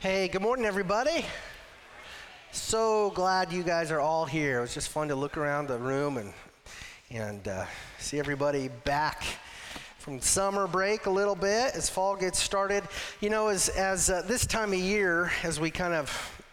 Hey, 0.00 0.28
good 0.28 0.40
morning, 0.40 0.64
everybody. 0.64 1.26
So 2.52 3.10
glad 3.10 3.52
you 3.52 3.62
guys 3.62 3.90
are 3.90 4.00
all 4.00 4.24
here. 4.24 4.56
It 4.56 4.60
was 4.62 4.72
just 4.72 4.88
fun 4.88 5.08
to 5.08 5.14
look 5.14 5.36
around 5.36 5.68
the 5.68 5.76
room 5.76 6.16
and 6.16 6.32
and 7.10 7.46
uh, 7.46 7.66
see 7.98 8.18
everybody 8.18 8.68
back 8.68 9.24
from 9.98 10.18
summer 10.22 10.66
break 10.66 11.04
a 11.04 11.10
little 11.10 11.34
bit 11.34 11.74
as 11.74 11.90
fall 11.90 12.16
gets 12.16 12.38
started. 12.38 12.82
You 13.20 13.28
know, 13.28 13.48
as 13.48 13.68
as 13.68 14.08
uh, 14.08 14.22
this 14.22 14.46
time 14.46 14.72
of 14.72 14.78
year, 14.78 15.32
as 15.42 15.60
we 15.60 15.70
kind 15.70 15.92
of 15.92 16.10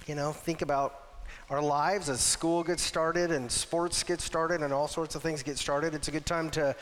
you 0.07 0.16
know 0.16 0.34
think 0.34 0.61
about 0.61 1.23
our 1.50 1.61
lives 1.61 2.09
as 2.09 2.20
school 2.20 2.66
gets 2.66 2.84
started 2.84 3.32
and 3.32 3.50
sports 3.50 4.04
get 4.04 4.20
started 4.20 4.61
and 4.61 4.73
all 4.73 4.89
sorts 4.89 5.16
of 5.16 5.23
things 5.23 5.41
get 5.41 5.57
started, 5.57 5.93
it's 5.93 6.09
a 6.09 6.11
good 6.11 6.25
time 6.25 6.50
to 6.50 6.75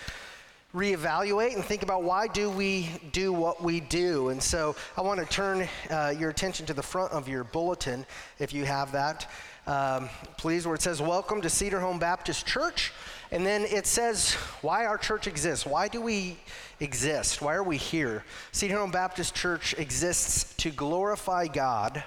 reevaluate 0.76 1.56
and 1.56 1.64
think 1.64 1.84
about 1.84 2.04
why 2.04 2.28
do 2.28 2.50
we 2.50 2.90
do 3.14 3.32
what 3.32 3.64
we 3.64 3.80
do. 3.80 4.28
And 4.30 4.44
so 4.44 4.76
i 4.98 5.02
want 5.02 5.22
to 5.22 5.26
turn 5.26 5.70
uh, 5.90 6.14
your 6.20 6.30
attention 6.30 6.66
to 6.66 6.74
the 6.74 6.84
front 6.84 7.14
of 7.14 7.30
your 7.30 7.46
bulletin 7.46 8.06
if 8.40 8.54
you 8.54 8.66
have 8.66 8.92
that. 8.92 9.32
Um, 9.68 10.10
please 10.38 10.68
where 10.68 10.76
it 10.76 10.82
says 10.82 11.02
welcome 11.02 11.42
to 11.42 11.50
cedar 11.50 11.80
home 11.80 11.98
baptist 11.98 12.46
church. 12.46 12.92
And 13.32 13.46
then 13.46 13.62
it 13.62 13.88
says 13.88 14.34
why 14.62 14.86
our 14.86 14.98
church 14.98 15.28
exists. 15.28 15.66
Why 15.66 15.88
do 15.88 16.02
we 16.02 16.38
exist? 16.82 17.42
Why 17.42 17.56
are 17.56 17.64
we 17.64 17.78
here? 17.78 18.26
Cedar 18.52 18.78
home 18.78 18.92
baptist 18.92 19.34
church 19.34 19.74
exists 19.78 20.54
to 20.56 20.72
glorify 20.72 21.48
god 21.48 22.04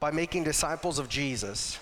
by 0.00 0.10
making 0.10 0.42
disciples 0.42 0.98
of 0.98 1.08
jesus 1.08 1.78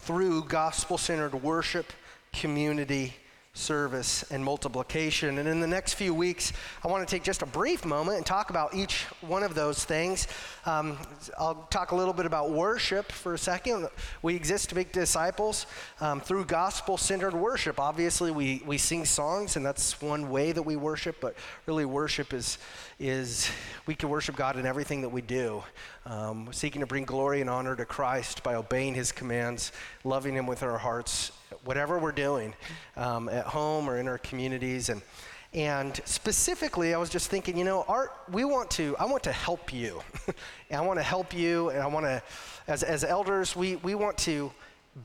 through 0.00 0.44
gospel-centered 0.44 1.34
worship 1.42 1.92
community 2.32 3.14
service 3.54 4.24
and 4.32 4.44
multiplication. 4.44 5.38
And 5.38 5.48
in 5.48 5.60
the 5.60 5.66
next 5.66 5.94
few 5.94 6.12
weeks, 6.12 6.52
I 6.84 6.88
want 6.88 7.06
to 7.08 7.14
take 7.14 7.22
just 7.22 7.40
a 7.40 7.46
brief 7.46 7.84
moment 7.84 8.16
and 8.16 8.26
talk 8.26 8.50
about 8.50 8.74
each 8.74 9.04
one 9.20 9.44
of 9.44 9.54
those 9.54 9.84
things. 9.84 10.26
Um, 10.66 10.98
I'll 11.38 11.66
talk 11.70 11.92
a 11.92 11.94
little 11.94 12.12
bit 12.12 12.26
about 12.26 12.50
worship 12.50 13.12
for 13.12 13.34
a 13.34 13.38
second. 13.38 13.88
We 14.22 14.34
exist 14.34 14.70
to 14.70 14.74
make 14.74 14.90
disciples 14.90 15.66
um, 16.00 16.20
through 16.20 16.46
gospel 16.46 16.96
centered 16.96 17.32
worship. 17.32 17.78
Obviously, 17.78 18.32
we, 18.32 18.60
we 18.66 18.76
sing 18.76 19.04
songs, 19.04 19.56
and 19.56 19.64
that's 19.64 20.00
one 20.02 20.30
way 20.30 20.50
that 20.50 20.62
we 20.62 20.74
worship, 20.74 21.16
but 21.20 21.36
really, 21.66 21.84
worship 21.84 22.34
is, 22.34 22.58
is 22.98 23.48
we 23.86 23.94
can 23.94 24.08
worship 24.08 24.34
God 24.34 24.58
in 24.58 24.66
everything 24.66 25.02
that 25.02 25.10
we 25.10 25.22
do. 25.22 25.62
Um, 26.06 26.48
seeking 26.50 26.80
to 26.80 26.86
bring 26.86 27.04
glory 27.04 27.40
and 27.40 27.48
honor 27.48 27.76
to 27.76 27.84
Christ 27.84 28.42
by 28.42 28.56
obeying 28.56 28.94
his 28.94 29.12
commands, 29.12 29.70
loving 30.02 30.34
him 30.34 30.46
with 30.46 30.64
our 30.64 30.76
hearts, 30.76 31.30
whatever 31.64 31.98
we're 31.98 32.12
doing 32.12 32.54
um, 32.96 33.28
at 33.28 33.46
home 33.46 33.88
or 33.88 33.98
in 33.98 34.08
our 34.08 34.18
communities. 34.18 34.88
And, 34.88 35.02
and 35.52 36.00
specifically, 36.04 36.94
I 36.94 36.98
was 36.98 37.10
just 37.10 37.30
thinking, 37.30 37.56
you 37.56 37.64
know, 37.64 37.84
art, 37.88 38.12
we 38.30 38.44
want 38.44 38.70
to, 38.72 38.96
I 38.98 39.06
want 39.06 39.22
to 39.24 39.32
help 39.32 39.72
you. 39.72 40.02
and 40.26 40.36
I 40.78 40.80
want 40.80 40.98
to 40.98 41.04
help 41.04 41.32
you, 41.34 41.70
and 41.70 41.80
I 41.80 41.86
want 41.86 42.06
to, 42.06 42.22
as, 42.66 42.82
as 42.82 43.04
elders, 43.04 43.54
we, 43.54 43.76
we 43.76 43.94
want 43.94 44.18
to 44.18 44.52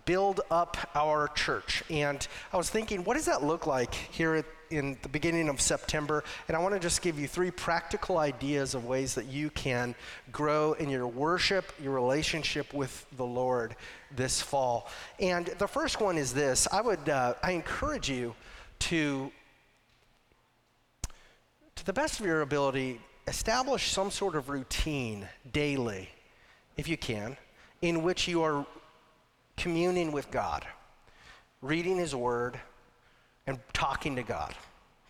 build 0.06 0.42
up 0.52 0.78
our 0.96 1.28
church. 1.30 1.84
And 1.90 2.26
I 2.54 2.58
was 2.58 2.70
thinking, 2.70 3.04
what 3.04 3.16
does 3.16 3.26
that 3.26 3.44
look 3.44 3.66
like 3.66 3.94
here 3.94 4.36
at, 4.36 4.46
in 4.70 4.98
the 5.02 5.10
beginning 5.10 5.50
of 5.50 5.60
September? 5.62 6.24
And 6.48 6.56
I 6.56 6.60
want 6.60 6.76
to 6.76 6.80
just 6.80 7.02
give 7.02 7.20
you 7.20 7.28
three 7.28 7.52
practical 7.52 8.18
ideas 8.18 8.76
of 8.76 8.86
ways 8.86 9.16
that 9.16 9.26
you 9.26 9.50
can 9.50 9.96
grow 10.32 10.74
in 10.74 10.90
your 10.90 11.08
worship, 11.08 11.74
your 11.82 11.94
relationship 11.94 12.74
with 12.74 13.06
the 13.18 13.26
Lord 13.26 13.76
this 14.16 14.42
fall. 14.42 14.90
And 15.20 15.48
the 15.58 15.68
first 15.68 16.02
one 16.02 16.18
is 16.18 16.34
this 16.34 16.68
I 16.72 16.82
would, 16.82 17.10
uh, 17.10 17.36
I 17.44 17.52
encourage 17.52 18.10
you 18.10 18.36
to, 18.80 19.32
to 21.76 21.86
the 21.86 21.94
best 21.94 22.20
of 22.20 22.26
your 22.26 22.42
ability, 22.42 23.00
establish 23.28 23.92
some 23.92 24.12
sort 24.12 24.36
of 24.36 24.50
routine 24.50 25.28
daily, 25.52 26.10
if 26.78 26.88
you 26.88 26.98
can, 26.98 27.38
in 27.82 28.04
which 28.04 28.28
you 28.28 28.44
are 28.44 28.66
communing 29.58 30.12
with 30.12 30.32
God, 30.32 30.66
reading 31.62 31.98
His 31.98 32.16
Word, 32.16 32.60
and 33.46 33.60
talking 33.74 34.16
to 34.16 34.24
God, 34.24 34.54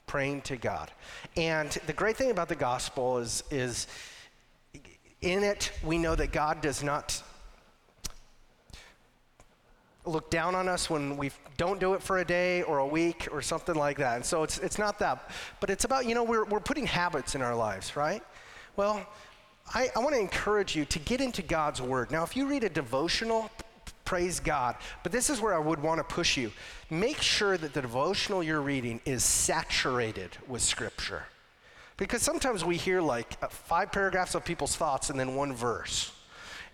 praying 0.07 0.41
to 0.43 0.57
God. 0.57 0.91
And 1.35 1.69
the 1.87 1.93
great 1.93 2.17
thing 2.17 2.31
about 2.31 2.49
the 2.49 2.55
gospel 2.55 3.19
is, 3.19 3.43
is 3.51 3.87
in 5.21 5.43
it, 5.43 5.71
we 5.83 5.97
know 5.97 6.15
that 6.15 6.31
God 6.31 6.61
does 6.61 6.81
not 6.81 7.21
look 10.09 10.29
down 10.29 10.55
on 10.55 10.67
us 10.67 10.89
when 10.89 11.17
we 11.17 11.31
don't 11.57 11.79
do 11.79 11.93
it 11.93 12.01
for 12.01 12.19
a 12.19 12.25
day 12.25 12.63
or 12.63 12.79
a 12.79 12.87
week 12.87 13.27
or 13.31 13.41
something 13.41 13.75
like 13.75 13.97
that. 13.97 14.15
And 14.15 14.25
so 14.25 14.43
it's, 14.43 14.57
it's 14.59 14.77
not 14.77 14.99
that, 14.99 15.31
but 15.59 15.69
it's 15.69 15.85
about, 15.85 16.05
you 16.05 16.15
know, 16.15 16.23
we're, 16.23 16.45
we're 16.45 16.59
putting 16.59 16.85
habits 16.85 17.35
in 17.35 17.41
our 17.41 17.55
lives, 17.55 17.95
right? 17.95 18.23
Well, 18.75 19.05
I, 19.73 19.89
I 19.95 19.99
want 19.99 20.15
to 20.15 20.19
encourage 20.19 20.75
you 20.75 20.85
to 20.85 20.99
get 20.99 21.21
into 21.21 21.41
God's 21.41 21.81
Word. 21.81 22.11
Now, 22.11 22.23
if 22.23 22.35
you 22.35 22.47
read 22.47 22.63
a 22.63 22.69
devotional, 22.69 23.51
praise 24.05 24.39
God. 24.39 24.75
But 25.03 25.11
this 25.11 25.29
is 25.29 25.39
where 25.39 25.53
I 25.53 25.59
would 25.59 25.81
want 25.83 25.99
to 25.99 26.03
push 26.03 26.35
you. 26.35 26.51
Make 26.89 27.21
sure 27.21 27.57
that 27.57 27.73
the 27.73 27.81
devotional 27.81 28.41
you're 28.41 28.61
reading 28.61 29.01
is 29.05 29.23
saturated 29.23 30.31
with 30.47 30.63
Scripture. 30.63 31.25
Because 31.97 32.21
sometimes 32.21 32.65
we 32.65 32.77
hear 32.77 33.01
like 33.01 33.37
uh, 33.41 33.49
five 33.49 33.91
paragraphs 33.91 34.33
of 34.33 34.43
people's 34.43 34.75
thoughts 34.75 35.11
and 35.11 35.19
then 35.19 35.35
one 35.35 35.53
verse. 35.53 36.11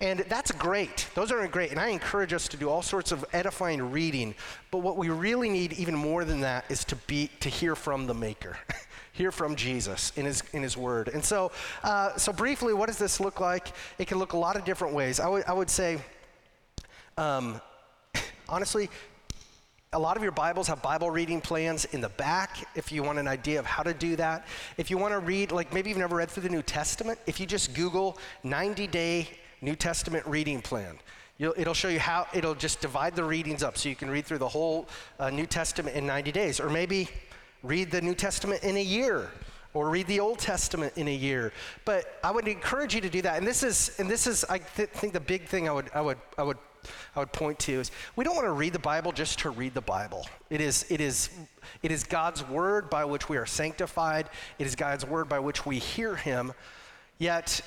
And 0.06 0.20
that's 0.20 0.52
great. 0.52 1.08
Those 1.16 1.32
are 1.32 1.48
great. 1.48 1.72
And 1.72 1.80
I 1.80 1.88
encourage 1.88 2.32
us 2.32 2.48
to 2.50 2.58
do 2.58 2.70
all 2.70 2.84
sorts 2.84 3.12
of 3.12 3.26
edifying 3.34 3.92
reading. 3.92 4.36
But 4.70 4.80
what 4.84 4.98
we 4.98 5.10
really 5.10 5.50
need, 5.50 5.74
even 5.74 5.96
more 5.96 6.24
than 6.24 6.42
that, 6.42 6.64
is 6.70 6.86
to 6.86 6.96
be 6.96 7.32
to 7.40 7.50
hear 7.50 7.76
from 7.76 8.06
the 8.06 8.14
Maker, 8.14 8.56
hear 9.14 9.32
from 9.32 9.56
Jesus 9.56 10.14
in 10.16 10.26
His 10.26 10.44
in 10.54 10.62
His 10.62 10.78
Word. 10.78 11.08
And 11.08 11.26
so, 11.26 11.52
uh, 11.82 12.16
so 12.18 12.32
briefly, 12.32 12.72
what 12.72 12.86
does 12.86 13.00
this 13.00 13.20
look 13.20 13.40
like? 13.40 13.70
It 13.98 14.06
can 14.06 14.20
look 14.20 14.34
a 14.34 14.38
lot 14.38 14.56
of 14.56 14.64
different 14.64 14.94
ways. 14.94 15.20
I 15.20 15.28
would 15.28 15.44
I 15.48 15.54
would 15.54 15.72
say, 15.72 15.98
um, 17.18 17.60
honestly, 18.48 18.92
a 19.92 19.98
lot 19.98 20.18
of 20.18 20.22
your 20.22 20.34
Bibles 20.34 20.68
have 20.68 20.84
Bible 20.84 21.10
reading 21.10 21.42
plans 21.42 21.86
in 21.86 22.00
the 22.00 22.10
back 22.10 22.58
if 22.76 22.92
you 22.92 23.02
want 23.02 23.18
an 23.18 23.28
idea 23.28 23.58
of 23.58 23.66
how 23.66 23.82
to 23.82 23.94
do 23.96 24.16
that. 24.18 24.46
If 24.78 24.92
you 24.92 25.00
want 25.00 25.14
to 25.16 25.20
read, 25.20 25.52
like 25.52 25.74
maybe 25.74 25.90
you've 25.90 25.98
never 25.98 26.18
read 26.18 26.30
through 26.30 26.44
the 26.44 26.50
New 26.50 26.62
Testament, 26.62 27.18
if 27.26 27.40
you 27.40 27.48
just 27.48 27.74
Google 27.74 28.20
90 28.44 28.86
day 28.86 29.30
New 29.66 29.76
Testament 29.76 30.24
reading 30.28 30.62
plan. 30.62 31.00
You'll, 31.40 31.56
it'll 31.58 31.74
show 31.74 31.88
you 31.88 32.00
how, 32.00 32.28
it'll 32.36 32.54
just 32.54 32.82
divide 32.82 33.16
the 33.16 33.24
readings 33.24 33.64
up 33.64 33.80
so 33.80 33.90
you 33.90 33.96
can 33.96 34.12
read 34.12 34.26
through 34.26 34.38
the 34.38 34.48
whole 34.48 34.88
uh, 35.20 35.32
New 35.32 35.48
Testament 35.48 35.96
in 35.98 36.06
90 36.06 36.32
days. 36.32 36.60
Or 36.60 36.70
maybe 36.70 37.10
read 37.64 37.90
the 37.90 38.00
New 38.00 38.14
Testament 38.14 38.64
in 38.64 38.78
a 38.78 38.84
year 38.84 39.32
or 39.74 39.90
read 39.90 40.06
the 40.06 40.20
Old 40.20 40.38
Testament 40.38 40.94
in 40.96 41.08
a 41.08 41.14
year. 41.14 41.52
But 41.84 42.20
I 42.24 42.30
would 42.30 42.48
encourage 42.48 42.94
you 42.94 43.02
to 43.02 43.10
do 43.10 43.24
that. 43.24 43.40
And 43.40 43.46
this 43.46 43.64
is, 43.64 43.96
and 43.98 44.10
this 44.10 44.28
is 44.28 44.46
I 44.46 44.60
th- 44.60 44.90
think, 44.90 45.14
the 45.14 45.20
big 45.20 45.48
thing 45.48 45.68
I 45.68 45.72
would, 45.72 45.90
I 45.96 46.00
would, 46.00 46.20
I 46.38 46.44
would, 46.44 46.58
I 47.16 47.20
would 47.20 47.34
point 47.34 47.58
to 47.60 47.74
is 47.74 47.90
we 48.16 48.24
don't 48.24 48.36
want 48.36 48.46
to 48.46 48.52
read 48.52 48.72
the 48.72 48.80
Bible 48.80 49.12
just 49.12 49.40
to 49.40 49.50
read 49.50 49.74
the 49.74 49.82
Bible. 49.82 50.28
It 50.52 50.62
is, 50.62 50.86
it 50.90 51.02
is, 51.02 51.32
it 51.82 51.92
is 51.92 52.04
God's 52.04 52.48
word 52.48 52.92
by 52.92 53.04
which 53.04 53.28
we 53.28 53.38
are 53.38 53.48
sanctified. 53.48 54.30
It 54.60 54.68
is 54.68 54.76
God's 54.76 55.06
word 55.06 55.28
by 55.28 55.40
which 55.40 55.66
we 55.66 55.80
hear 55.80 56.16
Him. 56.16 56.54
Yet 57.18 57.62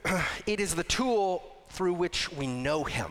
it 0.46 0.60
is 0.60 0.74
the 0.74 0.84
tool 0.84 1.42
through 1.70 1.94
which 1.94 2.30
we 2.32 2.46
know 2.46 2.84
Him. 2.84 3.10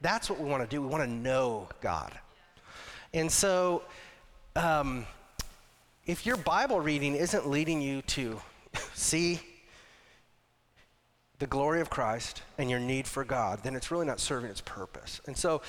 That's 0.00 0.30
what 0.30 0.40
we 0.40 0.48
want 0.48 0.62
to 0.62 0.68
do. 0.68 0.80
We 0.80 0.88
want 0.88 1.04
to 1.04 1.10
know 1.10 1.68
God. 1.80 2.12
And 3.12 3.30
so, 3.30 3.82
um, 4.56 5.06
if 6.06 6.24
your 6.24 6.36
Bible 6.36 6.80
reading 6.80 7.14
isn't 7.14 7.48
leading 7.48 7.82
you 7.82 8.02
to 8.02 8.40
see 8.94 9.40
the 11.38 11.46
glory 11.46 11.80
of 11.80 11.90
Christ 11.90 12.42
and 12.58 12.70
your 12.70 12.80
need 12.80 13.06
for 13.06 13.24
God, 13.24 13.62
then 13.62 13.74
it's 13.74 13.90
really 13.90 14.06
not 14.06 14.20
serving 14.20 14.50
its 14.50 14.60
purpose. 14.60 15.20
And 15.26 15.36
so, 15.36 15.62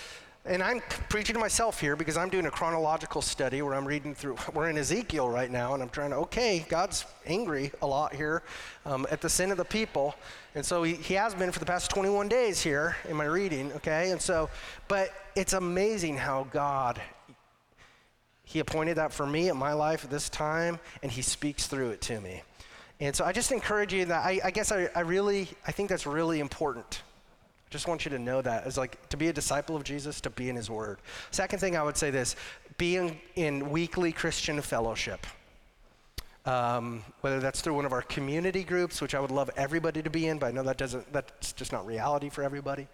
and 0.44 0.64
I'm 0.64 0.82
preaching 1.08 1.36
to 1.36 1.40
myself 1.40 1.80
here 1.80 1.96
because 1.96 2.18
I'm 2.18 2.30
doing 2.30 2.48
a 2.48 2.52
chronological 2.52 3.22
study 3.22 3.62
where 3.62 3.76
I'm 3.76 3.86
reading 3.86 4.16
through, 4.16 4.38
we're 4.54 4.70
in 4.70 4.78
Ezekiel 4.78 5.30
right 5.30 5.52
now, 5.52 5.76
and 5.76 5.84
I'm 5.84 5.90
trying 5.90 6.10
to, 6.12 6.16
okay, 6.18 6.66
God's 6.68 7.06
angry 7.28 7.72
a 7.82 7.88
lot 7.88 8.16
here 8.16 8.42
um, 8.86 9.06
at 9.12 9.22
the 9.22 9.30
sin 9.30 9.52
of 9.52 9.58
the 9.58 9.66
people. 9.66 10.16
And 10.56 10.66
so 10.66 10.82
he, 10.82 10.96
he 10.96 11.14
has 11.14 11.36
been 11.36 11.52
for 11.52 11.60
the 11.60 11.66
past 11.66 11.92
21 11.92 12.28
days 12.28 12.60
here 12.62 12.96
in 13.08 13.16
my 13.16 13.26
reading, 13.26 13.72
okay? 13.74 14.12
And 14.12 14.20
so, 14.20 14.50
but 14.88 15.14
it's 15.36 15.54
amazing 15.54 16.18
how 16.18 16.48
God, 16.52 17.00
He 18.44 18.60
appointed 18.60 18.98
that 18.98 19.14
for 19.14 19.28
me 19.28 19.50
in 19.50 19.58
my 19.58 19.74
life 19.74 20.04
at 20.04 20.10
this 20.10 20.28
time, 20.28 20.80
and 21.04 21.12
He 21.12 21.22
speaks 21.22 21.68
through 21.68 21.92
it 21.92 22.02
to 22.02 22.20
me. 22.20 22.42
And 23.00 23.16
so 23.16 23.26
I 23.26 23.32
just 23.32 23.52
encourage 23.52 23.94
you 23.94 24.06
that 24.06 24.26
I, 24.26 24.40
I 24.44 24.52
guess 24.52 24.72
I, 24.72 24.90
I 24.96 25.02
really, 25.02 25.50
I 25.68 25.72
think 25.72 25.90
that's 25.90 26.08
really 26.08 26.40
important 26.40 27.04
just 27.72 27.88
want 27.88 28.06
you 28.06 28.12
to 28.12 28.20
know 28.20 28.42
that 28.44 28.66
as 28.66 28.78
like 28.78 29.10
to 29.10 29.18
be 29.18 29.30
a 29.30 29.34
disciple 29.34 29.76
of 29.76 29.84
Jesus, 29.84 30.22
to 30.22 30.30
be 30.30 30.50
in 30.50 30.56
his 30.56 30.70
word. 30.70 31.00
Second 31.32 31.58
thing 31.58 31.76
I 31.76 31.82
would 31.82 31.98
say 31.98 32.12
this 32.12 32.36
be 32.78 33.18
in, 33.36 33.72
weekly 33.72 34.12
Christian 34.12 34.62
fellowship. 34.62 35.26
Um, 36.46 37.04
whether 37.22 37.40
that's 37.40 37.62
through 37.62 37.76
one 37.76 37.86
of 37.86 37.94
our 37.94 38.02
community 38.02 38.64
groups, 38.64 39.02
which 39.02 39.16
I 39.16 39.20
would 39.20 39.32
love 39.32 39.50
everybody 39.56 40.02
to 40.04 40.10
be 40.10 40.28
in, 40.28 40.38
but 40.38 40.48
I 40.48 40.52
know 40.52 40.64
that 40.64 40.78
doesn't, 40.78 41.12
that's 41.14 41.54
just 41.54 41.72
not 41.72 41.86
reality 41.86 42.30
for 42.30 42.44
everybody. 42.44 42.88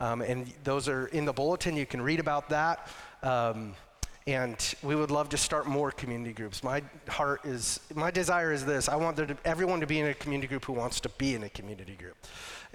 Um, 0.00 0.22
and 0.22 0.52
those 0.64 0.88
are 0.88 1.06
in 1.08 1.24
the 1.24 1.32
bulletin, 1.32 1.76
you 1.76 1.86
can 1.86 2.02
read 2.02 2.20
about 2.20 2.48
that. 2.50 2.88
Um, 3.22 3.74
And 4.28 4.58
we 4.82 4.96
would 4.96 5.12
love 5.12 5.28
to 5.28 5.36
start 5.36 5.66
more 5.66 5.92
community 5.92 6.32
groups. 6.32 6.64
My 6.64 6.82
heart 7.06 7.44
is, 7.44 7.78
my 7.94 8.10
desire 8.10 8.52
is 8.52 8.64
this 8.64 8.88
I 8.88 8.96
want 8.96 9.16
to, 9.18 9.36
everyone 9.44 9.78
to 9.80 9.86
be 9.86 10.00
in 10.00 10.06
a 10.08 10.14
community 10.14 10.48
group 10.48 10.64
who 10.64 10.72
wants 10.72 11.00
to 11.00 11.08
be 11.10 11.36
in 11.36 11.44
a 11.44 11.48
community 11.48 11.94
group. 11.94 12.16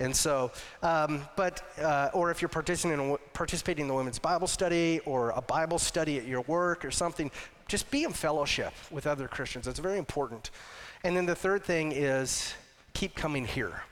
And 0.01 0.15
so, 0.15 0.51
um, 0.81 1.21
but, 1.35 1.61
uh, 1.79 2.09
or 2.15 2.31
if 2.31 2.41
you're 2.41 2.49
participating 2.49 3.11
in, 3.11 3.17
participating 3.33 3.83
in 3.83 3.87
the 3.87 3.93
women's 3.93 4.17
Bible 4.17 4.47
study 4.47 4.99
or 5.05 5.29
a 5.29 5.41
Bible 5.41 5.77
study 5.77 6.17
at 6.17 6.25
your 6.25 6.41
work 6.41 6.83
or 6.83 6.89
something, 6.89 7.29
just 7.67 7.89
be 7.91 8.03
in 8.03 8.11
fellowship 8.11 8.73
with 8.89 9.05
other 9.05 9.27
Christians. 9.27 9.67
It's 9.67 9.77
very 9.77 9.99
important. 9.99 10.49
And 11.03 11.15
then 11.15 11.27
the 11.27 11.35
third 11.35 11.63
thing 11.63 11.91
is 11.91 12.51
keep 12.93 13.13
coming 13.13 13.45
here 13.45 13.83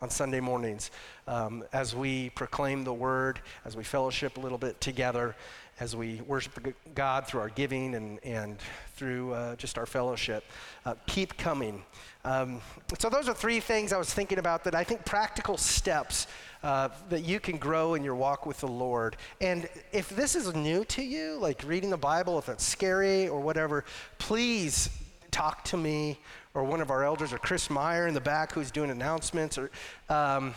on 0.00 0.08
Sunday 0.08 0.40
mornings 0.40 0.90
um, 1.26 1.62
as 1.74 1.94
we 1.94 2.30
proclaim 2.30 2.84
the 2.84 2.94
word, 2.94 3.40
as 3.66 3.76
we 3.76 3.84
fellowship 3.84 4.38
a 4.38 4.40
little 4.40 4.58
bit 4.58 4.80
together, 4.80 5.36
as 5.80 5.94
we 5.94 6.22
worship 6.26 6.74
God 6.94 7.26
through 7.26 7.40
our 7.40 7.50
giving 7.50 7.94
and, 7.94 8.24
and 8.24 8.56
through 8.96 9.34
uh, 9.34 9.56
just 9.56 9.76
our 9.76 9.86
fellowship. 9.86 10.44
Uh, 10.86 10.94
keep 11.06 11.36
coming. 11.36 11.82
Um, 12.24 12.60
so, 12.98 13.08
those 13.08 13.28
are 13.28 13.34
three 13.34 13.60
things 13.60 13.92
I 13.92 13.98
was 13.98 14.12
thinking 14.12 14.38
about 14.38 14.64
that 14.64 14.74
I 14.74 14.84
think 14.84 15.04
practical 15.04 15.56
steps 15.56 16.26
uh, 16.62 16.88
that 17.08 17.24
you 17.24 17.40
can 17.40 17.56
grow 17.56 17.94
in 17.94 18.02
your 18.02 18.14
walk 18.14 18.44
with 18.44 18.58
the 18.58 18.68
Lord. 18.68 19.16
And 19.40 19.68
if 19.92 20.08
this 20.10 20.34
is 20.34 20.54
new 20.54 20.84
to 20.86 21.02
you, 21.02 21.38
like 21.40 21.62
reading 21.64 21.90
the 21.90 21.96
Bible, 21.96 22.38
if 22.38 22.48
it's 22.48 22.64
scary 22.64 23.28
or 23.28 23.40
whatever, 23.40 23.84
please 24.18 24.90
talk 25.30 25.64
to 25.64 25.76
me 25.76 26.18
or 26.54 26.64
one 26.64 26.80
of 26.80 26.90
our 26.90 27.04
elders 27.04 27.32
or 27.32 27.38
Chris 27.38 27.70
Meyer 27.70 28.06
in 28.06 28.14
the 28.14 28.20
back 28.20 28.52
who's 28.52 28.70
doing 28.70 28.90
announcements 28.90 29.58
or. 29.58 29.70
Um, 30.08 30.54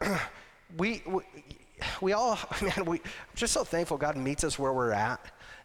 we, 0.76 1.02
we 1.06 1.22
we 2.00 2.12
all, 2.12 2.38
man, 2.62 2.84
we, 2.84 2.98
I'm 2.98 3.34
just 3.34 3.52
so 3.52 3.64
thankful 3.64 3.96
God 3.96 4.16
meets 4.16 4.44
us 4.44 4.58
where 4.58 4.72
we're 4.72 4.92
at, 4.92 5.20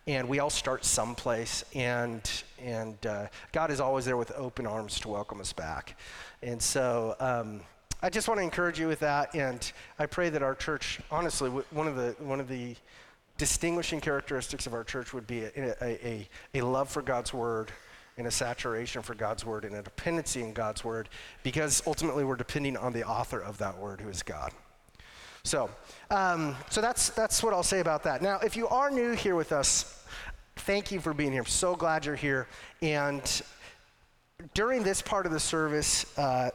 and 0.07 0.27
we 0.27 0.39
all 0.39 0.50
start 0.50 0.86
someplace, 0.86 1.63
and 1.75 2.21
and 2.59 3.06
uh, 3.06 3.27
God 3.51 3.71
is 3.71 3.80
always 3.80 4.06
there 4.06 4.18
with 4.18 4.31
open 4.33 4.65
arms 4.65 5.00
to 5.01 5.09
welcome 5.09 5.39
us 5.42 5.53
back, 5.53 5.98
and 6.42 6.62
so. 6.62 7.15
Um, 7.19 7.62
I 8.03 8.09
just 8.09 8.27
want 8.27 8.39
to 8.39 8.44
encourage 8.44 8.80
you 8.80 8.88
with 8.88 9.01
that, 9.01 9.36
and 9.36 9.71
I 10.00 10.07
pray 10.07 10.30
that 10.30 10.42
our 10.42 10.56
church, 10.56 11.00
honestly, 11.12 11.51
one 11.51 11.88
of 11.88 11.95
the 11.95 12.15
one 12.18 12.39
of 12.39 12.48
the 12.48 12.75
distinguishing 13.38 14.01
characteristics 14.01 14.65
of 14.65 14.74
our 14.74 14.83
church 14.83 15.13
would 15.13 15.27
be 15.27 15.44
a, 15.44 15.51
a, 15.56 16.07
a, 16.07 16.30
a 16.56 16.62
love 16.62 16.89
for 16.89 17.03
God's 17.03 17.31
word, 17.31 17.71
and 18.18 18.25
a 18.25 18.31
saturation 18.31 19.03
for 19.03 19.13
God's 19.13 19.45
word, 19.45 19.65
and 19.65 19.75
a 19.75 19.83
dependency 19.83 20.42
in 20.42 20.51
God's 20.51 20.83
word, 20.83 21.09
because 21.44 21.83
ultimately 21.86 22.24
we're 22.24 22.36
depending 22.36 22.75
on 22.75 22.92
the 22.92 23.03
author 23.03 23.39
of 23.39 23.59
that 23.59 23.77
word, 23.77 24.01
who 24.01 24.09
is 24.09 24.24
God. 24.24 24.51
So, 25.44 25.70
um, 26.10 26.56
so 26.70 26.82
that's, 26.82 27.10
that's 27.10 27.42
what 27.42 27.54
I'll 27.54 27.64
say 27.64 27.80
about 27.80 28.04
that. 28.04 28.22
Now, 28.22 28.40
if 28.40 28.56
you 28.56 28.68
are 28.68 28.92
new 28.92 29.14
here 29.14 29.36
with 29.36 29.52
us, 29.52 30.04
thank 30.58 30.92
you 30.92 31.00
for 31.00 31.14
being 31.14 31.32
here. 31.32 31.42
I'm 31.42 31.48
so 31.48 31.76
glad 31.76 32.06
you're 32.06 32.16
here. 32.16 32.48
And 32.82 33.42
during 34.54 34.84
this 34.84 35.02
part 35.02 35.26
of 35.26 35.32
the 35.32 35.40
service, 35.40 36.06
uh, 36.18 36.52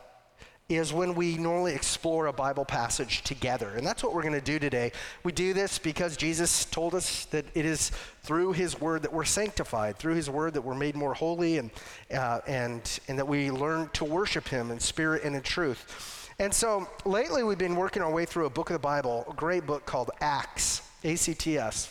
is 0.68 0.92
when 0.92 1.14
we 1.14 1.36
normally 1.36 1.74
explore 1.74 2.26
a 2.26 2.32
Bible 2.32 2.64
passage 2.64 3.22
together. 3.22 3.70
And 3.76 3.86
that's 3.86 4.02
what 4.02 4.12
we're 4.12 4.22
going 4.22 4.34
to 4.34 4.40
do 4.40 4.58
today. 4.58 4.90
We 5.22 5.30
do 5.30 5.52
this 5.52 5.78
because 5.78 6.16
Jesus 6.16 6.64
told 6.64 6.94
us 6.94 7.26
that 7.26 7.44
it 7.54 7.64
is 7.64 7.92
through 8.22 8.52
his 8.52 8.80
word 8.80 9.02
that 9.02 9.12
we're 9.12 9.24
sanctified, 9.24 9.96
through 9.96 10.14
his 10.14 10.28
word 10.28 10.54
that 10.54 10.62
we're 10.62 10.74
made 10.74 10.96
more 10.96 11.14
holy, 11.14 11.58
and, 11.58 11.70
uh, 12.12 12.40
and, 12.48 12.98
and 13.06 13.16
that 13.18 13.28
we 13.28 13.52
learn 13.52 13.90
to 13.92 14.04
worship 14.04 14.48
him 14.48 14.72
in 14.72 14.80
spirit 14.80 15.22
and 15.22 15.36
in 15.36 15.42
truth. 15.42 16.15
And 16.38 16.52
so 16.52 16.86
lately 17.06 17.42
we've 17.42 17.56
been 17.56 17.76
working 17.76 18.02
our 18.02 18.10
way 18.10 18.26
through 18.26 18.44
a 18.44 18.50
book 18.50 18.68
of 18.68 18.74
the 18.74 18.78
Bible, 18.78 19.24
a 19.30 19.32
great 19.32 19.66
book 19.66 19.86
called 19.86 20.10
Acts, 20.20 20.82
A 21.02 21.16
C 21.16 21.32
T 21.32 21.56
S. 21.56 21.90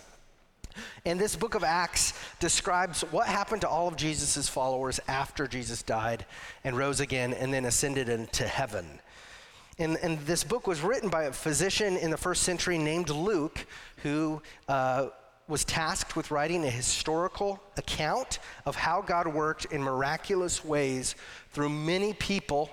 And 1.03 1.19
this 1.19 1.35
book 1.35 1.55
of 1.55 1.63
Acts 1.63 2.13
describes 2.39 3.01
what 3.09 3.27
happened 3.27 3.61
to 3.61 3.69
all 3.69 3.87
of 3.87 3.95
Jesus' 3.95 4.47
followers 4.47 4.99
after 5.07 5.47
Jesus 5.47 5.81
died 5.81 6.25
and 6.63 6.77
rose 6.77 6.99
again 6.99 7.33
and 7.33 7.51
then 7.51 7.65
ascended 7.65 8.07
into 8.07 8.45
heaven. 8.45 8.99
And, 9.79 9.97
and 10.03 10.19
this 10.27 10.43
book 10.43 10.67
was 10.67 10.81
written 10.81 11.09
by 11.09 11.23
a 11.23 11.31
physician 11.31 11.97
in 11.97 12.11
the 12.11 12.17
first 12.17 12.43
century 12.43 12.77
named 12.77 13.09
Luke, 13.09 13.65
who 14.03 14.41
uh, 14.67 15.07
was 15.47 15.65
tasked 15.65 16.15
with 16.15 16.29
writing 16.29 16.65
a 16.65 16.69
historical 16.69 17.59
account 17.77 18.39
of 18.65 18.75
how 18.75 19.01
God 19.01 19.27
worked 19.27 19.65
in 19.65 19.81
miraculous 19.81 20.63
ways 20.63 21.15
through 21.51 21.69
many 21.69 22.13
people 22.13 22.69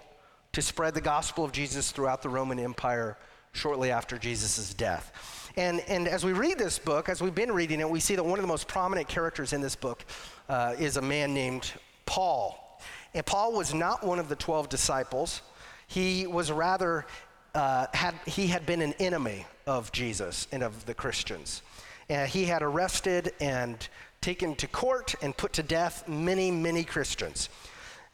to 0.52 0.62
spread 0.62 0.94
the 0.94 1.00
gospel 1.00 1.44
of 1.44 1.52
Jesus 1.52 1.92
throughout 1.92 2.22
the 2.22 2.28
Roman 2.28 2.58
Empire 2.58 3.16
shortly 3.52 3.90
after 3.90 4.18
Jesus' 4.18 4.74
death. 4.74 5.50
And, 5.56 5.80
and 5.88 6.06
as 6.08 6.24
we 6.24 6.32
read 6.32 6.58
this 6.58 6.78
book, 6.78 7.08
as 7.08 7.22
we've 7.22 7.34
been 7.34 7.52
reading 7.52 7.80
it, 7.80 7.88
we 7.88 8.00
see 8.00 8.16
that 8.16 8.24
one 8.24 8.38
of 8.38 8.42
the 8.42 8.48
most 8.48 8.68
prominent 8.68 9.08
characters 9.08 9.52
in 9.52 9.60
this 9.60 9.76
book 9.76 10.04
uh, 10.48 10.74
is 10.78 10.96
a 10.96 11.02
man 11.02 11.34
named 11.34 11.72
Paul. 12.06 12.80
And 13.14 13.24
Paul 13.24 13.52
was 13.52 13.74
not 13.74 14.04
one 14.04 14.18
of 14.18 14.28
the 14.28 14.36
12 14.36 14.68
disciples. 14.68 15.42
He 15.86 16.26
was 16.26 16.50
rather, 16.50 17.06
uh, 17.54 17.86
had, 17.92 18.14
he 18.26 18.46
had 18.46 18.64
been 18.64 18.80
an 18.80 18.94
enemy 18.94 19.46
of 19.66 19.92
Jesus 19.92 20.48
and 20.52 20.62
of 20.62 20.84
the 20.86 20.94
Christians. 20.94 21.62
And 22.08 22.28
he 22.28 22.44
had 22.44 22.62
arrested 22.62 23.32
and 23.40 23.86
taken 24.20 24.54
to 24.56 24.66
court 24.66 25.14
and 25.22 25.36
put 25.36 25.54
to 25.54 25.62
death 25.62 26.08
many, 26.08 26.50
many 26.50 26.84
Christians. 26.84 27.48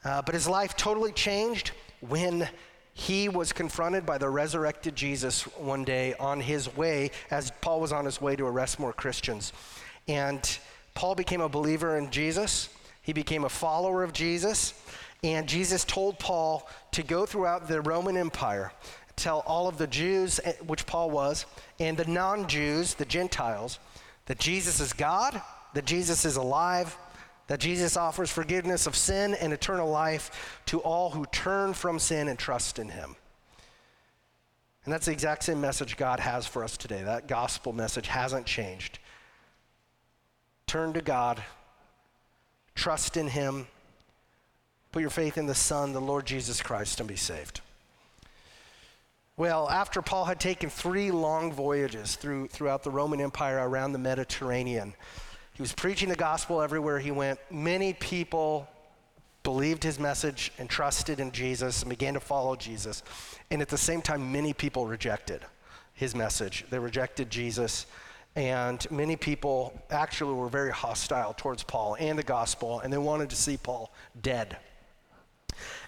Uh, 0.04 0.22
but 0.22 0.34
his 0.34 0.48
life 0.48 0.76
totally 0.76 1.12
changed 1.12 1.72
when 2.00 2.48
he 2.98 3.28
was 3.28 3.52
confronted 3.52 4.04
by 4.04 4.18
the 4.18 4.28
resurrected 4.28 4.96
Jesus 4.96 5.42
one 5.56 5.84
day 5.84 6.14
on 6.18 6.40
his 6.40 6.74
way, 6.76 7.12
as 7.30 7.52
Paul 7.60 7.80
was 7.80 7.92
on 7.92 8.04
his 8.04 8.20
way 8.20 8.34
to 8.34 8.44
arrest 8.44 8.80
more 8.80 8.92
Christians. 8.92 9.52
And 10.08 10.58
Paul 10.94 11.14
became 11.14 11.40
a 11.40 11.48
believer 11.48 11.96
in 11.96 12.10
Jesus, 12.10 12.68
he 13.02 13.12
became 13.12 13.44
a 13.44 13.48
follower 13.48 14.02
of 14.02 14.12
Jesus, 14.12 14.74
and 15.22 15.48
Jesus 15.48 15.84
told 15.84 16.18
Paul 16.18 16.68
to 16.92 17.02
go 17.02 17.24
throughout 17.24 17.68
the 17.68 17.80
Roman 17.80 18.16
Empire, 18.16 18.72
tell 19.14 19.40
all 19.46 19.68
of 19.68 19.78
the 19.78 19.86
Jews, 19.86 20.40
eh, 20.42 20.54
which 20.66 20.84
Paul 20.86 21.10
was, 21.10 21.46
and 21.78 21.96
the 21.96 22.04
non 22.04 22.48
Jews, 22.48 22.94
the 22.94 23.04
Gentiles, 23.04 23.78
that 24.26 24.38
Jesus 24.38 24.80
is 24.80 24.92
God, 24.92 25.40
that 25.74 25.84
Jesus 25.84 26.24
is 26.24 26.36
alive, 26.36 26.96
that 27.48 27.60
Jesus 27.60 27.96
offers 27.96 28.30
forgiveness 28.30 28.86
of 28.86 28.94
sin 28.94 29.34
and 29.34 29.52
eternal 29.52 29.90
life 29.90 30.60
to 30.66 30.80
all 30.80 31.10
who 31.10 31.26
turn 31.26 31.74
from 31.74 31.98
sin 31.98 32.28
and 32.28 32.38
trust 32.38 32.78
in 32.78 32.90
him. 32.90 33.16
And 34.84 34.92
that's 34.92 35.06
the 35.06 35.12
exact 35.12 35.44
same 35.44 35.60
message 35.60 35.96
God 35.96 36.20
has 36.20 36.46
for 36.46 36.62
us 36.62 36.76
today. 36.76 37.02
That 37.02 37.26
gospel 37.26 37.72
message 37.72 38.06
hasn't 38.06 38.46
changed. 38.46 38.98
Turn 40.66 40.92
to 40.92 41.00
God, 41.00 41.42
trust 42.74 43.16
in 43.16 43.28
him, 43.28 43.66
put 44.92 45.00
your 45.00 45.10
faith 45.10 45.38
in 45.38 45.46
the 45.46 45.54
Son, 45.54 45.94
the 45.94 46.00
Lord 46.00 46.26
Jesus 46.26 46.62
Christ, 46.62 47.00
and 47.00 47.08
be 47.08 47.16
saved. 47.16 47.62
Well, 49.38 49.70
after 49.70 50.02
Paul 50.02 50.26
had 50.26 50.40
taken 50.40 50.68
three 50.68 51.10
long 51.10 51.52
voyages 51.52 52.16
through, 52.16 52.48
throughout 52.48 52.82
the 52.82 52.90
Roman 52.90 53.20
Empire 53.20 53.66
around 53.66 53.92
the 53.92 53.98
Mediterranean, 53.98 54.94
he 55.58 55.62
was 55.62 55.72
preaching 55.72 56.08
the 56.08 56.14
gospel 56.14 56.62
everywhere 56.62 57.00
he 57.00 57.10
went. 57.10 57.40
Many 57.50 57.92
people 57.92 58.68
believed 59.42 59.82
his 59.82 59.98
message 59.98 60.52
and 60.56 60.70
trusted 60.70 61.18
in 61.18 61.32
Jesus 61.32 61.82
and 61.82 61.90
began 61.90 62.14
to 62.14 62.20
follow 62.20 62.54
Jesus. 62.54 63.02
And 63.50 63.60
at 63.60 63.66
the 63.66 63.76
same 63.76 64.00
time, 64.00 64.30
many 64.30 64.52
people 64.52 64.86
rejected 64.86 65.44
his 65.94 66.14
message. 66.14 66.64
They 66.70 66.78
rejected 66.78 67.28
Jesus. 67.28 67.86
And 68.36 68.88
many 68.92 69.16
people 69.16 69.72
actually 69.90 70.34
were 70.34 70.48
very 70.48 70.70
hostile 70.70 71.34
towards 71.36 71.64
Paul 71.64 71.96
and 71.98 72.16
the 72.16 72.22
gospel, 72.22 72.78
and 72.78 72.92
they 72.92 72.98
wanted 72.98 73.28
to 73.30 73.36
see 73.36 73.56
Paul 73.56 73.92
dead. 74.22 74.58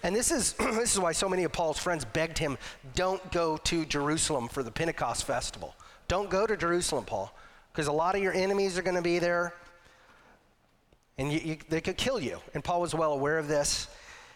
And 0.03 0.13
this 0.13 0.31
is, 0.31 0.51
this 0.59 0.91
is 0.91 0.99
why 0.99 1.13
so 1.13 1.29
many 1.29 1.45
of 1.45 1.53
Paul's 1.53 1.79
friends 1.79 2.03
begged 2.03 2.37
him 2.37 2.57
don't 2.93 3.31
go 3.31 3.55
to 3.55 3.85
Jerusalem 3.85 4.49
for 4.49 4.63
the 4.63 4.71
Pentecost 4.71 5.23
festival. 5.23 5.75
Don't 6.09 6.29
go 6.29 6.45
to 6.45 6.57
Jerusalem, 6.57 7.05
Paul, 7.05 7.33
because 7.71 7.87
a 7.87 7.91
lot 7.91 8.15
of 8.15 8.21
your 8.21 8.33
enemies 8.33 8.77
are 8.77 8.81
going 8.81 8.95
to 8.95 9.01
be 9.01 9.19
there 9.19 9.53
and 11.17 11.31
you, 11.31 11.39
you, 11.39 11.57
they 11.69 11.81
could 11.81 11.97
kill 11.97 12.19
you. 12.19 12.39
And 12.53 12.63
Paul 12.63 12.81
was 12.81 12.95
well 12.95 13.13
aware 13.13 13.37
of 13.37 13.47
this. 13.47 13.87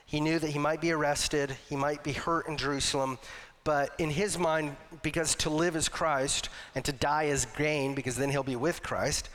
He 0.05 0.19
knew 0.19 0.37
that 0.37 0.51
he 0.51 0.59
might 0.59 0.81
be 0.81 0.91
arrested, 0.91 1.55
he 1.67 1.75
might 1.75 2.03
be 2.03 2.11
hurt 2.11 2.47
in 2.47 2.57
Jerusalem, 2.57 3.17
but 3.63 3.89
in 3.97 4.11
his 4.11 4.37
mind, 4.37 4.75
because 5.01 5.33
to 5.35 5.49
live 5.49 5.75
is 5.75 5.89
Christ 5.89 6.49
and 6.75 6.85
to 6.85 6.91
die 6.91 7.23
is 7.23 7.47
gain, 7.57 7.95
because 7.95 8.15
then 8.15 8.29
he'll 8.29 8.43
be 8.43 8.55
with 8.55 8.83
Christ, 8.83 9.29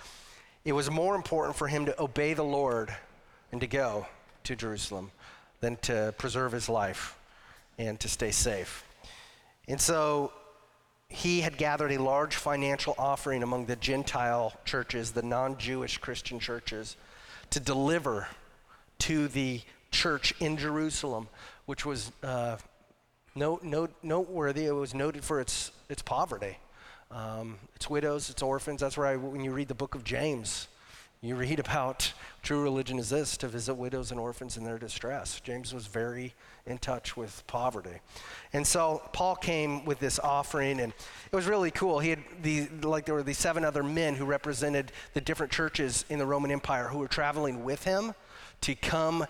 it 0.64 0.72
was 0.72 0.88
more 0.88 1.16
important 1.16 1.56
for 1.56 1.66
him 1.66 1.86
to 1.86 2.00
obey 2.00 2.34
the 2.34 2.44
Lord 2.44 2.94
and 3.50 3.60
to 3.60 3.66
go 3.66 4.06
to 4.44 4.54
Jerusalem 4.54 5.10
than 5.60 5.76
to 5.78 6.14
preserve 6.18 6.52
his 6.52 6.68
life 6.68 7.18
and 7.78 7.98
to 7.98 8.08
stay 8.08 8.30
safe. 8.30 8.84
And 9.66 9.80
so 9.80 10.32
he 11.10 11.40
had 11.40 11.58
gathered 11.58 11.90
a 11.90 11.98
large 11.98 12.36
financial 12.36 12.94
offering 12.96 13.42
among 13.42 13.66
the 13.66 13.76
Gentile 13.76 14.54
churches, 14.64 15.10
the 15.10 15.22
non 15.22 15.58
Jewish 15.58 15.98
Christian 15.98 16.38
churches 16.38 16.96
to 17.50 17.58
deliver 17.58 18.28
to 19.00 19.26
the 19.26 19.60
church 19.90 20.32
in 20.40 20.56
Jerusalem, 20.56 21.28
which 21.66 21.84
was 21.84 22.12
uh, 22.22 22.56
note, 23.34 23.64
note, 23.64 23.92
noteworthy. 24.04 24.66
It 24.66 24.72
was 24.72 24.94
noted 24.94 25.24
for 25.24 25.40
its, 25.40 25.72
its 25.88 26.00
poverty, 26.00 26.58
um, 27.10 27.58
its 27.74 27.90
widows, 27.90 28.30
its 28.30 28.40
orphans. 28.40 28.80
That's 28.80 28.96
where 28.96 29.08
I, 29.08 29.16
when 29.16 29.42
you 29.42 29.52
read 29.52 29.66
the 29.66 29.74
book 29.74 29.96
of 29.96 30.04
James, 30.04 30.68
You 31.22 31.34
read 31.34 31.58
about 31.58 32.12
true 32.42 32.62
religion 32.62 33.00
is 33.00 33.10
this 33.10 33.36
to 33.38 33.48
visit 33.48 33.74
widows 33.74 34.12
and 34.12 34.20
orphans 34.20 34.56
in 34.56 34.62
their 34.62 34.78
distress. 34.78 35.40
James 35.40 35.74
was 35.74 35.88
very 35.88 36.34
in 36.70 36.78
touch 36.78 37.16
with 37.16 37.46
poverty. 37.46 38.00
And 38.52 38.66
so 38.66 39.02
Paul 39.12 39.36
came 39.36 39.84
with 39.84 39.98
this 39.98 40.18
offering, 40.18 40.80
and 40.80 40.92
it 41.30 41.36
was 41.36 41.46
really 41.46 41.70
cool. 41.70 41.98
He 41.98 42.10
had 42.10 42.20
the, 42.42 42.68
like, 42.82 43.06
there 43.06 43.14
were 43.14 43.22
these 43.22 43.38
seven 43.38 43.64
other 43.64 43.82
men 43.82 44.14
who 44.14 44.24
represented 44.24 44.92
the 45.14 45.20
different 45.20 45.52
churches 45.52 46.04
in 46.08 46.18
the 46.18 46.26
Roman 46.26 46.50
Empire 46.50 46.88
who 46.88 46.98
were 46.98 47.08
traveling 47.08 47.64
with 47.64 47.84
him 47.84 48.14
to 48.62 48.74
come 48.74 49.26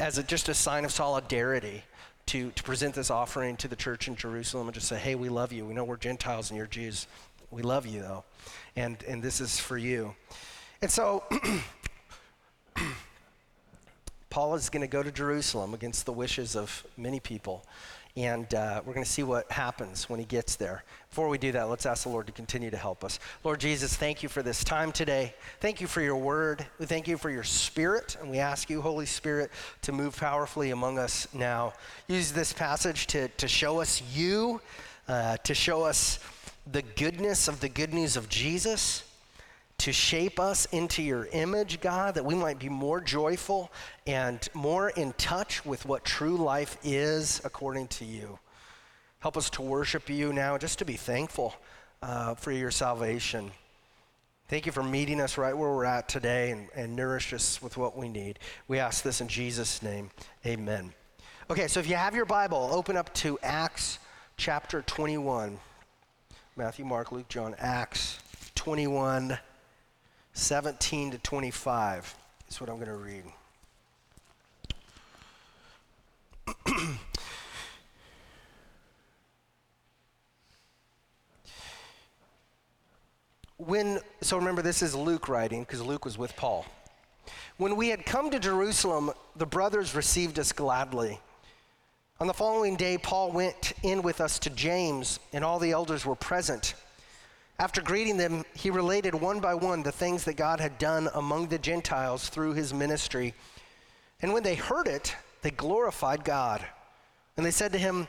as 0.00 0.18
a, 0.18 0.22
just 0.22 0.48
a 0.48 0.54
sign 0.54 0.84
of 0.84 0.92
solidarity 0.92 1.84
to, 2.26 2.50
to 2.52 2.62
present 2.62 2.94
this 2.94 3.10
offering 3.10 3.56
to 3.56 3.68
the 3.68 3.76
church 3.76 4.08
in 4.08 4.16
Jerusalem 4.16 4.68
and 4.68 4.74
just 4.74 4.88
say, 4.88 4.96
hey, 4.96 5.14
we 5.14 5.28
love 5.28 5.52
you. 5.52 5.66
We 5.66 5.74
know 5.74 5.84
we're 5.84 5.96
Gentiles 5.96 6.50
and 6.50 6.56
you're 6.56 6.66
Jews. 6.66 7.06
We 7.50 7.62
love 7.62 7.86
you, 7.86 8.00
though. 8.00 8.24
And, 8.76 9.02
and 9.06 9.22
this 9.22 9.40
is 9.40 9.58
for 9.58 9.78
you. 9.78 10.14
And 10.82 10.90
so 10.90 11.24
Paul 14.34 14.56
is 14.56 14.68
going 14.68 14.80
to 14.80 14.88
go 14.88 15.00
to 15.00 15.12
Jerusalem 15.12 15.74
against 15.74 16.06
the 16.06 16.12
wishes 16.12 16.56
of 16.56 16.84
many 16.96 17.20
people. 17.20 17.64
And 18.16 18.52
uh, 18.52 18.82
we're 18.84 18.92
going 18.92 19.04
to 19.04 19.08
see 19.08 19.22
what 19.22 19.48
happens 19.52 20.10
when 20.10 20.18
he 20.18 20.26
gets 20.26 20.56
there. 20.56 20.82
Before 21.08 21.28
we 21.28 21.38
do 21.38 21.52
that, 21.52 21.68
let's 21.68 21.86
ask 21.86 22.02
the 22.02 22.08
Lord 22.08 22.26
to 22.26 22.32
continue 22.32 22.68
to 22.68 22.76
help 22.76 23.04
us. 23.04 23.20
Lord 23.44 23.60
Jesus, 23.60 23.94
thank 23.94 24.24
you 24.24 24.28
for 24.28 24.42
this 24.42 24.64
time 24.64 24.90
today. 24.90 25.32
Thank 25.60 25.80
you 25.80 25.86
for 25.86 26.00
your 26.00 26.16
word. 26.16 26.66
We 26.80 26.86
thank 26.86 27.06
you 27.06 27.16
for 27.16 27.30
your 27.30 27.44
spirit. 27.44 28.16
And 28.20 28.28
we 28.28 28.38
ask 28.40 28.68
you, 28.68 28.82
Holy 28.82 29.06
Spirit, 29.06 29.52
to 29.82 29.92
move 29.92 30.16
powerfully 30.16 30.72
among 30.72 30.98
us 30.98 31.28
now. 31.32 31.72
Use 32.08 32.32
this 32.32 32.52
passage 32.52 33.06
to, 33.06 33.28
to 33.28 33.46
show 33.46 33.80
us 33.80 34.02
you, 34.12 34.60
uh, 35.06 35.36
to 35.44 35.54
show 35.54 35.84
us 35.84 36.18
the 36.72 36.82
goodness 36.82 37.46
of 37.46 37.60
the 37.60 37.68
good 37.68 37.94
news 37.94 38.16
of 38.16 38.28
Jesus 38.28 39.04
to 39.78 39.92
shape 39.92 40.38
us 40.38 40.66
into 40.66 41.02
your 41.02 41.26
image, 41.32 41.80
God, 41.80 42.14
that 42.14 42.24
we 42.24 42.34
might 42.34 42.58
be 42.58 42.68
more 42.68 43.00
joyful 43.00 43.72
and 44.06 44.46
more 44.54 44.90
in 44.90 45.12
touch 45.14 45.64
with 45.66 45.84
what 45.84 46.04
true 46.04 46.36
life 46.36 46.78
is 46.84 47.40
according 47.44 47.88
to 47.88 48.04
you. 48.04 48.38
Help 49.18 49.36
us 49.36 49.50
to 49.50 49.62
worship 49.62 50.08
you 50.08 50.32
now, 50.32 50.58
just 50.58 50.78
to 50.78 50.84
be 50.84 50.94
thankful 50.94 51.54
uh, 52.02 52.34
for 52.34 52.52
your 52.52 52.70
salvation. 52.70 53.50
Thank 54.48 54.66
you 54.66 54.72
for 54.72 54.82
meeting 54.82 55.20
us 55.20 55.38
right 55.38 55.56
where 55.56 55.70
we're 55.70 55.86
at 55.86 56.08
today 56.08 56.50
and, 56.50 56.68
and 56.74 56.94
nourish 56.94 57.32
us 57.32 57.62
with 57.62 57.78
what 57.78 57.96
we 57.96 58.08
need. 58.08 58.38
We 58.68 58.78
ask 58.78 59.02
this 59.02 59.22
in 59.22 59.28
Jesus' 59.28 59.82
name. 59.82 60.10
Amen. 60.44 60.92
Okay, 61.50 61.66
so 61.66 61.80
if 61.80 61.88
you 61.88 61.96
have 61.96 62.14
your 62.14 62.26
Bible, 62.26 62.68
open 62.70 62.96
up 62.96 63.12
to 63.14 63.38
Acts 63.42 63.98
chapter 64.36 64.82
21. 64.82 65.58
Matthew, 66.56 66.84
Mark, 66.84 67.10
Luke, 67.10 67.28
John, 67.28 67.54
Acts 67.58 68.18
21. 68.54 69.38
17 70.34 71.12
to 71.12 71.18
25 71.18 72.14
is 72.48 72.60
what 72.60 72.68
I'm 72.68 72.76
going 72.76 72.88
to 72.88 72.96
read. 72.96 73.24
when 83.56 83.98
so 84.20 84.36
remember 84.36 84.60
this 84.60 84.82
is 84.82 84.94
Luke 84.94 85.28
writing 85.28 85.62
because 85.62 85.80
Luke 85.80 86.04
was 86.04 86.18
with 86.18 86.36
Paul. 86.36 86.66
When 87.56 87.76
we 87.76 87.88
had 87.88 88.04
come 88.04 88.30
to 88.30 88.40
Jerusalem, 88.40 89.12
the 89.36 89.46
brothers 89.46 89.94
received 89.94 90.38
us 90.40 90.52
gladly. 90.52 91.20
On 92.20 92.26
the 92.26 92.34
following 92.34 92.76
day, 92.76 92.98
Paul 92.98 93.32
went 93.32 93.72
in 93.82 94.02
with 94.02 94.20
us 94.20 94.38
to 94.40 94.50
James, 94.50 95.20
and 95.32 95.44
all 95.44 95.58
the 95.58 95.72
elders 95.72 96.04
were 96.04 96.14
present. 96.14 96.74
After 97.58 97.80
greeting 97.80 98.16
them, 98.16 98.44
he 98.54 98.70
related 98.70 99.14
one 99.14 99.38
by 99.38 99.54
one 99.54 99.82
the 99.82 99.92
things 99.92 100.24
that 100.24 100.36
God 100.36 100.60
had 100.60 100.78
done 100.78 101.08
among 101.14 101.48
the 101.48 101.58
Gentiles 101.58 102.28
through 102.28 102.54
his 102.54 102.74
ministry. 102.74 103.34
And 104.20 104.32
when 104.32 104.42
they 104.42 104.56
heard 104.56 104.88
it, 104.88 105.14
they 105.42 105.50
glorified 105.50 106.24
God. 106.24 106.64
And 107.36 107.46
they 107.46 107.52
said 107.52 107.72
to 107.72 107.78
him, 107.78 108.08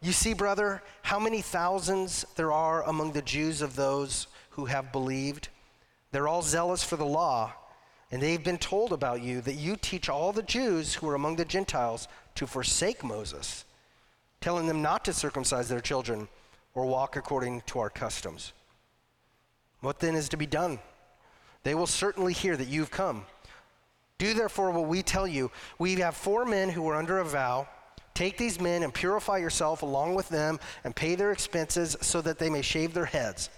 You 0.00 0.12
see, 0.12 0.32
brother, 0.32 0.82
how 1.02 1.18
many 1.18 1.42
thousands 1.42 2.24
there 2.36 2.52
are 2.52 2.82
among 2.84 3.12
the 3.12 3.22
Jews 3.22 3.60
of 3.60 3.76
those 3.76 4.26
who 4.50 4.66
have 4.66 4.92
believed? 4.92 5.48
They're 6.10 6.28
all 6.28 6.42
zealous 6.42 6.82
for 6.82 6.96
the 6.96 7.04
law, 7.04 7.52
and 8.10 8.22
they've 8.22 8.42
been 8.42 8.58
told 8.58 8.94
about 8.94 9.20
you 9.20 9.42
that 9.42 9.54
you 9.54 9.76
teach 9.76 10.08
all 10.08 10.32
the 10.32 10.42
Jews 10.42 10.94
who 10.94 11.08
are 11.10 11.14
among 11.14 11.36
the 11.36 11.44
Gentiles 11.44 12.08
to 12.36 12.46
forsake 12.46 13.04
Moses, 13.04 13.66
telling 14.40 14.66
them 14.66 14.80
not 14.80 15.04
to 15.04 15.12
circumcise 15.12 15.68
their 15.68 15.80
children 15.80 16.28
or 16.74 16.86
walk 16.86 17.16
according 17.16 17.60
to 17.66 17.80
our 17.80 17.90
customs. 17.90 18.52
What 19.80 20.00
then 20.00 20.14
is 20.14 20.28
to 20.30 20.36
be 20.36 20.46
done? 20.46 20.78
They 21.62 21.74
will 21.74 21.86
certainly 21.86 22.32
hear 22.32 22.56
that 22.56 22.68
you've 22.68 22.90
come. 22.90 23.24
Do 24.18 24.34
therefore 24.34 24.70
what 24.72 24.88
we 24.88 25.02
tell 25.02 25.26
you. 25.26 25.50
We 25.78 25.94
have 25.96 26.16
four 26.16 26.44
men 26.44 26.68
who 26.68 26.88
are 26.88 26.96
under 26.96 27.18
a 27.18 27.24
vow. 27.24 27.68
Take 28.14 28.36
these 28.36 28.60
men 28.60 28.82
and 28.82 28.92
purify 28.92 29.38
yourself 29.38 29.82
along 29.82 30.16
with 30.16 30.28
them 30.28 30.58
and 30.82 30.94
pay 30.94 31.14
their 31.14 31.30
expenses 31.30 31.96
so 32.00 32.20
that 32.22 32.38
they 32.38 32.50
may 32.50 32.62
shave 32.62 32.94
their 32.94 33.04
heads. 33.04 33.48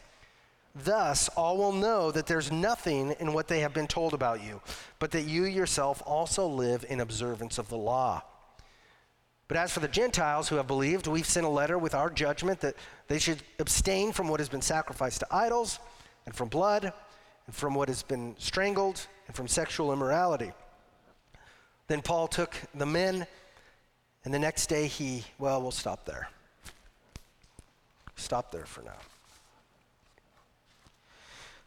Thus, 0.74 1.28
all 1.30 1.56
will 1.56 1.72
know 1.72 2.10
that 2.12 2.26
there's 2.26 2.52
nothing 2.52 3.12
in 3.18 3.32
what 3.32 3.48
they 3.48 3.60
have 3.60 3.72
been 3.72 3.88
told 3.88 4.12
about 4.12 4.44
you, 4.44 4.60
but 4.98 5.10
that 5.12 5.22
you 5.22 5.44
yourself 5.44 6.02
also 6.06 6.46
live 6.46 6.84
in 6.88 7.00
observance 7.00 7.58
of 7.58 7.68
the 7.68 7.78
law. 7.78 8.22
But 9.48 9.56
as 9.56 9.72
for 9.72 9.80
the 9.80 9.88
Gentiles 9.88 10.48
who 10.48 10.56
have 10.56 10.68
believed, 10.68 11.08
we've 11.08 11.26
sent 11.26 11.46
a 11.46 11.48
letter 11.48 11.76
with 11.76 11.94
our 11.94 12.08
judgment 12.08 12.60
that 12.60 12.76
they 13.08 13.18
should 13.18 13.42
abstain 13.58 14.12
from 14.12 14.28
what 14.28 14.38
has 14.38 14.48
been 14.48 14.62
sacrificed 14.62 15.20
to 15.20 15.26
idols 15.34 15.80
and 16.30 16.36
from 16.36 16.48
blood, 16.48 16.84
and 16.84 17.56
from 17.56 17.74
what 17.74 17.88
has 17.88 18.04
been 18.04 18.36
strangled, 18.38 19.04
and 19.26 19.34
from 19.34 19.48
sexual 19.48 19.92
immorality. 19.92 20.52
Then 21.88 22.02
Paul 22.02 22.28
took 22.28 22.54
the 22.72 22.86
men, 22.86 23.26
and 24.24 24.32
the 24.32 24.38
next 24.38 24.68
day 24.68 24.86
he, 24.86 25.24
well, 25.40 25.60
we'll 25.60 25.72
stop 25.72 26.04
there. 26.04 26.28
Stop 28.14 28.52
there 28.52 28.64
for 28.64 28.82
now. 28.82 28.98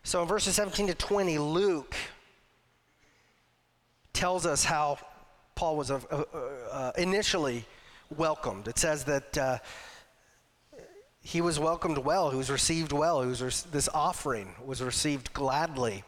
So 0.03 0.22
in 0.22 0.29
verses 0.29 0.55
17 0.55 0.88
to 0.88 0.93
20, 0.93 1.39
Luke 1.39 1.98
tells 4.13 4.46
us 4.46 4.63
how 4.63 4.98
Paul 5.55 5.75
was 5.75 5.91
uh, 5.91 6.00
uh, 6.10 6.24
uh, 6.72 6.91
initially 6.98 7.65
welcomed. 8.15 8.70
It 8.70 8.79
says 8.79 9.03
that 9.03 9.38
uh, 9.38 9.58
he 11.23 11.41
was 11.41 11.57
welcomed 11.57 11.97
well, 11.97 12.29
he 12.29 12.37
was 12.37 12.51
received 12.51 12.91
well, 12.91 13.21
he 13.21 13.29
was 13.29 13.41
re- 13.41 13.71
this 13.71 13.89
offering 13.93 14.55
was 14.63 14.81
received 14.81 15.33
gladly. 15.33 16.03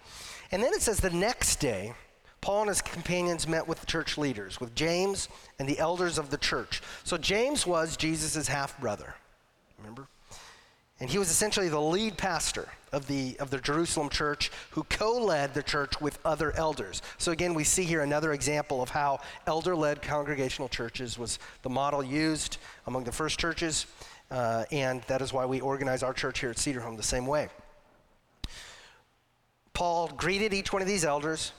And 0.51 0.61
then 0.61 0.73
it 0.73 0.81
says 0.81 0.99
the 0.99 1.09
next 1.09 1.59
day, 1.59 1.93
Paul 2.41 2.61
and 2.61 2.69
his 2.69 2.81
companions 2.81 3.47
met 3.47 3.67
with 3.67 3.79
the 3.79 3.87
church 3.87 4.17
leaders, 4.17 4.59
with 4.59 4.75
James 4.75 5.29
and 5.57 5.67
the 5.67 5.79
elders 5.79 6.19
of 6.19 6.29
the 6.29 6.37
church. 6.37 6.81
So 7.03 7.17
James 7.17 7.65
was 7.65 7.97
Jesus' 7.97 8.47
half 8.47 8.79
brother, 8.79 9.15
remember? 9.79 10.07
And 10.99 11.09
he 11.09 11.17
was 11.17 11.29
essentially 11.29 11.67
the 11.67 11.81
lead 11.81 12.17
pastor 12.17 12.69
of 12.93 13.07
the, 13.07 13.35
of 13.39 13.49
the 13.49 13.57
Jerusalem 13.57 14.07
church 14.09 14.49
who 14.71 14.83
co 14.83 15.17
led 15.17 15.53
the 15.53 15.63
church 15.63 15.99
with 15.99 16.19
other 16.23 16.53
elders. 16.55 17.01
So, 17.17 17.33
again, 17.33 17.53
we 17.53 17.65
see 17.65 17.83
here 17.83 18.01
another 18.01 18.31
example 18.31 18.81
of 18.81 18.89
how 18.89 19.19
elder 19.45 19.75
led 19.75 20.01
congregational 20.01 20.69
churches 20.69 21.19
was 21.19 21.37
the 21.63 21.69
model 21.69 22.01
used 22.01 22.57
among 22.87 23.03
the 23.03 23.11
first 23.11 23.37
churches. 23.37 23.87
Uh, 24.31 24.65
and 24.71 25.01
that 25.03 25.21
is 25.21 25.31
why 25.31 25.45
we 25.45 25.61
organize 25.61 26.03
our 26.03 26.13
church 26.13 26.39
here 26.39 26.49
at 26.49 26.57
Cedar 26.57 26.81
Home 26.81 26.97
the 26.97 27.03
same 27.03 27.25
way. 27.25 27.49
Paul 29.73 30.07
greeted 30.07 30.53
each 30.53 30.71
one 30.71 30.81
of 30.81 30.87
these 30.87 31.05
elders, 31.05 31.51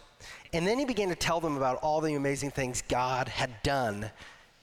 and 0.53 0.67
then 0.67 0.79
he 0.79 0.85
began 0.85 1.09
to 1.11 1.15
tell 1.15 1.41
them 1.41 1.57
about 1.57 1.79
all 1.79 2.01
the 2.01 2.15
amazing 2.15 2.51
things 2.51 2.83
God 2.89 3.29
had 3.29 3.63
done 3.63 4.11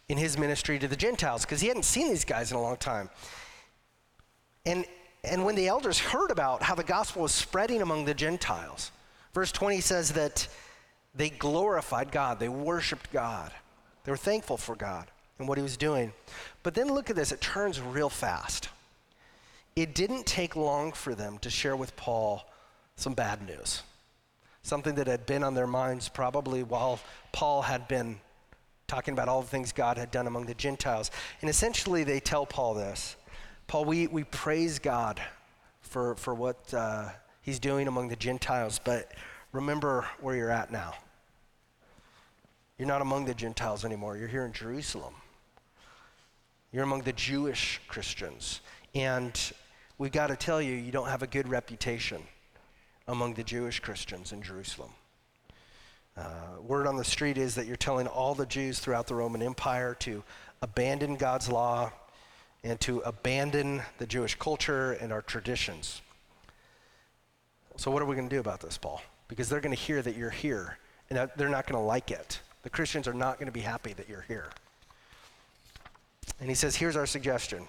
in 0.10 0.18
his 0.18 0.38
ministry 0.38 0.80
to 0.80 0.88
the 0.88 0.96
Gentiles, 0.96 1.46
because 1.46 1.62
he 1.62 1.68
hadn't 1.68 1.84
seen 1.84 2.10
these 2.10 2.26
guys 2.26 2.52
in 2.52 2.58
a 2.58 2.62
long 2.62 2.78
time. 2.78 3.10
And, 4.66 4.86
and 5.24 5.46
when 5.46 5.56
the 5.56 5.68
elders 5.68 6.00
heard 6.00 6.32
about 6.32 6.64
how 6.64 6.76
the 6.76 6.84
gospel 6.84 7.22
was 7.22 7.32
spreading 7.32 7.82
among 7.82 8.06
the 8.06 8.14
Gentiles, 8.14 8.92
verse 9.34 9.52
20 9.52 9.80
says 9.82 10.12
that 10.14 10.48
they 11.16 11.30
glorified 11.30 12.12
God, 12.12 12.40
they 12.40 12.50
worshiped 12.50 13.14
God, 13.14 13.52
they 14.04 14.12
were 14.12 14.18
thankful 14.18 14.58
for 14.58 14.76
God 14.76 15.08
and 15.40 15.48
what 15.48 15.58
he 15.58 15.62
was 15.62 15.78
doing. 15.78 16.14
But 16.62 16.74
then 16.74 16.88
look 16.88 17.10
at 17.10 17.16
this, 17.16 17.32
it 17.32 17.42
turns 17.42 17.80
real 17.80 18.10
fast. 18.10 18.70
It 19.76 19.96
didn't 19.96 20.26
take 20.26 20.56
long 20.56 20.92
for 20.92 21.16
them 21.16 21.40
to 21.40 21.50
share 21.50 21.76
with 21.76 21.96
Paul 21.96 22.48
some 22.96 23.14
bad 23.14 23.46
news, 23.46 23.82
something 24.62 24.96
that 24.96 25.08
had 25.08 25.26
been 25.26 25.44
on 25.44 25.56
their 25.56 25.68
minds 25.68 26.10
probably 26.10 26.62
while 26.64 27.00
Paul 27.32 27.64
had 27.64 27.88
been 27.88 28.20
talking 28.88 29.14
about 29.14 29.28
all 29.28 29.42
the 29.42 29.48
things 29.48 29.72
God 29.72 29.98
had 29.98 30.12
done 30.12 30.28
among 30.28 30.46
the 30.46 30.54
Gentiles. 30.54 31.10
And 31.42 31.50
essentially, 31.50 32.04
they 32.04 32.20
tell 32.20 32.46
Paul 32.46 32.76
this 32.76 33.16
Paul, 33.66 33.86
we, 33.86 34.08
we 34.08 34.24
praise 34.26 34.78
God 34.78 35.20
for, 35.82 36.16
for 36.16 36.36
what 36.36 36.74
uh, 36.74 37.10
he's 37.42 37.60
doing 37.60 37.88
among 37.88 38.10
the 38.10 38.16
Gentiles, 38.16 38.80
but 38.84 39.12
remember 39.52 40.08
where 40.22 40.36
you're 40.36 40.52
at 40.52 40.72
now. 40.72 40.94
You're 42.78 42.88
not 42.88 43.02
among 43.02 43.26
the 43.26 43.34
Gentiles 43.34 43.86
anymore, 43.86 44.18
you're 44.18 44.28
here 44.28 44.46
in 44.46 44.54
Jerusalem. 44.54 45.14
You're 46.74 46.84
among 46.84 47.04
the 47.04 47.14
Jewish 47.14 47.80
Christians. 47.88 48.62
And 48.96 49.40
we've 50.00 50.12
got 50.12 50.28
to 50.28 50.36
tell 50.36 50.60
you, 50.60 50.74
you 50.74 50.92
don't 50.92 51.08
have 51.08 51.22
a 51.22 51.28
good 51.28 51.48
reputation 51.48 52.24
among 53.08 53.36
the 53.36 53.44
Jewish 53.44 53.80
Christians 53.80 54.32
in 54.32 54.42
Jerusalem. 54.42 54.90
Uh, 56.18 56.24
word 56.66 56.88
on 56.88 56.98
the 56.98 57.04
street 57.04 57.38
is 57.38 57.54
that 57.56 57.68
you're 57.68 57.76
telling 57.76 58.08
all 58.08 58.34
the 58.34 58.48
Jews 58.48 58.80
throughout 58.80 59.06
the 59.06 59.14
Roman 59.14 59.44
Empire 59.44 59.96
to 60.00 60.24
abandon 60.64 61.16
God's 61.16 61.48
law 61.48 61.92
and 62.64 62.80
to 62.82 63.02
abandon 63.02 63.84
the 64.00 64.08
Jewish 64.08 64.34
culture 64.34 64.94
and 64.94 65.14
our 65.14 65.22
traditions. 65.22 66.02
So, 67.78 67.92
what 67.92 68.02
are 68.02 68.06
we 68.06 68.16
going 68.16 68.30
to 68.30 68.36
do 68.36 68.40
about 68.40 68.62
this, 68.62 68.80
Paul? 68.80 69.02
Because 69.28 69.48
they're 69.48 69.62
going 69.62 69.76
to 69.76 69.82
hear 69.82 70.02
that 70.02 70.16
you're 70.16 70.30
here, 70.30 70.78
and 71.10 71.30
they're 71.36 71.50
not 71.50 71.68
going 71.68 71.80
to 71.80 71.86
like 71.86 72.10
it. 72.10 72.40
The 72.64 72.70
Christians 72.70 73.08
are 73.08 73.14
not 73.14 73.38
going 73.38 73.48
to 73.48 73.52
be 73.52 73.62
happy 73.62 73.94
that 73.94 74.08
you're 74.08 74.26
here. 74.28 74.50
And 76.40 76.50
he 76.50 76.56
says, 76.56 76.76
Here's 76.76 76.96
our 76.96 77.06
suggestion 77.06 77.68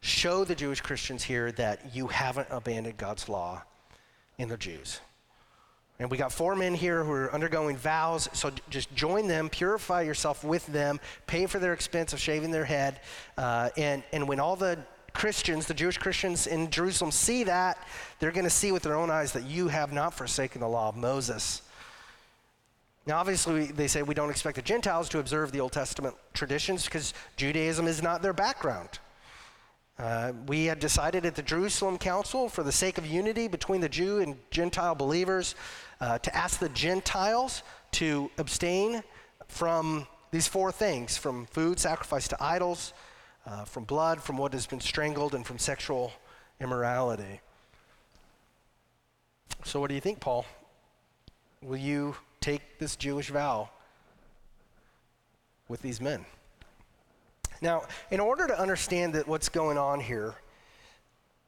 show 0.00 0.44
the 0.44 0.54
Jewish 0.54 0.82
Christians 0.82 1.22
here 1.22 1.50
that 1.52 1.94
you 1.94 2.08
haven't 2.08 2.48
abandoned 2.50 2.98
God's 2.98 3.26
law 3.26 3.62
in 4.36 4.48
the 4.48 4.56
Jews. 4.58 5.00
And 5.98 6.10
we 6.10 6.18
got 6.18 6.32
four 6.32 6.54
men 6.56 6.74
here 6.74 7.04
who 7.04 7.12
are 7.12 7.32
undergoing 7.32 7.76
vows, 7.76 8.28
so 8.32 8.50
just 8.68 8.94
join 8.94 9.28
them, 9.28 9.48
purify 9.48 10.02
yourself 10.02 10.42
with 10.42 10.66
them, 10.66 11.00
pay 11.26 11.46
for 11.46 11.58
their 11.58 11.72
expense 11.72 12.12
of 12.12 12.18
shaving 12.18 12.50
their 12.50 12.64
head. 12.64 13.00
Uh, 13.38 13.70
and, 13.76 14.02
and 14.12 14.26
when 14.26 14.40
all 14.40 14.56
the 14.56 14.78
Christians, 15.12 15.66
the 15.66 15.74
Jewish 15.74 15.96
Christians 15.96 16.48
in 16.48 16.68
Jerusalem, 16.70 17.12
see 17.12 17.44
that, 17.44 17.78
they're 18.18 18.32
going 18.32 18.44
to 18.44 18.50
see 18.50 18.72
with 18.72 18.82
their 18.82 18.96
own 18.96 19.08
eyes 19.08 19.32
that 19.32 19.44
you 19.44 19.68
have 19.68 19.92
not 19.92 20.12
forsaken 20.12 20.60
the 20.60 20.68
law 20.68 20.88
of 20.88 20.96
Moses. 20.96 21.62
Now, 23.06 23.18
obviously, 23.18 23.66
they 23.66 23.86
say 23.86 24.02
we 24.02 24.14
don't 24.14 24.30
expect 24.30 24.56
the 24.56 24.62
Gentiles 24.62 25.10
to 25.10 25.18
observe 25.18 25.52
the 25.52 25.60
Old 25.60 25.72
Testament 25.72 26.14
traditions 26.32 26.86
because 26.86 27.12
Judaism 27.36 27.86
is 27.86 28.02
not 28.02 28.22
their 28.22 28.32
background. 28.32 28.98
Uh, 29.98 30.32
we 30.46 30.64
had 30.64 30.80
decided 30.80 31.24
at 31.26 31.34
the 31.34 31.42
Jerusalem 31.42 31.98
Council, 31.98 32.48
for 32.48 32.62
the 32.62 32.72
sake 32.72 32.98
of 32.98 33.06
unity 33.06 33.46
between 33.46 33.80
the 33.80 33.88
Jew 33.88 34.18
and 34.18 34.36
Gentile 34.50 34.94
believers, 34.94 35.54
uh, 36.00 36.18
to 36.18 36.34
ask 36.34 36.58
the 36.58 36.70
Gentiles 36.70 37.62
to 37.92 38.30
abstain 38.38 39.02
from 39.48 40.06
these 40.30 40.48
four 40.48 40.72
things 40.72 41.16
from 41.16 41.46
food 41.46 41.78
sacrificed 41.78 42.30
to 42.30 42.42
idols, 42.42 42.92
uh, 43.46 43.64
from 43.64 43.84
blood, 43.84 44.20
from 44.20 44.36
what 44.36 44.52
has 44.52 44.66
been 44.66 44.80
strangled, 44.80 45.34
and 45.34 45.46
from 45.46 45.58
sexual 45.58 46.12
immorality. 46.60 47.40
So, 49.64 49.78
what 49.78 49.88
do 49.88 49.94
you 49.94 50.00
think, 50.00 50.18
Paul? 50.18 50.44
Will 51.62 51.76
you 51.76 52.16
take 52.44 52.78
this 52.78 52.96
Jewish 52.96 53.30
vow 53.30 53.70
with 55.68 55.80
these 55.82 56.00
men? 56.00 56.24
Now, 57.62 57.84
in 58.10 58.20
order 58.20 58.46
to 58.46 58.58
understand 58.58 59.14
that 59.14 59.26
what's 59.26 59.48
going 59.48 59.78
on 59.78 60.00
here, 60.00 60.34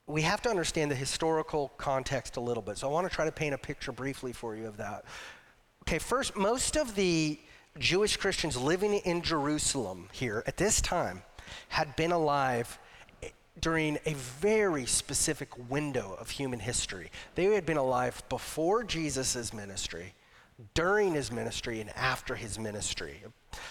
we 0.07 0.23
have 0.23 0.41
to 0.43 0.49
understand 0.49 0.91
the 0.91 0.95
historical 0.95 1.73
context 1.76 2.37
a 2.37 2.41
little 2.41 2.62
bit. 2.62 2.79
So 2.79 2.88
I 2.88 2.93
want 2.93 3.09
to 3.09 3.15
try 3.15 3.25
to 3.25 3.33
paint 3.33 3.55
a 3.55 3.59
picture 3.59 3.93
briefly 3.93 4.33
for 4.33 4.57
you 4.57 4.67
of 4.67 4.76
that. 4.79 5.05
Okay, 5.83 5.99
first, 5.99 6.37
most 6.37 6.76
of 6.76 6.95
the 6.95 7.38
Jewish 7.79 8.17
Christians 8.17 8.57
living 8.57 8.95
in 8.95 9.21
Jerusalem 9.21 10.09
here 10.12 10.43
at 10.47 10.57
this 10.57 10.81
time 10.81 11.23
had 11.69 11.95
been 11.97 12.12
alive 12.12 12.79
during 13.61 13.99
a 14.07 14.15
very 14.15 14.87
specific 14.87 15.49
window 15.71 16.17
of 16.21 16.31
human 16.31 16.61
history. 16.61 17.11
They 17.35 17.45
had 17.45 17.67
been 17.67 17.76
alive 17.76 18.23
before 18.29 18.85
Jesus' 18.85 19.53
ministry, 19.53 20.15
during 20.75 21.15
his 21.15 21.31
ministry, 21.31 21.81
and 21.81 21.91
after 21.97 22.35
his 22.35 22.59
ministry. 22.59 23.23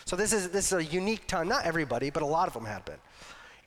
So 0.06 0.15
this 0.15 0.34
is, 0.34 0.50
this 0.50 0.72
is 0.72 0.74
a 0.74 0.84
unique 0.84 1.27
time. 1.27 1.48
Not 1.48 1.65
everybody, 1.65 2.10
but 2.10 2.24
a 2.24 2.27
lot 2.27 2.48
of 2.48 2.54
them 2.54 2.65
had 2.65 2.86
been. 2.86 3.00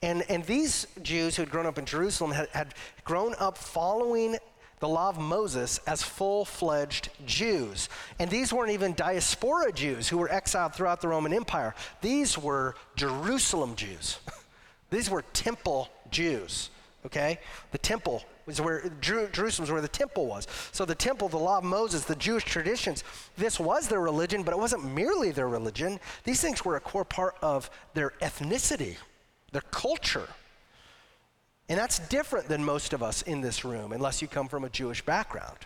And, 0.02 0.24
and 0.28 0.44
these 0.44 0.86
Jews 1.02 1.36
who 1.36 1.42
had 1.42 1.50
grown 1.50 1.66
up 1.66 1.78
in 1.78 1.84
Jerusalem 1.84 2.30
had, 2.30 2.48
had 2.50 2.74
grown 3.04 3.34
up 3.38 3.58
following 3.58 4.36
the 4.80 4.88
law 4.88 5.08
of 5.08 5.18
Moses 5.18 5.80
as 5.86 6.02
full 6.02 6.44
fledged 6.44 7.08
Jews. 7.26 7.88
And 8.18 8.30
these 8.30 8.52
weren't 8.52 8.70
even 8.70 8.94
diaspora 8.94 9.72
Jews 9.72 10.08
who 10.08 10.18
were 10.18 10.30
exiled 10.30 10.74
throughout 10.74 11.00
the 11.00 11.08
Roman 11.08 11.32
Empire, 11.32 11.74
these 12.00 12.38
were 12.38 12.74
Jerusalem 12.96 13.74
Jews. 13.74 14.18
these 14.90 15.10
were 15.10 15.22
temple 15.32 15.88
Jews, 16.10 16.70
okay? 17.06 17.40
The 17.72 17.78
temple 17.78 18.24
was 18.48 18.60
where 18.60 18.90
Jerusalem 19.00 19.62
was 19.62 19.70
where 19.70 19.80
the 19.80 19.86
temple 19.86 20.26
was. 20.26 20.48
So 20.72 20.84
the 20.84 20.96
temple, 20.96 21.28
the 21.28 21.36
law 21.36 21.58
of 21.58 21.64
Moses, 21.64 22.04
the 22.04 22.16
Jewish 22.16 22.44
traditions, 22.44 23.04
this 23.36 23.60
was 23.60 23.86
their 23.86 24.00
religion, 24.00 24.42
but 24.42 24.52
it 24.52 24.58
wasn't 24.58 24.92
merely 24.92 25.30
their 25.30 25.48
religion. 25.48 26.00
These 26.24 26.40
things 26.40 26.64
were 26.64 26.74
a 26.74 26.80
core 26.80 27.04
part 27.04 27.36
of 27.40 27.70
their 27.94 28.14
ethnicity 28.20 28.96
their 29.52 29.62
culture. 29.62 30.28
And 31.68 31.78
that's 31.78 31.98
different 31.98 32.48
than 32.48 32.64
most 32.64 32.92
of 32.92 33.02
us 33.02 33.22
in 33.22 33.40
this 33.40 33.64
room, 33.64 33.92
unless 33.92 34.22
you 34.22 34.28
come 34.28 34.48
from 34.48 34.64
a 34.64 34.70
Jewish 34.70 35.04
background. 35.04 35.58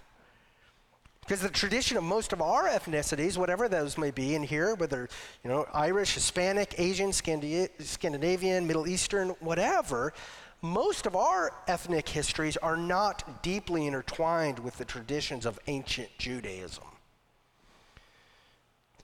Because 1.20 1.40
the 1.40 1.48
tradition 1.48 1.96
of 1.96 2.02
most 2.02 2.32
of 2.32 2.42
our 2.42 2.68
ethnicities, 2.68 3.38
whatever 3.38 3.68
those 3.68 3.96
may 3.96 4.10
be 4.10 4.34
in 4.34 4.42
here, 4.42 4.74
whether 4.74 5.08
you 5.44 5.50
know 5.50 5.66
Irish, 5.72 6.14
Hispanic, 6.14 6.74
Asian, 6.78 7.12
Scandinavian, 7.12 8.66
Middle 8.66 8.88
Eastern, 8.88 9.28
whatever, 9.38 10.12
most 10.62 11.06
of 11.06 11.16
our 11.16 11.52
ethnic 11.66 12.08
histories 12.08 12.56
are 12.56 12.76
not 12.76 13.42
deeply 13.42 13.86
intertwined 13.86 14.60
with 14.60 14.78
the 14.78 14.84
traditions 14.84 15.44
of 15.44 15.58
ancient 15.66 16.08
Judaism. 16.18 16.84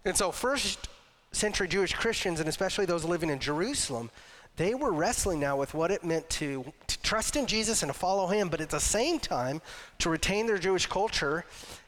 And 0.05 0.17
so, 0.17 0.31
first 0.31 0.89
century 1.33 1.67
Jewish 1.67 1.93
Christians, 1.93 2.39
and 2.39 2.49
especially 2.49 2.87
those 2.87 3.05
living 3.05 3.29
in 3.29 3.41
Jerusalem, 3.41 4.11
they 4.57 4.75
were 4.75 4.93
wrestling 4.93 5.41
now 5.41 5.57
with 5.57 5.75
what 5.75 5.91
it 5.91 6.05
meant 6.05 6.29
to, 6.31 6.73
to, 6.87 7.03
trust 7.03 7.37
in 7.37 7.47
Jesus 7.47 7.83
and 7.83 7.93
to 7.93 7.99
follow 7.99 8.27
him, 8.27 8.49
but 8.49 8.61
at 8.61 8.71
the 8.71 8.81
same 8.81 9.19
time 9.19 9.61
to 9.99 10.11
retain 10.11 10.47
their 10.47 10.59
Jewish 10.59 10.87
culture 10.87 11.45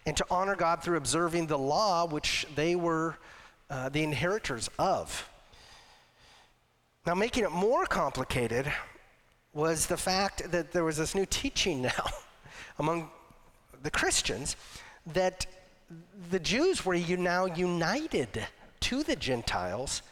and 0.07 0.17
to 0.17 0.25
honor 0.31 0.57
God 0.57 0.83
through 0.83 0.97
observing 0.97 1.47
the 1.47 1.59
law, 1.59 2.07
which 2.07 2.47
they 2.55 2.75
were 2.77 3.17
uh, 3.69 3.89
the 3.89 4.03
inheritors 4.03 4.69
of. 4.79 5.29
Now, 7.07 7.15
making 7.15 7.45
it 7.45 7.51
more 7.53 7.87
complicated 7.87 8.73
was 9.53 9.87
the 9.87 9.97
fact 9.97 10.51
that 10.51 10.73
there 10.73 10.85
was 10.85 10.97
this 10.97 11.15
new 11.15 11.27
teaching 11.27 11.83
now 11.83 12.07
among 12.79 13.11
the 13.83 13.91
Christians 13.91 14.57
that 15.13 15.47
the 16.31 16.39
Jews 16.39 16.85
were 16.85 16.97
now 16.97 17.47
united 17.47 18.47
to 18.81 19.03
the 19.03 19.17
Gentiles 19.17 20.03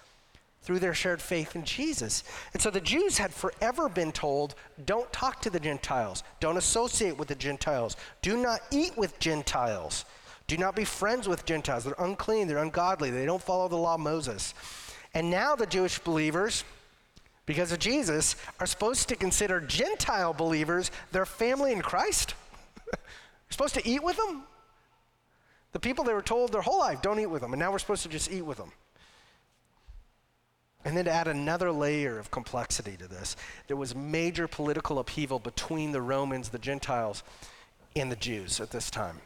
through 0.62 0.80
their 0.80 0.94
shared 0.94 1.22
faith 1.22 1.54
in 1.54 1.64
Jesus. 1.64 2.24
And 2.52 2.60
so 2.60 2.70
the 2.70 2.80
Jews 2.80 3.16
had 3.16 3.32
forever 3.32 3.88
been 3.88 4.12
told 4.12 4.54
don't 4.84 5.10
talk 5.12 5.40
to 5.42 5.50
the 5.50 5.60
Gentiles, 5.60 6.22
don't 6.40 6.56
associate 6.56 7.16
with 7.16 7.28
the 7.28 7.34
Gentiles, 7.34 7.96
do 8.22 8.36
not 8.36 8.60
eat 8.70 8.96
with 8.96 9.18
Gentiles, 9.18 10.04
do 10.46 10.56
not 10.56 10.74
be 10.74 10.84
friends 10.84 11.28
with 11.28 11.44
Gentiles. 11.44 11.84
They're 11.84 11.94
unclean, 11.98 12.48
they're 12.48 12.58
ungodly, 12.58 13.10
they 13.10 13.24
don't 13.24 13.42
follow 13.42 13.68
the 13.68 13.76
law 13.76 13.94
of 13.94 14.00
Moses. 14.00 14.52
And 15.14 15.30
now 15.30 15.56
the 15.56 15.66
Jewish 15.66 15.98
believers, 16.00 16.64
because 17.48 17.72
of 17.72 17.78
Jesus, 17.78 18.36
are 18.60 18.66
supposed 18.66 19.08
to 19.08 19.16
consider 19.16 19.58
Gentile 19.58 20.34
believers 20.34 20.90
their 21.12 21.24
family 21.24 21.72
in 21.72 21.80
Christ. 21.80 22.34
They're 22.92 23.00
supposed 23.48 23.74
to 23.74 23.88
eat 23.88 24.04
with 24.04 24.18
them. 24.18 24.42
The 25.72 25.80
people 25.80 26.04
they 26.04 26.12
were 26.12 26.20
told 26.20 26.52
their 26.52 26.60
whole 26.60 26.78
life, 26.78 27.00
don't 27.00 27.18
eat 27.18 27.26
with 27.26 27.40
them. 27.40 27.54
And 27.54 27.60
now 27.60 27.72
we're 27.72 27.78
supposed 27.78 28.02
to 28.02 28.10
just 28.10 28.30
eat 28.30 28.42
with 28.42 28.58
them. 28.58 28.70
And 30.84 30.94
then 30.94 31.06
to 31.06 31.10
add 31.10 31.26
another 31.26 31.72
layer 31.72 32.18
of 32.18 32.30
complexity 32.30 32.98
to 32.98 33.08
this, 33.08 33.34
there 33.66 33.78
was 33.78 33.94
major 33.94 34.46
political 34.46 34.98
upheaval 34.98 35.38
between 35.38 35.92
the 35.92 36.02
Romans, 36.02 36.50
the 36.50 36.58
Gentiles, 36.58 37.22
and 37.96 38.12
the 38.12 38.16
Jews 38.16 38.60
at 38.60 38.70
this 38.72 38.90
time. 38.90 39.22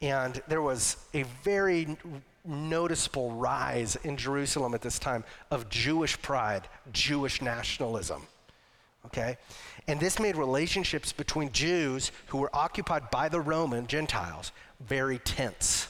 And 0.00 0.40
there 0.48 0.62
was 0.62 0.96
a 1.12 1.24
very 1.44 1.98
noticeable 2.44 3.32
rise 3.32 3.96
in 3.96 4.16
Jerusalem 4.16 4.74
at 4.74 4.82
this 4.82 4.98
time 4.98 5.24
of 5.50 5.68
Jewish 5.68 6.20
pride, 6.20 6.68
Jewish 6.92 7.40
nationalism. 7.40 8.26
Okay? 9.06 9.36
And 9.86 10.00
this 10.00 10.18
made 10.18 10.36
relationships 10.36 11.12
between 11.12 11.52
Jews 11.52 12.10
who 12.26 12.38
were 12.38 12.54
occupied 12.54 13.10
by 13.10 13.28
the 13.28 13.40
Roman 13.40 13.86
Gentiles 13.86 14.52
very 14.80 15.18
tense. 15.18 15.88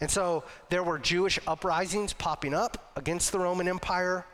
And 0.00 0.10
so 0.10 0.44
there 0.68 0.82
were 0.82 0.98
Jewish 0.98 1.38
uprisings 1.46 2.12
popping 2.12 2.54
up 2.54 2.92
against 2.96 3.32
the 3.32 3.38
Roman 3.38 3.68
Empire. 3.68 4.26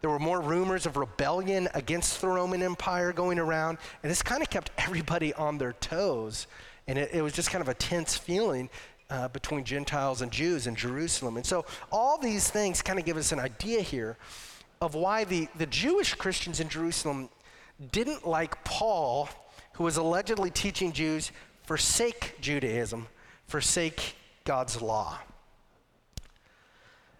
There 0.00 0.10
were 0.10 0.18
more 0.18 0.40
rumors 0.40 0.84
of 0.84 0.96
rebellion 0.96 1.68
against 1.74 2.20
the 2.20 2.28
Roman 2.28 2.62
Empire 2.62 3.12
going 3.12 3.38
around. 3.38 3.78
And 4.02 4.10
this 4.10 4.22
kind 4.22 4.42
of 4.42 4.50
kept 4.50 4.70
everybody 4.76 5.32
on 5.34 5.58
their 5.58 5.72
toes. 5.74 6.46
And 6.88 6.98
it, 6.98 7.10
it 7.12 7.22
was 7.22 7.32
just 7.32 7.50
kind 7.50 7.62
of 7.62 7.68
a 7.68 7.74
tense 7.74 8.16
feeling 8.16 8.68
uh, 9.12 9.28
between 9.28 9.62
Gentiles 9.62 10.22
and 10.22 10.32
Jews 10.32 10.66
in 10.66 10.74
Jerusalem. 10.74 11.36
And 11.36 11.44
so 11.44 11.66
all 11.90 12.16
these 12.16 12.48
things 12.48 12.80
kind 12.80 12.98
of 12.98 13.04
give 13.04 13.18
us 13.18 13.30
an 13.30 13.38
idea 13.38 13.82
here 13.82 14.16
of 14.80 14.94
why 14.94 15.24
the, 15.24 15.48
the 15.56 15.66
Jewish 15.66 16.14
Christians 16.14 16.60
in 16.60 16.70
Jerusalem 16.70 17.28
didn't 17.92 18.26
like 18.26 18.64
Paul, 18.64 19.28
who 19.74 19.84
was 19.84 19.98
allegedly 19.98 20.50
teaching 20.50 20.92
Jews, 20.92 21.30
forsake 21.64 22.36
Judaism, 22.40 23.06
forsake 23.48 24.16
God's 24.44 24.80
law. 24.80 25.18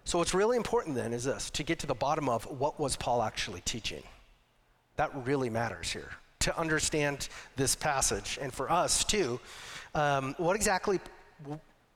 So 0.03 0.17
what's 0.17 0.33
really 0.33 0.57
important 0.57 0.95
then 0.95 1.13
is 1.13 1.25
this 1.25 1.51
to 1.51 1.63
get 1.63 1.77
to 1.79 1.87
the 1.87 1.93
bottom 1.93 2.27
of 2.27 2.43
what 2.59 2.79
was 2.79 2.95
Paul 2.95 3.21
actually 3.21 3.61
teaching. 3.61 4.03
That 4.95 5.11
really 5.25 5.49
matters 5.49 5.91
here 5.91 6.09
to 6.39 6.57
understand 6.59 7.29
this 7.55 7.75
passage 7.75 8.39
and 8.41 8.51
for 8.51 8.69
us 8.69 9.03
too. 9.03 9.39
Um, 9.93 10.33
what 10.39 10.55
exactly 10.55 10.99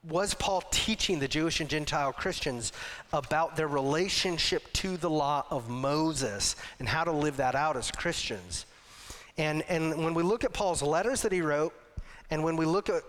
was 0.06 0.34
Paul 0.34 0.62
teaching 0.70 1.18
the 1.18 1.28
Jewish 1.28 1.60
and 1.60 1.68
Gentile 1.68 2.12
Christians 2.12 2.72
about 3.12 3.56
their 3.56 3.66
relationship 3.66 4.72
to 4.74 4.96
the 4.96 5.10
law 5.10 5.44
of 5.50 5.68
Moses 5.68 6.56
and 6.78 6.88
how 6.88 7.04
to 7.04 7.12
live 7.12 7.38
that 7.38 7.54
out 7.54 7.76
as 7.76 7.90
Christians? 7.90 8.66
And, 9.36 9.64
and 9.68 10.04
when 10.04 10.14
we 10.14 10.22
look 10.22 10.44
at 10.44 10.52
Paul's 10.52 10.82
letters 10.82 11.22
that 11.22 11.32
he 11.32 11.42
wrote, 11.42 11.72
and 12.30 12.44
when 12.44 12.56
we 12.56 12.64
look 12.64 12.88
at 12.88 13.02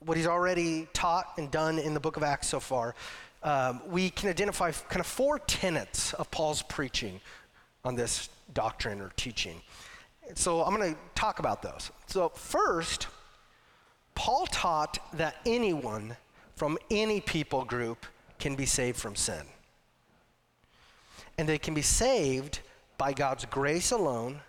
what 0.00 0.16
he's 0.16 0.26
already 0.26 0.88
taught 0.92 1.32
and 1.36 1.50
done 1.50 1.78
in 1.78 1.94
the 1.94 2.00
book 2.00 2.16
of 2.16 2.22
Acts 2.22 2.48
so 2.48 2.60
far, 2.60 2.94
um, 3.42 3.80
we 3.88 4.10
can 4.10 4.28
identify 4.28 4.70
kind 4.70 5.00
of 5.00 5.06
four 5.06 5.38
tenets 5.40 6.12
of 6.14 6.30
Paul's 6.30 6.62
preaching 6.62 7.20
on 7.84 7.94
this 7.94 8.28
doctrine 8.52 9.00
or 9.00 9.10
teaching. 9.16 9.60
So 10.34 10.62
I'm 10.62 10.74
going 10.74 10.94
to 10.94 11.00
talk 11.14 11.38
about 11.38 11.62
those. 11.62 11.90
So, 12.06 12.28
first, 12.30 13.06
Paul 14.18 14.48
taught 14.48 14.98
that 15.12 15.36
anyone 15.46 16.16
from 16.56 16.76
any 16.90 17.20
people 17.20 17.64
group 17.64 18.04
can 18.40 18.56
be 18.56 18.66
saved 18.66 18.98
from 18.98 19.14
sin. 19.14 19.42
And 21.38 21.48
they 21.48 21.56
can 21.56 21.72
be 21.72 21.82
saved 21.82 22.58
by 22.98 23.12
God's 23.12 23.44
grace 23.44 23.92
alone, 23.92 24.40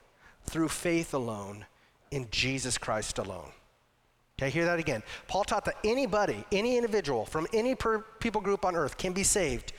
through 0.46 0.70
faith 0.70 1.14
alone, 1.14 1.68
in 2.10 2.28
Jesus 2.32 2.80
Christ 2.80 3.20
alone. 3.20 3.52
Okay, 4.40 4.50
hear 4.50 4.66
that 4.66 4.80
again. 4.80 5.04
Paul 5.28 5.44
taught 5.44 5.66
that 5.66 5.78
anybody, 5.84 6.44
any 6.52 6.76
individual 6.76 7.28
from 7.28 7.46
any 7.54 7.76
people 8.20 8.42
group 8.42 8.66
on 8.66 8.76
earth 8.76 8.98
can 8.98 9.14
be 9.14 9.24
saved 9.24 9.74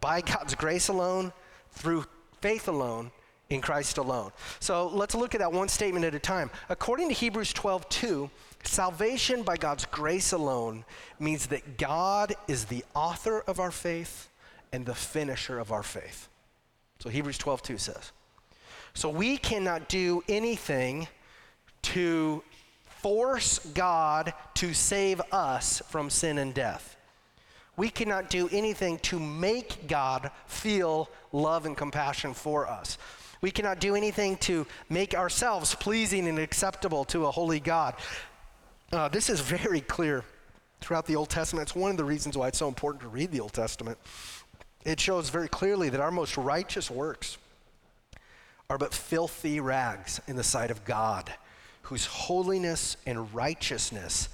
by 0.00 0.22
God's 0.22 0.56
grace 0.56 0.88
alone, 0.88 1.32
through 1.70 2.04
faith 2.40 2.66
alone, 2.66 3.12
in 3.48 3.60
Christ 3.60 3.98
alone. 3.98 4.32
So 4.58 4.88
let's 4.88 5.14
look 5.14 5.36
at 5.36 5.40
that 5.40 5.52
one 5.52 5.68
statement 5.68 6.04
at 6.04 6.16
a 6.16 6.18
time. 6.18 6.50
According 6.68 7.08
to 7.08 7.14
Hebrews 7.14 7.52
12 7.52 7.88
2, 7.88 8.30
salvation 8.64 9.42
by 9.42 9.56
God's 9.56 9.86
grace 9.86 10.32
alone 10.32 10.84
means 11.18 11.46
that 11.46 11.78
God 11.78 12.34
is 12.48 12.66
the 12.66 12.84
author 12.94 13.40
of 13.40 13.60
our 13.60 13.70
faith 13.70 14.28
and 14.72 14.86
the 14.86 14.94
finisher 14.94 15.58
of 15.58 15.72
our 15.72 15.82
faith. 15.82 16.28
So 17.00 17.08
Hebrews 17.08 17.38
12 17.38 17.62
2 17.62 17.78
says. 17.78 18.12
So 18.94 19.08
we 19.08 19.36
cannot 19.36 19.88
do 19.88 20.22
anything 20.28 21.08
to 21.82 22.42
force 22.84 23.58
God 23.72 24.34
to 24.54 24.74
save 24.74 25.20
us 25.32 25.80
from 25.88 26.10
sin 26.10 26.38
and 26.38 26.52
death. 26.52 26.96
We 27.76 27.88
cannot 27.88 28.28
do 28.28 28.48
anything 28.52 28.98
to 28.98 29.18
make 29.18 29.86
God 29.88 30.30
feel 30.46 31.08
love 31.32 31.64
and 31.64 31.76
compassion 31.76 32.34
for 32.34 32.68
us. 32.68 32.98
We 33.40 33.50
cannot 33.50 33.80
do 33.80 33.94
anything 33.94 34.36
to 34.38 34.66
make 34.90 35.14
ourselves 35.14 35.74
pleasing 35.74 36.28
and 36.28 36.38
acceptable 36.38 37.06
to 37.06 37.24
a 37.24 37.30
holy 37.30 37.60
God. 37.60 37.94
Uh, 38.92 39.06
this 39.06 39.30
is 39.30 39.38
very 39.40 39.80
clear 39.80 40.24
throughout 40.80 41.06
the 41.06 41.14
Old 41.14 41.28
Testament. 41.28 41.68
It's 41.68 41.76
one 41.76 41.92
of 41.92 41.96
the 41.96 42.04
reasons 42.04 42.36
why 42.36 42.48
it's 42.48 42.58
so 42.58 42.66
important 42.66 43.02
to 43.02 43.08
read 43.08 43.30
the 43.30 43.38
Old 43.38 43.52
Testament. 43.52 43.96
It 44.84 44.98
shows 44.98 45.30
very 45.30 45.46
clearly 45.46 45.90
that 45.90 46.00
our 46.00 46.10
most 46.10 46.36
righteous 46.36 46.90
works 46.90 47.38
are 48.68 48.78
but 48.78 48.92
filthy 48.92 49.60
rags 49.60 50.20
in 50.26 50.34
the 50.34 50.42
sight 50.42 50.72
of 50.72 50.84
God, 50.84 51.32
whose 51.82 52.06
holiness 52.06 52.96
and 53.06 53.32
righteousness 53.32 54.28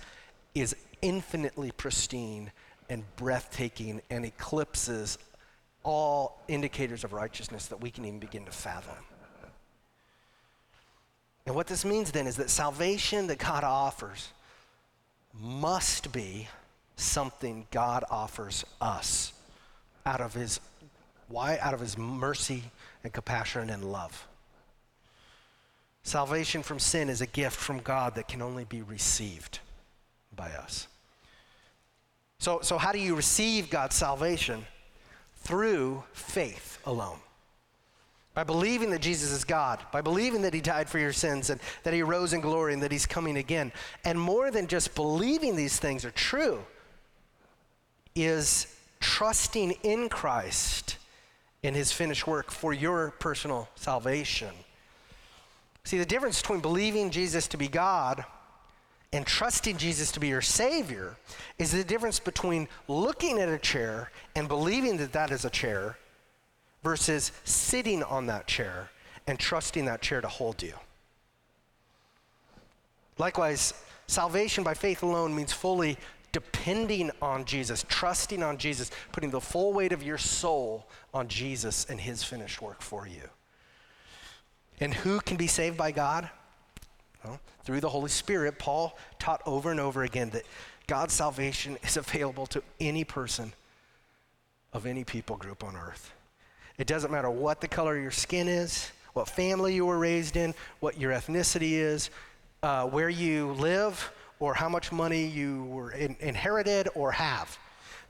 is 0.54 0.74
infinitely 1.02 1.70
pristine 1.72 2.50
and 2.88 3.04
breathtaking 3.16 4.00
and 4.08 4.24
eclipses 4.24 5.18
all 5.82 6.40
indicators 6.48 7.04
of 7.04 7.12
righteousness 7.12 7.66
that 7.66 7.82
we 7.82 7.90
can 7.90 8.06
even 8.06 8.20
begin 8.20 8.46
to 8.46 8.52
fathom. 8.52 9.04
And 11.44 11.54
what 11.54 11.66
this 11.66 11.84
means 11.84 12.10
then 12.10 12.26
is 12.26 12.36
that 12.36 12.48
salvation 12.48 13.26
that 13.26 13.38
God 13.38 13.62
offers 13.62 14.30
must 15.40 16.12
be 16.12 16.48
something 16.96 17.66
God 17.70 18.04
offers 18.10 18.64
us 18.80 19.32
out 20.04 20.20
of 20.20 20.34
his 20.34 20.60
why 21.28 21.58
out 21.60 21.74
of 21.74 21.80
his 21.80 21.98
mercy 21.98 22.62
and 23.02 23.12
compassion 23.12 23.68
and 23.68 23.90
love. 23.90 24.26
Salvation 26.04 26.62
from 26.62 26.78
sin 26.78 27.08
is 27.08 27.20
a 27.20 27.26
gift 27.26 27.56
from 27.56 27.80
God 27.80 28.14
that 28.14 28.28
can 28.28 28.40
only 28.40 28.64
be 28.64 28.80
received 28.80 29.58
by 30.36 30.50
us. 30.52 30.86
So, 32.38 32.60
so 32.62 32.78
how 32.78 32.92
do 32.92 33.00
you 33.00 33.16
receive 33.16 33.70
God's 33.70 33.96
salvation? 33.96 34.64
through 35.46 36.02
faith 36.12 36.80
alone. 36.84 37.20
By 38.36 38.44
believing 38.44 38.90
that 38.90 39.00
Jesus 39.00 39.32
is 39.32 39.44
God, 39.44 39.80
by 39.90 40.02
believing 40.02 40.42
that 40.42 40.52
He 40.52 40.60
died 40.60 40.90
for 40.90 40.98
your 40.98 41.14
sins 41.14 41.48
and 41.48 41.58
that 41.84 41.94
He 41.94 42.02
rose 42.02 42.34
in 42.34 42.42
glory 42.42 42.74
and 42.74 42.82
that 42.82 42.92
He's 42.92 43.06
coming 43.06 43.38
again. 43.38 43.72
And 44.04 44.20
more 44.20 44.50
than 44.50 44.66
just 44.66 44.94
believing 44.94 45.56
these 45.56 45.78
things 45.78 46.04
are 46.04 46.10
true, 46.10 46.62
is 48.14 48.66
trusting 49.00 49.70
in 49.82 50.10
Christ 50.10 50.98
in 51.62 51.72
His 51.72 51.92
finished 51.92 52.26
work 52.26 52.50
for 52.50 52.74
your 52.74 53.12
personal 53.20 53.70
salvation. 53.74 54.52
See, 55.84 55.96
the 55.96 56.04
difference 56.04 56.42
between 56.42 56.60
believing 56.60 57.08
Jesus 57.08 57.48
to 57.48 57.56
be 57.56 57.68
God 57.68 58.22
and 59.14 59.26
trusting 59.26 59.78
Jesus 59.78 60.12
to 60.12 60.20
be 60.20 60.28
your 60.28 60.42
Savior 60.42 61.16
is 61.58 61.72
the 61.72 61.84
difference 61.84 62.20
between 62.20 62.68
looking 62.86 63.38
at 63.38 63.48
a 63.48 63.56
chair 63.56 64.10
and 64.34 64.46
believing 64.46 64.98
that 64.98 65.14
that 65.14 65.30
is 65.30 65.46
a 65.46 65.50
chair 65.50 65.96
versus 66.86 67.32
sitting 67.42 68.00
on 68.04 68.26
that 68.26 68.46
chair 68.46 68.90
and 69.26 69.40
trusting 69.40 69.86
that 69.86 70.00
chair 70.00 70.20
to 70.20 70.28
hold 70.28 70.62
you. 70.62 70.72
Likewise, 73.18 73.74
salvation 74.06 74.62
by 74.62 74.72
faith 74.72 75.02
alone 75.02 75.34
means 75.34 75.52
fully 75.52 75.98
depending 76.30 77.10
on 77.20 77.44
Jesus, 77.44 77.84
trusting 77.88 78.40
on 78.40 78.56
Jesus, 78.56 78.92
putting 79.10 79.30
the 79.30 79.40
full 79.40 79.72
weight 79.72 79.90
of 79.90 80.04
your 80.04 80.16
soul 80.16 80.86
on 81.12 81.26
Jesus 81.26 81.86
and 81.90 82.00
his 82.00 82.22
finished 82.22 82.62
work 82.62 82.80
for 82.80 83.08
you. 83.08 83.28
And 84.78 84.94
who 84.94 85.18
can 85.18 85.36
be 85.36 85.48
saved 85.48 85.76
by 85.76 85.90
God? 85.90 86.30
Well, 87.24 87.40
through 87.64 87.80
the 87.80 87.88
Holy 87.88 88.10
Spirit, 88.10 88.60
Paul 88.60 88.96
taught 89.18 89.42
over 89.44 89.72
and 89.72 89.80
over 89.80 90.04
again 90.04 90.30
that 90.30 90.44
God's 90.86 91.14
salvation 91.14 91.78
is 91.82 91.96
available 91.96 92.46
to 92.46 92.62
any 92.78 93.02
person 93.02 93.54
of 94.72 94.86
any 94.86 95.02
people 95.02 95.36
group 95.36 95.64
on 95.64 95.74
earth. 95.74 96.12
It 96.78 96.86
doesn't 96.86 97.10
matter 97.10 97.30
what 97.30 97.60
the 97.60 97.68
color 97.68 97.96
of 97.96 98.02
your 98.02 98.10
skin 98.10 98.48
is, 98.48 98.90
what 99.14 99.28
family 99.28 99.74
you 99.74 99.86
were 99.86 99.98
raised 99.98 100.36
in, 100.36 100.54
what 100.80 101.00
your 101.00 101.12
ethnicity 101.12 101.72
is, 101.72 102.10
uh, 102.62 102.86
where 102.86 103.08
you 103.08 103.52
live, 103.52 104.12
or 104.38 104.54
how 104.54 104.68
much 104.68 104.92
money 104.92 105.26
you 105.26 105.64
were 105.64 105.92
in, 105.92 106.16
inherited 106.20 106.88
or 106.94 107.12
have. 107.12 107.58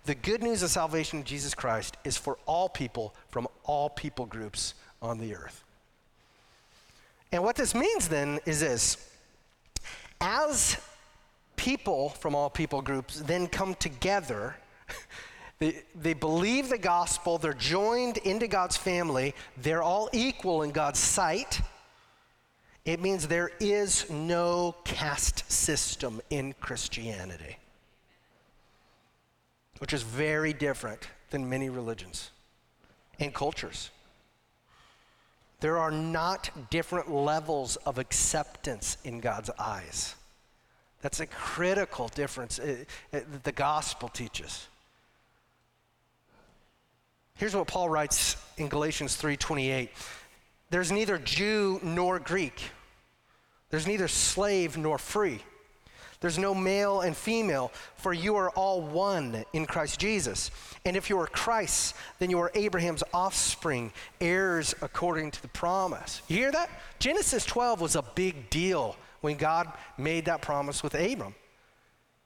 The 0.05 0.14
good 0.14 0.42
news 0.42 0.62
of 0.62 0.70
salvation 0.70 1.20
in 1.20 1.24
Jesus 1.24 1.55
Christ 1.55 1.96
is 2.05 2.16
for 2.16 2.38
all 2.46 2.68
people 2.68 3.14
from 3.29 3.48
all 3.64 3.90
people 3.90 4.26
groups 4.26 4.74
on 5.02 5.18
the 5.18 5.35
earth. 5.35 5.64
And 7.33 7.42
what 7.42 7.57
this 7.57 7.74
means 7.74 8.09
then 8.09 8.40
is 8.46 8.61
this 8.61 9.11
as 10.20 10.81
people 11.57 12.11
from 12.11 12.35
all 12.35 12.48
people 12.48 12.83
groups 12.83 13.20
then 13.20 13.46
come 13.46 13.74
together, 13.74 14.57
they, 15.59 15.83
they 15.95 16.14
believe 16.14 16.69
the 16.69 16.79
gospel, 16.79 17.38
they're 17.38 17.55
joined 17.55 18.19
into 18.19 18.47
God's 18.47 18.77
family, 18.77 19.35
they're 19.57 19.83
all 19.83 20.11
equal 20.12 20.62
in 20.62 20.71
God's 20.71 20.99
sight. 20.99 21.61
It 22.85 23.01
means 23.01 23.27
there 23.27 23.51
is 23.59 24.09
no 24.11 24.77
caste 24.85 25.51
system 25.51 26.21
in 26.31 26.55
Christianity, 26.61 27.57
which 29.79 29.92
is 29.92 30.03
very 30.03 30.53
different 30.53 31.09
than 31.31 31.49
many 31.49 31.69
religions 31.69 32.31
and 33.19 33.35
cultures. 33.35 33.90
There 35.61 35.79
are 35.79 35.90
not 35.90 36.51
different 36.71 37.11
levels 37.11 37.77
of 37.77 37.99
acceptance 37.99 38.99
in 39.05 39.21
God's 39.21 39.51
eyes. 39.59 40.14
That's 41.01 41.21
a 41.21 41.27
critical 41.27 42.09
difference 42.09 42.57
that 42.57 42.87
uh, 43.12 43.16
uh, 43.16 43.21
the 43.42 43.53
gospel 43.53 44.09
teaches. 44.09 44.69
Here's 47.37 47.55
what 47.55 47.66
Paul 47.66 47.88
writes 47.88 48.37
in 48.57 48.68
Galatians 48.68 49.16
3:28. 49.16 49.90
There's 50.70 50.90
neither 50.90 51.18
Jew 51.18 51.79
nor 51.83 52.18
Greek. 52.18 52.70
There's 53.70 53.87
neither 53.87 54.09
slave 54.09 54.77
nor 54.77 54.99
free. 54.99 55.42
There's 56.20 56.38
no 56.38 56.55
male 56.55 57.03
and 57.03 57.14
female, 57.14 57.72
for 57.96 58.12
you 58.12 58.37
are 58.37 58.51
all 58.51 58.81
one 58.81 59.44
in 59.53 59.66
Christ 59.66 60.01
Jesus. 60.01 60.51
And 60.87 60.96
if 60.96 61.11
you 61.11 61.18
are 61.20 61.27
Christ, 61.27 61.94
then 62.18 62.31
you 62.31 62.38
are 62.40 62.51
Abraham's 62.55 63.03
offspring, 63.12 63.92
heirs 64.20 64.75
according 64.81 65.33
to 65.33 65.42
the 65.42 65.49
promise. 65.49 66.22
You 66.29 66.38
hear 66.38 66.53
that? 66.53 66.70
Genesis 66.99 67.44
12 67.44 67.83
was 67.83 67.96
a 67.96 68.03
big 68.03 68.49
deal 68.49 68.96
when 69.20 69.37
God 69.37 69.70
made 69.99 70.25
that 70.25 70.40
promise 70.40 70.83
with 70.83 70.94
Abram. 70.94 71.35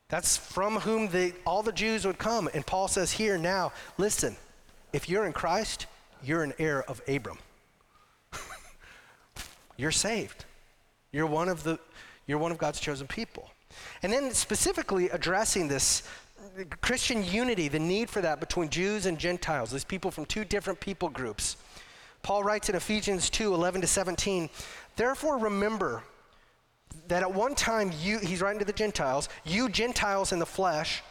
That's 0.09 0.37
from 0.37 0.77
whom 0.77 1.09
the, 1.09 1.33
all 1.45 1.63
the 1.63 1.73
Jews 1.73 2.07
would 2.07 2.19
come. 2.19 2.49
And 2.55 2.65
Paul 2.65 2.89
says 2.89 3.13
here 3.13 3.39
now, 3.39 3.73
listen, 3.99 4.37
if 4.93 5.09
you're 5.09 5.25
in 5.25 5.33
Christ, 5.33 5.87
you're 6.23 6.43
an 6.43 6.53
heir 6.59 6.83
of 6.85 7.01
Abram. 7.09 7.39
you're 9.77 9.91
saved. 9.91 10.45
You're 11.13 11.27
one 11.27 11.49
of 11.49 11.63
the 11.63 11.79
you're 12.27 12.39
one 12.39 12.53
of 12.53 12.59
God's 12.59 12.79
chosen 12.79 13.07
people. 13.07 13.51
And 14.03 14.13
then 14.13 14.33
specifically 14.33 15.09
addressing 15.11 15.69
this 15.69 16.05
Christian 16.81 17.25
unity, 17.25 17.69
the 17.69 17.79
need 17.79 18.09
for 18.09 18.21
that 18.21 18.41
between 18.41 18.69
Jews 18.69 19.07
and 19.07 19.19
Gentiles, 19.19 19.71
these 19.71 19.85
people 19.85 20.11
from 20.11 20.27
two 20.27 20.45
different 20.45 20.81
people 20.81 21.09
groups. 21.09 21.57
Paul 22.23 22.45
writes 22.45 22.69
in 22.69 22.77
Ephesians 22.77 23.31
2 23.31 23.55
11 23.55 23.81
to 23.81 23.87
17, 23.87 24.49
therefore 24.97 25.39
remember 25.39 26.05
that 27.09 27.23
at 27.23 27.33
one 27.33 27.55
time 27.55 27.93
you, 28.01 28.19
he's 28.19 28.41
writing 28.41 28.59
to 28.59 28.65
the 28.65 28.73
Gentiles, 28.73 29.29
you 29.45 29.69
Gentiles 29.69 30.33
in 30.33 30.39
the 30.39 30.47
flesh, 30.47 31.03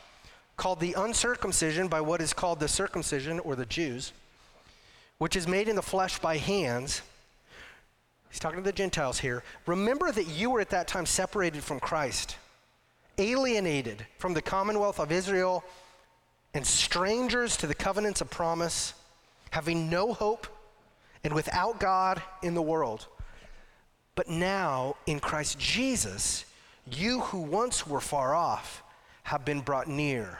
called 0.60 0.82
the 0.82 0.94
uncircumcision 0.94 1.88
by 1.88 2.02
what 2.02 2.22
is 2.22 2.34
called 2.34 2.60
the 2.60 2.68
circumcision 2.68 3.40
or 3.40 3.56
the 3.56 3.66
Jews, 3.66 4.12
which 5.18 5.38
is 5.38 5.48
made 5.48 5.70
in 5.70 5.78
the 5.78 5.82
flesh 5.82 6.20
by 6.20 6.36
hands. 6.38 7.02
He's 8.30 8.40
talking 8.40 8.60
to 8.60 8.64
the 8.64 8.74
Gentiles 8.74 9.20
here. 9.20 9.42
Remember 9.66 10.12
that 10.12 10.28
you 10.28 10.50
were 10.50 10.60
at 10.60 10.70
that 10.72 10.90
time 10.90 11.06
separated 11.06 11.64
from 11.64 11.80
Christ, 11.80 12.36
alienated 13.18 14.06
from 14.18 14.34
the 14.34 14.42
commonwealth 14.42 15.00
of 15.00 15.14
Israel, 15.14 15.64
and 16.54 16.68
strangers 16.68 17.56
to 17.58 17.66
the 17.66 17.74
covenants 17.74 18.20
of 18.20 18.30
promise, 18.30 18.94
having 19.52 19.90
no 19.90 20.14
hope 20.14 20.46
and 21.24 21.34
without 21.34 21.80
God 21.80 22.22
in 22.44 22.54
the 22.54 22.62
world. 22.62 23.08
But 24.14 24.28
now, 24.28 24.98
in 25.06 25.22
Christ 25.22 25.58
Jesus, 25.58 26.44
you 26.92 27.22
who 27.22 27.40
once 27.40 27.88
were 27.88 28.02
far 28.02 28.36
off 28.36 28.84
have 29.24 29.46
been 29.46 29.62
brought 29.62 29.88
near 29.88 30.40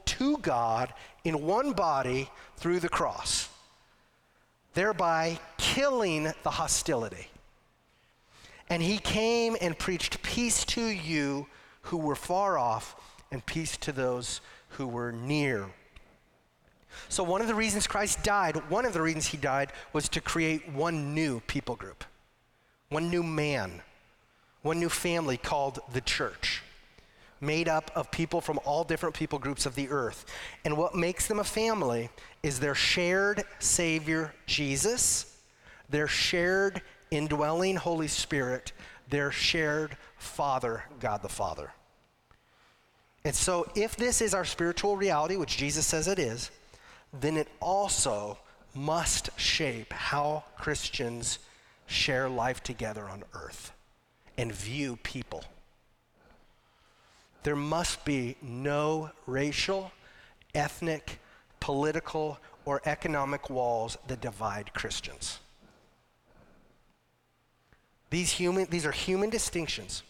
to 0.21 0.37
God 0.37 0.93
in 1.23 1.41
one 1.47 1.73
body 1.73 2.29
through 2.55 2.79
the 2.79 2.89
cross, 2.89 3.49
thereby 4.75 5.39
killing 5.57 6.31
the 6.43 6.51
hostility. 6.51 7.27
And 8.69 8.83
he 8.83 8.99
came 8.99 9.57
and 9.59 9.77
preached 9.77 10.21
peace 10.21 10.63
to 10.65 10.85
you 10.85 11.47
who 11.81 11.97
were 11.97 12.15
far 12.15 12.59
off, 12.59 12.95
and 13.31 13.43
peace 13.43 13.75
to 13.77 13.91
those 13.91 14.41
who 14.69 14.85
were 14.87 15.11
near. 15.11 15.65
So, 17.09 17.23
one 17.23 17.41
of 17.41 17.47
the 17.47 17.55
reasons 17.55 17.87
Christ 17.87 18.23
died, 18.23 18.69
one 18.69 18.85
of 18.85 18.93
the 18.93 19.01
reasons 19.01 19.25
he 19.25 19.37
died, 19.37 19.71
was 19.91 20.07
to 20.09 20.21
create 20.21 20.69
one 20.69 21.15
new 21.15 21.39
people 21.47 21.75
group, 21.75 22.03
one 22.89 23.09
new 23.09 23.23
man, 23.23 23.81
one 24.61 24.79
new 24.79 24.89
family 24.89 25.37
called 25.37 25.79
the 25.91 26.01
church, 26.01 26.61
made 27.41 27.67
up 27.67 27.91
of 27.95 28.11
people 28.11 28.39
from 28.39 28.59
all 28.63 28.83
different 28.83 29.15
people 29.15 29.39
groups 29.39 29.65
of 29.65 29.75
the 29.75 29.89
earth. 29.89 30.25
And 30.63 30.77
what 30.77 30.95
makes 30.95 31.27
them 31.27 31.39
a 31.39 31.43
family 31.43 32.09
is 32.43 32.59
their 32.59 32.75
shared 32.75 33.43
Savior, 33.59 34.33
Jesus, 34.45 35.37
their 35.89 36.07
shared 36.07 36.81
indwelling 37.09 37.75
Holy 37.75 38.07
Spirit, 38.07 38.71
their 39.09 39.31
shared 39.31 39.97
Father, 40.17 40.83
God 40.99 41.21
the 41.21 41.29
Father. 41.29 41.71
And 43.23 43.35
so, 43.35 43.67
if 43.75 43.95
this 43.95 44.21
is 44.21 44.33
our 44.33 44.45
spiritual 44.45 44.97
reality, 44.97 45.35
which 45.35 45.57
Jesus 45.57 45.85
says 45.85 46.07
it 46.07 46.17
is, 46.17 46.49
then 47.13 47.37
it 47.37 47.47
also 47.59 48.37
must 48.73 49.29
shape 49.37 49.91
how 49.93 50.43
Christians 50.57 51.39
share 51.85 52.29
life 52.29 52.63
together 52.63 53.03
on 53.03 53.23
earth 53.33 53.73
and 54.37 54.51
view 54.51 54.97
people. 55.03 55.43
There 57.43 57.55
must 57.55 58.05
be 58.05 58.35
no 58.41 59.11
racial, 59.25 59.91
ethnic, 60.53 61.19
political, 61.59 62.39
or 62.65 62.81
economic 62.85 63.49
walls 63.49 63.97
that 64.07 64.21
divide 64.21 64.73
Christians. 64.73 65.39
These, 68.09 68.31
human, 68.31 68.67
these 68.69 68.85
are 68.85 68.91
human 68.91 69.29
distinctions 69.29 70.03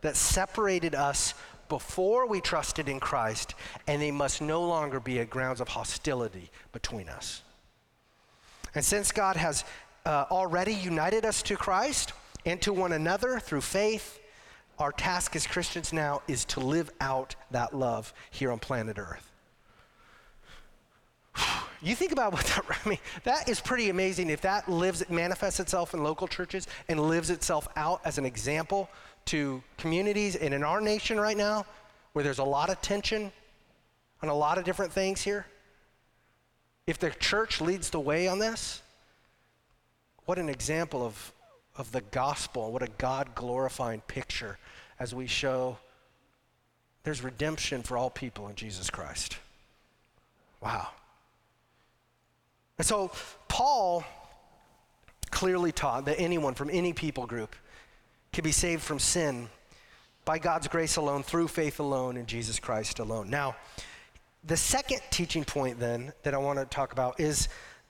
that 0.00 0.16
separated 0.16 0.94
us 0.94 1.34
before 1.68 2.26
we 2.26 2.40
trusted 2.40 2.88
in 2.88 2.98
Christ, 2.98 3.54
and 3.86 4.02
they 4.02 4.10
must 4.10 4.42
no 4.42 4.62
longer 4.66 5.00
be 5.00 5.18
a 5.18 5.24
grounds 5.24 5.60
of 5.60 5.68
hostility 5.68 6.50
between 6.72 7.08
us. 7.08 7.42
And 8.74 8.84
since 8.84 9.12
God 9.12 9.36
has 9.36 9.64
uh, 10.04 10.24
already 10.30 10.74
united 10.74 11.24
us 11.24 11.42
to 11.44 11.56
Christ 11.56 12.12
and 12.44 12.60
to 12.62 12.72
one 12.72 12.92
another 12.92 13.38
through 13.38 13.60
faith, 13.60 14.18
our 14.78 14.92
task 14.92 15.36
as 15.36 15.46
Christians 15.46 15.92
now 15.92 16.22
is 16.28 16.44
to 16.46 16.60
live 16.60 16.90
out 17.00 17.34
that 17.50 17.74
love 17.76 18.12
here 18.30 18.50
on 18.52 18.58
planet 18.58 18.98
Earth. 18.98 19.30
You 21.84 21.96
think 21.96 22.12
about 22.12 22.32
what 22.32 22.44
that, 22.46 22.64
I 22.86 22.88
mean, 22.88 23.00
that 23.24 23.48
is 23.48 23.60
pretty 23.60 23.90
amazing 23.90 24.30
if 24.30 24.42
that 24.42 24.68
lives, 24.68 25.02
manifests 25.10 25.58
itself 25.58 25.94
in 25.94 26.04
local 26.04 26.28
churches 26.28 26.68
and 26.88 27.00
lives 27.00 27.28
itself 27.28 27.66
out 27.74 28.00
as 28.04 28.18
an 28.18 28.24
example 28.24 28.88
to 29.24 29.60
communities 29.78 30.36
and 30.36 30.54
in 30.54 30.62
our 30.62 30.80
nation 30.80 31.18
right 31.18 31.36
now, 31.36 31.66
where 32.12 32.22
there's 32.22 32.38
a 32.38 32.44
lot 32.44 32.70
of 32.70 32.80
tension 32.82 33.32
on 34.22 34.28
a 34.28 34.34
lot 34.34 34.58
of 34.58 34.64
different 34.64 34.92
things 34.92 35.22
here, 35.22 35.46
if 36.86 36.98
the 36.98 37.10
church 37.10 37.60
leads 37.60 37.90
the 37.90 38.00
way 38.00 38.28
on 38.28 38.38
this, 38.38 38.82
what 40.24 40.38
an 40.38 40.48
example 40.48 41.04
of, 41.04 41.32
of 41.76 41.92
the 41.92 42.00
gospel, 42.00 42.72
what 42.72 42.82
a 42.82 42.88
God 42.98 43.34
glorifying 43.34 44.00
picture 44.02 44.58
as 44.98 45.14
we 45.14 45.26
show 45.26 45.78
there's 47.04 47.22
redemption 47.22 47.82
for 47.82 47.96
all 47.96 48.10
people 48.10 48.48
in 48.48 48.54
Jesus 48.54 48.90
Christ. 48.90 49.38
Wow. 50.60 50.88
And 52.78 52.86
so 52.86 53.10
Paul 53.48 54.04
clearly 55.30 55.72
taught 55.72 56.04
that 56.04 56.20
anyone 56.20 56.54
from 56.54 56.70
any 56.70 56.92
people 56.92 57.26
group 57.26 57.56
can 58.32 58.44
be 58.44 58.52
saved 58.52 58.82
from 58.82 58.98
sin 58.98 59.48
by 60.24 60.38
God's 60.38 60.68
grace 60.68 60.96
alone, 60.96 61.22
through 61.22 61.48
faith 61.48 61.80
alone, 61.80 62.16
in 62.16 62.26
Jesus 62.26 62.60
Christ 62.60 63.00
alone. 63.00 63.28
Now, 63.28 63.56
the 64.44 64.56
second 64.56 65.00
teaching 65.10 65.44
point 65.44 65.80
then 65.80 66.12
that 66.22 66.34
I 66.34 66.38
want 66.38 66.58
to 66.58 66.64
talk 66.64 66.92
about 66.92 67.18
is 67.18 67.48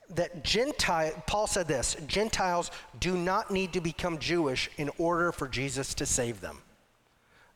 that 0.09 0.43
Gentile, 0.43 1.11
Paul 1.27 1.47
said 1.47 1.67
this 1.67 1.95
Gentiles 2.07 2.71
do 2.99 3.15
not 3.17 3.51
need 3.51 3.73
to 3.73 3.81
become 3.81 4.17
Jewish 4.17 4.69
in 4.77 4.89
order 4.97 5.31
for 5.31 5.47
Jesus 5.47 5.93
to 5.95 6.05
save 6.05 6.41
them. 6.41 6.61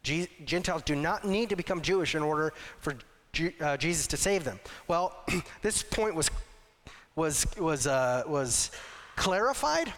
Gentiles 0.04 0.84
do 0.84 0.96
not 0.96 1.26
need 1.26 1.50
to 1.50 1.56
become 1.56 1.82
Jewish 1.82 2.16
in 2.16 2.24
order 2.24 2.54
for 2.80 2.96
uh, 3.60 3.78
Jesus 3.78 4.08
to 4.08 4.18
save 4.18 4.44
them. 4.44 4.60
Well, 4.88 5.24
this 5.62 5.84
point 5.84 6.16
was, 6.16 6.30
was, 7.16 7.46
was, 7.58 7.88
uh, 7.88 8.24
was 8.26 8.72
clarified 9.16 9.92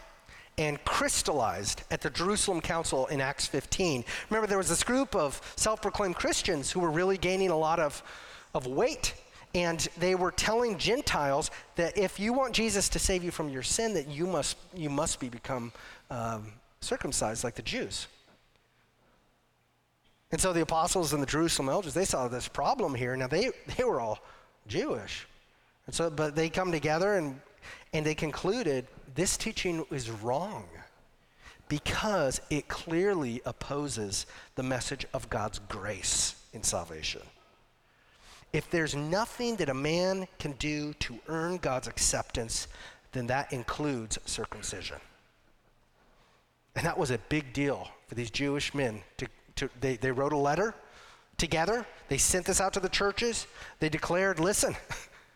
and 0.57 0.83
crystallized 0.83 1.83
at 1.89 2.01
the 2.01 2.09
Jerusalem 2.09 2.59
Council 2.59 3.07
in 3.07 3.21
Acts 3.21 3.47
15. 3.47 4.03
Remember, 4.29 4.47
there 4.47 4.57
was 4.57 4.67
this 4.67 4.83
group 4.83 5.15
of 5.15 5.41
self 5.55 5.81
proclaimed 5.81 6.15
Christians 6.15 6.71
who 6.71 6.79
were 6.79 6.91
really 6.91 7.17
gaining 7.17 7.49
a 7.49 7.57
lot 7.57 7.79
of, 7.79 8.03
of 8.53 8.67
weight. 8.67 9.13
And 9.55 9.79
they 9.97 10.13
were 10.13 10.31
telling 10.31 10.77
Gentiles 10.77 11.49
that 11.75 11.97
if 11.97 12.19
you 12.19 12.33
want 12.33 12.53
Jesus 12.53 12.87
to 12.89 12.99
save 12.99 13.23
you 13.23 13.31
from 13.31 13.49
your 13.49 13.63
sin, 13.63 13.93
that 13.95 14.07
you 14.07 14.27
must, 14.27 14.57
you 14.75 14.89
must 14.89 15.19
be 15.19 15.27
become 15.29 15.71
um, 16.11 16.53
circumcised 16.81 17.43
like 17.43 17.55
the 17.55 17.63
Jews. 17.63 18.07
And 20.31 20.39
so 20.39 20.53
the 20.53 20.61
apostles 20.61 21.13
and 21.13 21.23
the 21.23 21.27
Jerusalem 21.27 21.69
elders, 21.69 21.95
they 21.95 22.05
saw 22.05 22.27
this 22.27 22.47
problem 22.47 22.93
here. 22.93 23.15
Now 23.15 23.27
they, 23.27 23.49
they 23.77 23.83
were 23.83 23.99
all 23.99 24.19
Jewish. 24.67 25.27
And 25.87 25.95
so, 25.95 26.09
but 26.09 26.35
they 26.35 26.49
come 26.49 26.71
together 26.71 27.15
and, 27.15 27.41
and 27.93 28.05
they 28.05 28.13
concluded 28.13 28.85
this 29.15 29.37
teaching 29.37 29.83
is 29.89 30.11
wrong 30.11 30.65
because 31.67 32.41
it 32.49 32.67
clearly 32.67 33.41
opposes 33.45 34.27
the 34.55 34.63
message 34.63 35.05
of 35.13 35.29
God's 35.29 35.59
grace 35.67 36.35
in 36.53 36.61
salvation. 36.61 37.21
If 38.51 38.69
there's 38.69 38.95
nothing 38.95 39.55
that 39.57 39.69
a 39.69 39.73
man 39.73 40.27
can 40.39 40.53
do 40.53 40.93
to 40.95 41.19
earn 41.27 41.57
God's 41.57 41.87
acceptance, 41.87 42.67
then 43.11 43.27
that 43.27 43.53
includes 43.53 44.17
circumcision. 44.25 44.97
And 46.75 46.85
that 46.85 46.97
was 46.97 47.11
a 47.11 47.17
big 47.29 47.53
deal 47.53 47.89
for 48.07 48.15
these 48.15 48.31
Jewish 48.31 48.73
men. 48.73 49.01
To, 49.17 49.27
to, 49.57 49.69
they, 49.79 49.97
they 49.97 50.11
wrote 50.11 50.33
a 50.33 50.37
letter 50.37 50.73
together, 51.37 51.85
they 52.09 52.17
sent 52.17 52.45
this 52.45 52.59
out 52.59 52.73
to 52.73 52.79
the 52.79 52.89
churches. 52.89 53.47
They 53.79 53.89
declared 53.89 54.39
listen, 54.39 54.75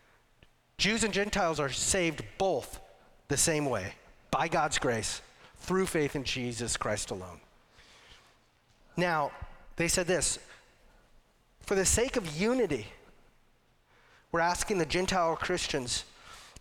Jews 0.78 1.04
and 1.04 1.14
Gentiles 1.14 1.60
are 1.60 1.70
saved 1.70 2.24
both 2.38 2.80
the 3.28 3.36
same 3.36 3.66
way, 3.66 3.94
by 4.30 4.48
God's 4.48 4.78
grace, 4.78 5.22
through 5.58 5.86
faith 5.86 6.14
in 6.14 6.24
Jesus 6.24 6.76
Christ 6.76 7.10
alone. 7.10 7.40
Now, 8.96 9.32
they 9.76 9.88
said 9.88 10.06
this 10.06 10.38
for 11.62 11.74
the 11.74 11.84
sake 11.84 12.16
of 12.16 12.38
unity, 12.38 12.86
we're 14.34 14.40
asking 14.40 14.78
the 14.78 14.84
Gentile 14.84 15.36
Christians 15.36 16.04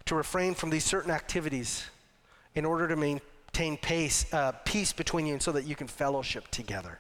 to 0.06 0.14
refrain 0.14 0.54
from 0.54 0.70
these 0.70 0.86
certain 0.86 1.10
activities 1.10 1.84
in 2.54 2.66
order 2.66 2.88
to 2.88 2.96
maintain 2.96 3.78
pace, 3.78 4.32
uh, 4.32 4.52
peace 4.64 4.94
between 4.94 5.26
you 5.26 5.34
and 5.34 5.42
so 5.42 5.52
that 5.52 5.66
you 5.66 5.76
can 5.76 5.88
fellowship 5.88 6.48
together. 6.52 7.00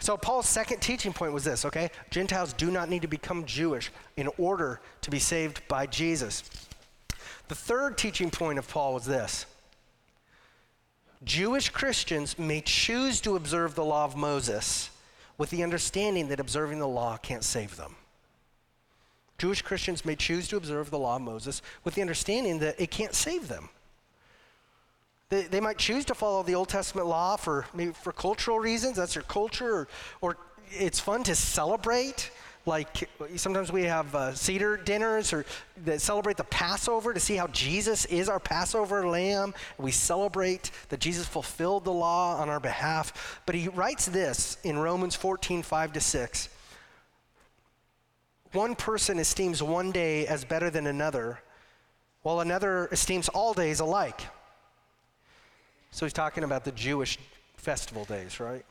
So, 0.00 0.18
Paul's 0.18 0.50
second 0.50 0.80
teaching 0.80 1.14
point 1.14 1.32
was 1.32 1.44
this, 1.44 1.64
okay? 1.64 1.88
Gentiles 2.10 2.52
do 2.52 2.70
not 2.70 2.90
need 2.90 3.00
to 3.00 3.08
become 3.08 3.46
Jewish 3.46 3.90
in 4.18 4.28
order 4.36 4.82
to 5.00 5.10
be 5.10 5.18
saved 5.18 5.66
by 5.66 5.86
Jesus. 5.86 6.44
The 7.48 7.54
third 7.54 7.96
teaching 7.96 8.30
point 8.30 8.58
of 8.58 8.68
Paul 8.68 8.92
was 8.92 9.06
this 9.06 9.46
Jewish 11.24 11.70
Christians 11.70 12.38
may 12.38 12.60
choose 12.60 13.22
to 13.22 13.36
observe 13.36 13.74
the 13.74 13.84
law 13.84 14.04
of 14.04 14.14
Moses 14.14 14.90
with 15.38 15.48
the 15.48 15.62
understanding 15.62 16.28
that 16.28 16.38
observing 16.38 16.80
the 16.80 16.86
law 16.86 17.16
can't 17.16 17.42
save 17.42 17.78
them. 17.78 17.96
Jewish 19.40 19.62
Christians 19.62 20.04
may 20.04 20.16
choose 20.16 20.48
to 20.48 20.58
observe 20.58 20.90
the 20.90 20.98
law 20.98 21.16
of 21.16 21.22
Moses 21.22 21.62
with 21.82 21.94
the 21.94 22.02
understanding 22.02 22.58
that 22.58 22.78
it 22.78 22.90
can't 22.90 23.14
save 23.14 23.48
them. 23.48 23.70
They, 25.30 25.44
they 25.44 25.60
might 25.60 25.78
choose 25.78 26.04
to 26.06 26.14
follow 26.14 26.42
the 26.42 26.54
Old 26.54 26.68
Testament 26.68 27.06
law 27.06 27.36
for 27.36 27.64
maybe 27.72 27.92
for 27.92 28.12
cultural 28.12 28.58
reasons. 28.58 28.98
That's 28.98 29.14
their 29.14 29.22
culture, 29.22 29.72
or, 29.72 29.88
or 30.20 30.36
it's 30.72 31.00
fun 31.00 31.22
to 31.22 31.34
celebrate. 31.34 32.30
Like 32.66 33.08
sometimes 33.36 33.72
we 33.72 33.84
have 33.84 34.14
uh, 34.14 34.34
Seder 34.34 34.76
dinners 34.76 35.32
or 35.32 35.46
that 35.84 36.02
celebrate 36.02 36.36
the 36.36 36.44
Passover 36.44 37.14
to 37.14 37.20
see 37.20 37.36
how 37.36 37.46
Jesus 37.46 38.04
is 38.04 38.28
our 38.28 38.40
Passover 38.40 39.08
lamb. 39.08 39.54
We 39.78 39.90
celebrate 39.90 40.70
that 40.90 41.00
Jesus 41.00 41.26
fulfilled 41.26 41.84
the 41.84 41.92
law 41.92 42.36
on 42.36 42.50
our 42.50 42.60
behalf. 42.60 43.40
But 43.46 43.54
he 43.54 43.68
writes 43.68 44.04
this 44.04 44.58
in 44.64 44.76
Romans 44.76 45.16
14, 45.16 45.62
5 45.62 45.92
to 45.94 46.00
6. 46.00 46.50
One 48.52 48.74
person 48.74 49.18
esteems 49.18 49.62
one 49.62 49.92
day 49.92 50.26
as 50.26 50.44
better 50.44 50.70
than 50.70 50.86
another, 50.86 51.40
while 52.22 52.40
another 52.40 52.88
esteems 52.90 53.28
all 53.28 53.54
days 53.54 53.80
alike. 53.80 54.20
So 55.92 56.04
he's 56.04 56.12
talking 56.12 56.44
about 56.44 56.64
the 56.64 56.72
Jewish 56.72 57.18
festival 57.56 58.04
days, 58.04 58.40
right? 58.40 58.64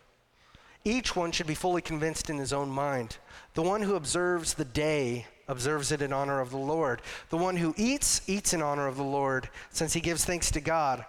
Each 0.84 1.16
one 1.16 1.32
should 1.32 1.48
be 1.48 1.56
fully 1.56 1.82
convinced 1.82 2.30
in 2.30 2.38
his 2.38 2.54
own 2.54 2.70
mind. 2.70 3.18
The 3.54 3.62
one 3.62 3.82
who 3.82 3.96
observes 3.96 4.54
the 4.54 4.66
day 4.66 5.28
observes 5.48 5.92
it 5.92 6.02
in 6.02 6.14
honor 6.14 6.40
of 6.40 6.52
the 6.52 6.58
Lord. 6.58 7.02
The 7.30 7.38
one 7.38 7.58
who 7.58 7.74
eats, 7.78 8.22
eats 8.28 8.54
in 8.54 8.62
honor 8.62 8.88
of 8.88 8.98
the 8.98 9.04
Lord, 9.04 9.50
since 9.72 9.94
he 9.94 10.00
gives 10.00 10.24
thanks 10.24 10.52
to 10.52 10.62
God, 10.62 11.06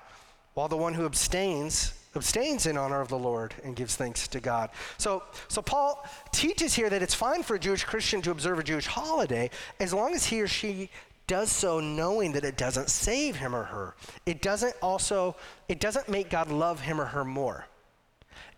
while 0.55 0.69
the 0.69 0.77
one 0.77 0.95
who 0.95 1.07
abstains, 1.07 1.93
abstains 2.17 2.67
in 2.67 2.77
honor 2.77 3.01
of 3.01 3.09
the 3.09 3.19
Lord 3.19 3.55
and 3.63 3.77
gives 3.77 3.97
thanks 3.97 4.27
to 4.29 4.41
God. 4.41 4.71
So, 4.99 5.23
so 5.49 5.63
Paul 5.63 6.05
teaches 6.33 6.75
here 6.75 6.91
that 6.91 7.03
it's 7.03 7.15
fine 7.15 7.43
for 7.43 7.55
a 7.55 7.59
Jewish 7.59 7.85
Christian 7.85 8.21
to 8.23 8.31
observe 8.31 8.59
a 8.59 8.65
Jewish 8.65 8.87
holiday 8.87 9.51
as 9.79 9.95
long 9.95 10.15
as 10.15 10.27
he 10.27 10.41
or 10.43 10.49
she 10.49 10.91
does 11.27 11.53
so 11.53 11.79
knowing 11.79 12.33
that 12.33 12.45
it 12.45 12.57
doesn't 12.57 12.91
save 12.91 13.37
him 13.37 13.55
or 13.55 13.63
her. 13.63 13.95
It 14.27 14.43
doesn't 14.43 14.75
also, 14.83 15.37
it 15.69 15.79
doesn't 15.79 16.09
make 16.09 16.29
God 16.29 16.51
love 16.51 16.81
him 16.81 17.01
or 17.01 17.05
her 17.05 17.25
more. 17.25 17.67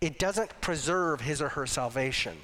It 0.01 0.19
doesn't 0.19 0.61
preserve 0.63 1.21
his 1.21 1.43
or 1.43 1.51
her 1.51 1.67
salvation. 1.67 2.37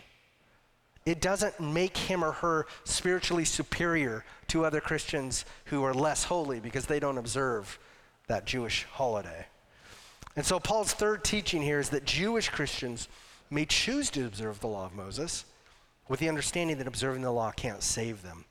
It 1.06 1.22
doesn't 1.22 1.58
make 1.58 1.96
him 1.96 2.22
or 2.22 2.32
her 2.32 2.66
spiritually 2.84 3.46
superior 3.46 4.26
to 4.48 4.66
other 4.66 4.82
Christians 4.82 5.46
who 5.64 5.82
are 5.82 5.94
less 5.94 6.24
holy 6.24 6.60
because 6.60 6.84
they 6.84 7.00
don't 7.00 7.16
observe 7.16 7.78
that 8.26 8.44
Jewish 8.44 8.84
holiday. 8.84 9.46
And 10.38 10.46
so 10.46 10.60
Paul's 10.60 10.92
third 10.92 11.24
teaching 11.24 11.60
here 11.62 11.80
is 11.80 11.88
that 11.88 12.04
Jewish 12.04 12.48
Christians 12.48 13.08
may 13.50 13.64
choose 13.64 14.08
to 14.10 14.24
observe 14.24 14.60
the 14.60 14.68
law 14.68 14.86
of 14.86 14.94
Moses 14.94 15.44
with 16.08 16.20
the 16.20 16.28
understanding 16.28 16.78
that 16.78 16.86
observing 16.86 17.22
the 17.22 17.32
law 17.32 17.50
can't 17.50 17.82
save 17.82 18.22
them. 18.22 18.44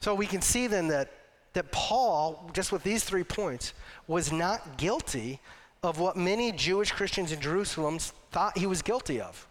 So 0.00 0.14
we 0.14 0.24
can 0.24 0.40
see 0.40 0.66
then 0.66 0.88
that, 0.88 1.12
that 1.52 1.70
Paul, 1.72 2.50
just 2.54 2.72
with 2.72 2.82
these 2.84 3.04
three 3.04 3.22
points, 3.22 3.74
was 4.06 4.32
not 4.32 4.78
guilty 4.78 5.40
of 5.82 5.98
what 5.98 6.16
many 6.16 6.52
Jewish 6.52 6.90
Christians 6.90 7.32
in 7.32 7.40
Jerusalem 7.42 7.98
thought 8.30 8.56
he 8.56 8.66
was 8.66 8.80
guilty 8.80 9.20
of. 9.20 9.46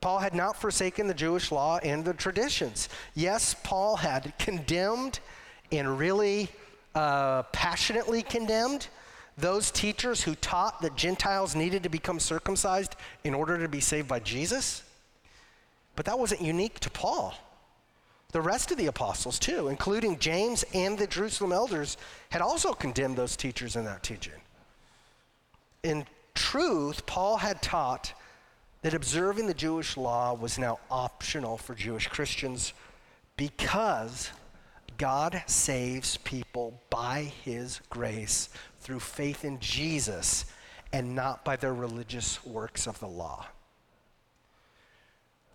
Paul 0.00 0.18
had 0.18 0.34
not 0.34 0.60
forsaken 0.60 1.06
the 1.06 1.14
Jewish 1.14 1.52
law 1.52 1.78
and 1.78 2.04
the 2.04 2.12
traditions. 2.12 2.88
Yes, 3.14 3.54
Paul 3.62 3.94
had 3.94 4.36
condemned 4.36 5.20
and 5.70 5.96
really 5.96 6.48
uh, 6.96 7.44
passionately 7.52 8.22
condemned 8.22 8.88
those 9.40 9.70
teachers 9.70 10.22
who 10.22 10.34
taught 10.34 10.80
that 10.82 10.96
Gentiles 10.96 11.54
needed 11.54 11.82
to 11.82 11.88
become 11.88 12.20
circumcised 12.20 12.96
in 13.24 13.34
order 13.34 13.58
to 13.58 13.68
be 13.68 13.80
saved 13.80 14.08
by 14.08 14.20
Jesus. 14.20 14.82
But 15.96 16.06
that 16.06 16.18
wasn't 16.18 16.42
unique 16.42 16.80
to 16.80 16.90
Paul. 16.90 17.34
The 18.32 18.40
rest 18.40 18.70
of 18.70 18.78
the 18.78 18.86
apostles, 18.86 19.38
too, 19.38 19.68
including 19.68 20.18
James 20.18 20.64
and 20.72 20.96
the 20.96 21.06
Jerusalem 21.06 21.52
elders, 21.52 21.96
had 22.30 22.40
also 22.42 22.72
condemned 22.72 23.16
those 23.16 23.36
teachers 23.36 23.74
in 23.74 23.84
that 23.84 24.02
teaching. 24.02 24.40
In 25.82 26.06
truth, 26.34 27.06
Paul 27.06 27.38
had 27.38 27.60
taught 27.60 28.12
that 28.82 28.94
observing 28.94 29.46
the 29.46 29.54
Jewish 29.54 29.96
law 29.96 30.32
was 30.32 30.58
now 30.58 30.78
optional 30.90 31.58
for 31.58 31.74
Jewish 31.74 32.06
Christians 32.06 32.72
because 33.36 34.30
God 34.96 35.42
saves 35.46 36.18
people 36.18 36.80
by 36.88 37.32
his 37.42 37.80
grace 37.90 38.48
through 38.80 39.00
faith 39.00 39.44
in 39.44 39.60
Jesus 39.60 40.46
and 40.92 41.14
not 41.14 41.44
by 41.44 41.56
their 41.56 41.74
religious 41.74 42.44
works 42.44 42.86
of 42.86 42.98
the 42.98 43.06
law. 43.06 43.46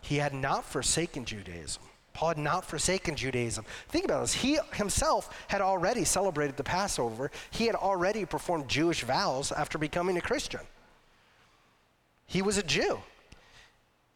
He 0.01 0.17
had 0.17 0.33
not 0.33 0.63
forsaken 0.63 1.25
Judaism. 1.25 1.81
Paul 2.13 2.29
had 2.29 2.37
not 2.37 2.63
forsaken 2.63 3.15
Judaism. 3.15 3.65
Think 3.89 4.05
about 4.05 4.21
this. 4.21 4.33
He 4.33 4.57
himself 4.73 5.45
had 5.49 5.61
already 5.61 6.05
celebrated 6.05 6.55
the 6.55 6.63
Passover. 6.63 7.29
He 7.51 7.65
had 7.65 7.75
already 7.75 8.23
performed 8.23 8.69
Jewish 8.69 9.03
vows 9.03 9.51
after 9.51 9.77
becoming 9.77 10.15
a 10.15 10.21
Christian. 10.21 10.61
He 12.25 12.41
was 12.41 12.57
a 12.57 12.63
Jew. 12.63 12.99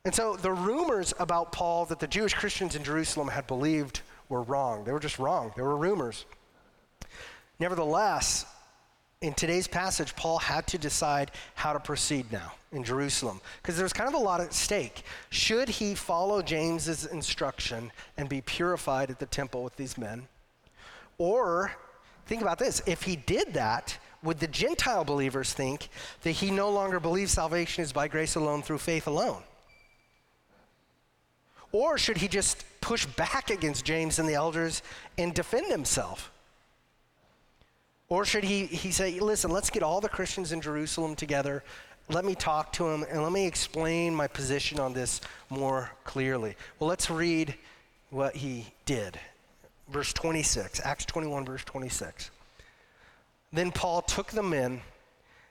And 0.06 0.15
so 0.15 0.38
the 0.38 0.52
rumors 0.52 1.13
about 1.19 1.52
Paul 1.52 1.86
that 1.86 2.00
the 2.00 2.08
Jewish 2.08 2.34
Christians 2.34 2.76
in 2.76 2.84
Jerusalem 2.84 3.28
had 3.28 3.48
believed 3.48 4.02
were 4.30 4.43
wrong. 4.43 4.86
They 4.86 4.93
were 4.93 5.00
just 5.00 5.19
wrong. 5.19 5.52
They 5.58 5.62
were 5.62 5.76
rumors. 5.76 6.26
Nevertheless, 7.60 8.45
in 9.21 9.34
today's 9.34 9.67
passage, 9.67 10.15
Paul 10.15 10.39
had 10.39 10.65
to 10.67 10.77
decide 10.77 11.32
how 11.55 11.73
to 11.73 11.79
proceed 11.79 12.32
now 12.32 12.53
in 12.71 12.86
Jerusalem 12.86 13.41
because 13.62 13.77
there's 13.77 13.91
kind 13.91 14.08
of 14.08 14.13
a 14.13 14.23
lot 14.23 14.39
at 14.39 14.53
stake. 14.53 15.03
Should 15.29 15.67
he 15.67 15.93
follow 15.93 16.41
James's 16.41 17.05
instruction 17.05 17.91
and 18.15 18.29
be 18.29 18.39
purified 18.39 19.10
at 19.10 19.19
the 19.19 19.25
temple 19.25 19.63
with 19.63 19.75
these 19.75 19.97
men? 19.97 20.27
Or, 21.17 21.73
think 22.27 22.41
about 22.41 22.60
this 22.60 22.82
if 22.86 23.03
he 23.03 23.17
did 23.17 23.53
that, 23.55 23.97
would 24.23 24.39
the 24.39 24.47
Gentile 24.47 25.03
believers 25.03 25.51
think 25.51 25.89
that 26.21 26.32
he 26.32 26.49
no 26.49 26.69
longer 26.69 27.01
believes 27.01 27.32
salvation 27.32 27.84
is 27.84 27.91
by 27.91 28.08
grace 28.08 28.36
alone 28.36 28.62
through 28.62 28.77
faith 28.77 29.05
alone? 29.05 29.43
Or 31.73 31.97
should 31.97 32.17
he 32.17 32.29
just 32.29 32.63
push 32.79 33.05
back 33.05 33.49
against 33.49 33.84
James 33.84 34.17
and 34.17 34.29
the 34.29 34.34
elders 34.34 34.82
and 35.17 35.34
defend 35.34 35.69
himself? 35.69 36.32
Or 38.10 38.26
should 38.26 38.43
he, 38.43 38.65
he 38.65 38.91
say, 38.91 39.19
listen, 39.19 39.52
let's 39.52 39.69
get 39.69 39.84
all 39.84 40.02
the 40.02 40.10
Christians 40.10 40.52
in 40.52 40.62
Jerusalem 40.62 41.15
together. 41.15 41.63
Let 42.10 42.26
me 42.26 42.34
talk 42.34 42.74
to 42.74 42.86
them 42.86 43.06
and 43.08 43.22
let 43.22 43.32
me 43.32 43.45
explain 43.45 44.15
my 44.15 44.26
position 44.26 44.80
on 44.80 44.93
this 44.93 45.22
more 45.52 45.91
clearly. 46.06 46.56
Well, 46.80 46.89
let's 46.89 47.12
read 47.12 47.54
what 48.10 48.36
he 48.36 48.65
did. 48.86 49.19
Verse 49.89 50.12
26, 50.13 50.82
Acts 50.84 51.06
21, 51.06 51.45
verse 51.45 51.63
26. 51.63 52.32
Then 53.54 53.72
Paul 53.72 54.02
took 54.02 54.32
them 54.32 54.54
in, 54.54 54.82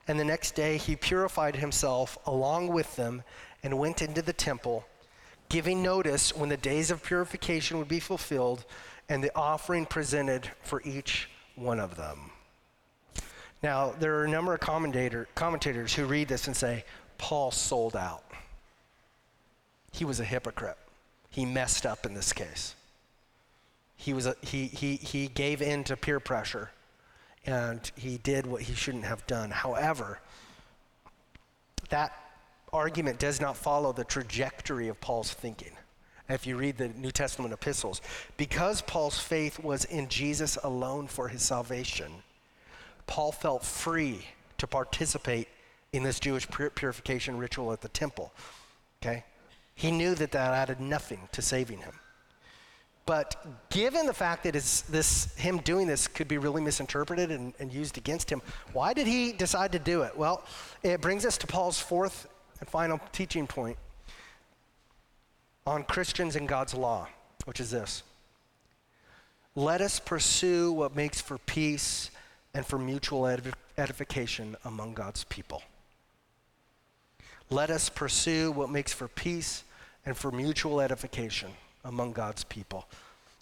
and 0.09 0.19
the 0.19 0.25
next 0.25 0.57
day 0.57 0.79
he 0.79 0.97
purified 0.97 1.55
himself 1.55 2.19
along 2.27 2.69
with 2.69 2.97
them 2.97 3.23
and 3.63 3.79
went 3.79 4.03
into 4.03 4.23
the 4.23 4.33
temple, 4.33 4.85
giving 5.49 5.81
notice 5.81 6.35
when 6.35 6.49
the 6.49 6.57
days 6.57 6.91
of 6.91 7.05
purification 7.05 7.79
would 7.79 7.89
be 7.89 8.01
fulfilled 8.01 8.65
and 9.09 9.23
the 9.23 9.35
offering 9.37 9.87
presented 9.87 10.51
for 10.63 10.83
each 10.83 11.29
one 11.55 11.79
of 11.79 11.97
them. 11.97 12.33
Now, 13.63 13.93
there 13.99 14.19
are 14.19 14.25
a 14.25 14.29
number 14.29 14.55
of 14.55 14.61
commentator, 14.61 15.27
commentators 15.35 15.95
who 15.95 16.07
read 16.07 16.29
this 16.29 16.47
and 16.47 16.57
say, 16.57 16.85
Paul 17.17 17.51
sold 17.51 17.97
out. 17.97 18.25
He 19.93 20.05
was 20.05 20.21
a 20.21 20.25
hypocrite. 20.25 20.79
He 21.31 21.45
messed 21.45 21.85
up 21.85 22.07
in 22.07 22.15
this 22.15 22.33
case. 22.33 22.75
He, 23.97 24.15
was 24.15 24.27
a, 24.27 24.37
he, 24.43 24.67
he, 24.67 24.97
he 24.97 25.27
gave 25.27 25.61
in 25.61 25.83
to 25.85 25.97
peer 25.97 26.21
pressure 26.21 26.71
and 27.45 27.91
he 27.97 28.19
did 28.19 28.47
what 28.47 28.63
he 28.63 28.75
shouldn't 28.75 29.05
have 29.05 29.27
done. 29.27 29.51
However, 29.51 30.21
that 31.89 32.13
argument 32.73 33.19
does 33.19 33.41
not 33.41 33.57
follow 33.57 33.93
the 33.93 34.05
trajectory 34.05 34.89
of 34.89 35.01
Paul's 35.01 35.33
thinking. 35.33 35.73
If 36.29 36.47
you 36.47 36.57
read 36.57 36.77
the 36.77 36.89
New 36.89 37.11
Testament 37.11 37.55
epistles, 37.55 38.03
because 38.37 38.83
Paul's 38.83 39.19
faith 39.19 39.59
was 39.59 39.87
in 39.87 40.09
Jesus 40.09 40.59
alone 40.63 41.07
for 41.07 41.29
his 41.29 41.43
salvation, 41.43 42.13
Paul 43.09 43.33
felt 43.33 43.65
free 43.65 44.25
to 44.59 44.69
participate 44.69 45.49
in 45.93 46.05
this 46.05 46.21
Jewish 46.21 46.47
purification 46.49 47.39
ritual 47.39 47.73
at 47.73 47.81
the 47.81 47.89
temple. 47.89 48.33
Okay? 49.03 49.25
He 49.75 49.91
knew 49.91 50.15
that 50.15 50.31
that 50.33 50.55
added 50.55 50.79
nothing 50.81 51.29
to 51.33 51.43
saving 51.43 51.79
him. 51.79 51.95
But 53.07 53.71
given 53.71 54.05
the 54.05 54.13
fact 54.13 54.45
that 54.45 54.53
this, 54.53 55.35
him 55.37 55.59
doing 55.59 55.87
this 55.87 56.07
could 56.07 56.29
be 56.29 56.37
really 56.37 56.61
misinterpreted 56.61 57.31
and, 57.31 57.55
and 57.59 57.73
used 57.73 57.97
against 57.97 58.29
him, 58.29 58.43
why 58.75 58.93
did 58.93 59.07
he 59.07 59.33
decide 59.33 59.73
to 59.73 59.79
do 59.79 60.03
it? 60.03 60.17
Well, 60.17 60.45
it 60.83 61.01
brings 61.01 61.25
us 61.25 61.39
to 61.39 61.47
Paul's 61.47 61.81
fourth 61.81 62.29
and 62.61 62.69
final 62.69 63.01
teaching 63.13 63.47
point 63.47 63.79
on 65.67 65.85
Christians 65.85 66.37
and 66.37 66.47
God's 66.47 66.75
law, 66.75 67.09
which 67.47 67.61
is 67.61 67.71
this 67.71 68.03
Let 69.55 69.81
us 69.81 69.99
pursue 69.99 70.73
what 70.73 70.95
makes 70.95 71.19
for 71.19 71.39
peace 71.39 72.11
and 72.55 72.65
for 72.65 72.79
mutual 72.79 73.27
edification 73.77 74.57
among 74.65 74.95
God's 74.95 75.25
people. 75.25 75.63
Let 77.51 77.71
us 77.71 77.89
pursue 77.89 78.53
what 78.53 78.71
makes 78.71 78.93
for 78.93 79.09
peace 79.09 79.65
and 80.05 80.17
for 80.17 80.31
mutual 80.31 80.81
edification 80.81 81.51
among 81.85 82.13
God's 82.13 82.45
people. 82.45 82.87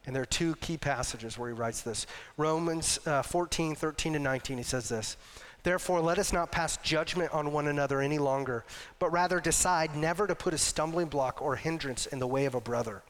And 0.07 0.14
there 0.14 0.22
are 0.22 0.26
two 0.26 0.54
key 0.57 0.76
passages 0.76 1.36
where 1.36 1.50
he 1.50 1.54
writes 1.54 1.82
this. 1.82 2.07
Romans 2.36 3.00
uh, 3.07 3.22
14, 3.22 3.74
13 3.74 4.12
to 4.12 4.18
19, 4.18 4.59
he 4.59 4.62
says 4.62 4.88
this. 4.88 5.16
Therefore, 5.64 6.00
let 6.00 6.20
us 6.20 6.32
not 6.32 6.52
pass 6.52 6.76
judgment 6.76 7.34
on 7.34 7.52
one 7.52 7.66
another 7.66 8.00
any 8.00 8.18
longer, 8.18 8.64
but 9.00 9.11
rather 9.11 9.40
decide 9.40 9.96
never 9.96 10.28
to 10.28 10.34
put 10.36 10.54
a 10.54 10.59
stumbling 10.59 11.09
block 11.09 11.42
or 11.42 11.57
hindrance 11.57 12.07
in 12.07 12.20
the 12.20 12.26
way 12.26 12.44
of 12.44 12.54
a 12.54 12.61
brother. 12.61 13.02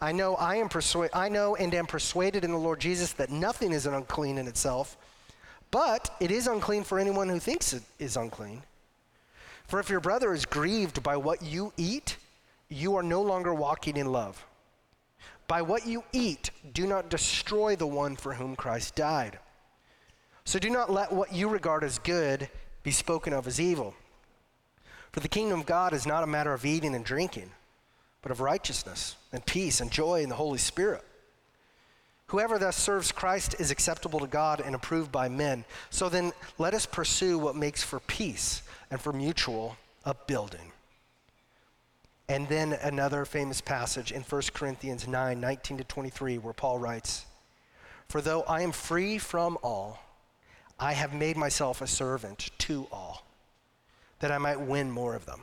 I 0.00 0.10
know 0.10 0.34
I 0.34 0.56
am 0.56 0.68
persuaded 0.68 1.14
I 1.14 1.28
know 1.28 1.54
and 1.54 1.72
am 1.74 1.86
persuaded 1.86 2.44
in 2.44 2.50
the 2.50 2.58
Lord 2.58 2.80
Jesus 2.80 3.12
that 3.14 3.30
nothing 3.30 3.72
is 3.72 3.86
unclean 3.86 4.38
in 4.38 4.48
itself, 4.48 4.96
but 5.70 6.14
it 6.20 6.30
is 6.30 6.46
unclean 6.46 6.84
for 6.84 6.98
anyone 6.98 7.28
who 7.28 7.38
thinks 7.38 7.72
it 7.72 7.82
is 7.98 8.16
unclean. 8.16 8.62
For 9.66 9.78
if 9.80 9.90
your 9.90 10.00
brother 10.00 10.32
is 10.32 10.46
grieved 10.46 11.02
by 11.02 11.16
what 11.16 11.42
you 11.42 11.72
eat, 11.76 12.16
you 12.68 12.96
are 12.96 13.02
no 13.02 13.22
longer 13.22 13.52
walking 13.52 13.96
in 13.96 14.12
love. 14.12 14.46
By 15.46 15.62
what 15.62 15.86
you 15.86 16.04
eat, 16.12 16.50
do 16.72 16.86
not 16.86 17.08
destroy 17.08 17.76
the 17.76 17.86
one 17.86 18.16
for 18.16 18.34
whom 18.34 18.56
Christ 18.56 18.94
died. 18.94 19.38
So 20.44 20.58
do 20.58 20.70
not 20.70 20.90
let 20.90 21.12
what 21.12 21.32
you 21.32 21.48
regard 21.48 21.84
as 21.84 21.98
good 21.98 22.48
be 22.82 22.90
spoken 22.90 23.32
of 23.32 23.46
as 23.46 23.60
evil. 23.60 23.94
For 25.12 25.20
the 25.20 25.28
kingdom 25.28 25.60
of 25.60 25.66
God 25.66 25.92
is 25.92 26.06
not 26.06 26.22
a 26.22 26.26
matter 26.26 26.52
of 26.52 26.64
eating 26.64 26.94
and 26.94 27.04
drinking, 27.04 27.50
but 28.22 28.30
of 28.30 28.40
righteousness 28.40 29.16
and 29.32 29.44
peace 29.44 29.80
and 29.80 29.90
joy 29.90 30.22
in 30.22 30.28
the 30.28 30.34
Holy 30.34 30.58
Spirit. 30.58 31.04
Whoever 32.28 32.58
thus 32.58 32.76
serves 32.76 33.10
Christ 33.10 33.56
is 33.58 33.70
acceptable 33.70 34.20
to 34.20 34.26
God 34.26 34.60
and 34.60 34.74
approved 34.74 35.10
by 35.10 35.28
men. 35.28 35.64
So 35.90 36.08
then 36.08 36.32
let 36.58 36.74
us 36.74 36.84
pursue 36.84 37.38
what 37.38 37.56
makes 37.56 37.82
for 37.82 38.00
peace 38.00 38.62
and 38.90 39.00
for 39.00 39.12
mutual 39.12 39.76
upbuilding. 40.04 40.72
And 42.28 42.46
then 42.48 42.74
another 42.74 43.24
famous 43.24 43.62
passage 43.62 44.12
in 44.12 44.20
1 44.20 44.42
Corinthians 44.52 45.08
9 45.08 45.40
19 45.40 45.78
to 45.78 45.84
23, 45.84 46.36
where 46.38 46.52
Paul 46.52 46.78
writes, 46.78 47.24
For 48.08 48.20
though 48.20 48.42
I 48.42 48.60
am 48.60 48.72
free 48.72 49.16
from 49.16 49.56
all, 49.62 50.02
I 50.78 50.92
have 50.92 51.14
made 51.14 51.38
myself 51.38 51.80
a 51.80 51.86
servant 51.86 52.50
to 52.58 52.86
all, 52.92 53.24
that 54.20 54.30
I 54.30 54.36
might 54.36 54.60
win 54.60 54.90
more 54.90 55.14
of 55.14 55.24
them. 55.24 55.42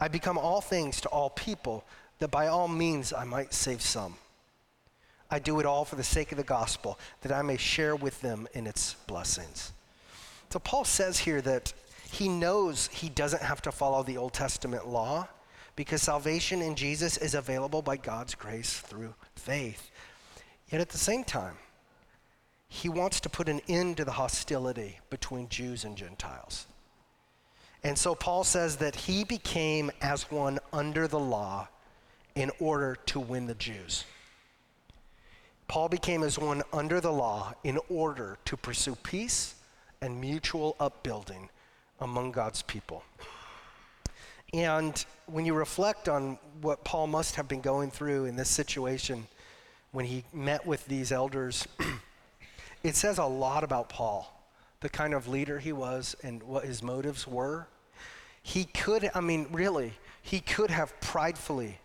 I 0.00 0.08
become 0.08 0.38
all 0.38 0.62
things 0.62 1.00
to 1.02 1.08
all 1.10 1.30
people, 1.30 1.84
that 2.18 2.30
by 2.30 2.46
all 2.46 2.68
means 2.68 3.12
I 3.12 3.24
might 3.24 3.52
save 3.52 3.82
some. 3.82 4.14
I 5.30 5.38
do 5.38 5.60
it 5.60 5.66
all 5.66 5.84
for 5.84 5.96
the 5.96 6.02
sake 6.02 6.32
of 6.32 6.38
the 6.38 6.44
gospel, 6.44 6.98
that 7.20 7.30
I 7.30 7.42
may 7.42 7.58
share 7.58 7.94
with 7.94 8.20
them 8.22 8.48
in 8.54 8.66
its 8.66 8.94
blessings. 9.06 9.72
So 10.48 10.58
Paul 10.58 10.84
says 10.84 11.18
here 11.18 11.40
that 11.42 11.72
he 12.10 12.28
knows 12.28 12.88
he 12.88 13.08
doesn't 13.08 13.42
have 13.42 13.62
to 13.62 13.70
follow 13.70 14.02
the 14.02 14.16
Old 14.16 14.32
Testament 14.32 14.88
law 14.88 15.28
because 15.76 16.02
salvation 16.02 16.60
in 16.60 16.74
Jesus 16.74 17.16
is 17.16 17.34
available 17.34 17.82
by 17.82 17.96
God's 17.96 18.34
grace 18.34 18.80
through 18.80 19.14
faith. 19.36 19.90
Yet 20.70 20.80
at 20.80 20.88
the 20.88 20.98
same 20.98 21.22
time, 21.22 21.54
he 22.68 22.88
wants 22.88 23.20
to 23.20 23.28
put 23.28 23.48
an 23.48 23.60
end 23.68 23.96
to 23.98 24.04
the 24.04 24.12
hostility 24.12 24.98
between 25.10 25.48
Jews 25.48 25.84
and 25.84 25.96
Gentiles. 25.96 26.66
And 27.82 27.96
so 27.96 28.14
Paul 28.14 28.44
says 28.44 28.76
that 28.76 28.94
he 28.94 29.24
became 29.24 29.90
as 30.00 30.30
one 30.30 30.58
under 30.72 31.08
the 31.08 31.18
law 31.18 31.68
in 32.34 32.50
order 32.58 32.96
to 33.06 33.20
win 33.20 33.46
the 33.46 33.54
Jews. 33.54 34.04
Paul 35.66 35.88
became 35.88 36.22
as 36.22 36.38
one 36.38 36.62
under 36.72 37.00
the 37.00 37.12
law 37.12 37.54
in 37.64 37.78
order 37.88 38.38
to 38.44 38.56
pursue 38.56 38.96
peace 38.96 39.54
and 40.02 40.20
mutual 40.20 40.76
upbuilding 40.80 41.48
among 42.00 42.32
God's 42.32 42.62
people. 42.62 43.04
And 44.52 45.04
when 45.26 45.46
you 45.46 45.54
reflect 45.54 46.08
on 46.08 46.38
what 46.60 46.82
Paul 46.82 47.06
must 47.06 47.36
have 47.36 47.46
been 47.46 47.60
going 47.60 47.90
through 47.90 48.24
in 48.24 48.36
this 48.36 48.48
situation 48.48 49.28
when 49.92 50.06
he 50.06 50.24
met 50.32 50.66
with 50.66 50.84
these 50.86 51.12
elders, 51.12 51.66
it 52.82 52.96
says 52.96 53.18
a 53.18 53.24
lot 53.24 53.62
about 53.62 53.88
Paul, 53.88 54.39
the 54.80 54.88
kind 54.88 55.14
of 55.14 55.28
leader 55.28 55.58
he 55.58 55.72
was 55.72 56.16
and 56.22 56.42
what 56.42 56.64
his 56.64 56.82
motives 56.82 57.26
were. 57.26 57.66
He 58.42 58.64
could, 58.64 59.10
I 59.14 59.20
mean, 59.20 59.46
really, 59.52 59.92
he 60.22 60.40
could 60.40 60.70
have 60.70 60.98
pridefully, 61.00 61.78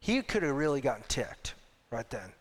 he 0.00 0.22
could 0.22 0.42
have 0.42 0.56
really 0.56 0.80
gotten 0.80 1.04
ticked 1.08 1.54
right 1.90 2.08
then 2.10 2.32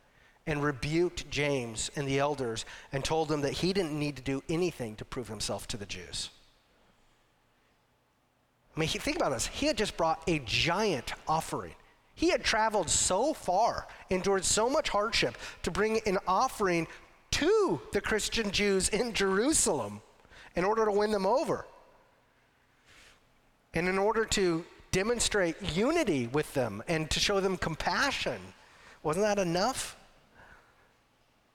and 0.46 0.64
rebuked 0.64 1.30
James 1.30 1.92
and 1.96 2.08
the 2.08 2.20
elders 2.20 2.66
and 2.94 3.04
told 3.04 3.28
them 3.28 3.42
that 3.42 3.52
he 3.52 3.74
didn't 3.74 3.98
need 3.98 4.16
to 4.16 4.22
do 4.22 4.42
anything 4.48 4.96
to 4.96 5.06
prove 5.06 5.28
himself 5.28 5.68
to 5.68 5.78
the 5.78 5.86
Jews. 5.86 6.30
I 8.76 8.80
mean, 8.80 8.90
think 8.90 9.18
about 9.18 9.32
this. 9.32 9.48
He 9.48 9.66
had 9.66 9.78
just 9.78 9.98
brought 9.98 10.22
a 10.28 10.40
giant 10.40 11.14
offering. 11.28 11.74
He 12.16 12.30
had 12.30 12.44
traveled 12.44 12.90
so 12.90 13.34
far, 13.34 13.88
endured 14.10 14.46
so 14.46 14.70
much 14.70 14.90
hardship 14.90 15.38
to 15.64 15.72
bring 15.72 16.00
an 16.06 16.18
offering 16.28 16.88
to 17.38 17.82
the 17.94 18.02
Christian 18.02 18.52
Jews 18.52 18.90
in 18.90 19.14
Jerusalem 19.14 20.02
in 20.56 20.64
order 20.64 20.86
to 20.86 20.92
win 20.92 21.12
them 21.12 21.26
over. 21.26 21.66
And 23.74 23.88
in 23.88 23.98
order 23.98 24.26
to 24.26 24.66
demonstrate 24.92 25.56
unity 25.76 26.26
with 26.26 26.52
them 26.56 26.82
and 26.88 27.10
to 27.12 27.20
show 27.20 27.40
them 27.40 27.58
compassion. 27.58 28.40
Wasn't 29.04 29.24
that 29.24 29.38
enough? 29.38 29.96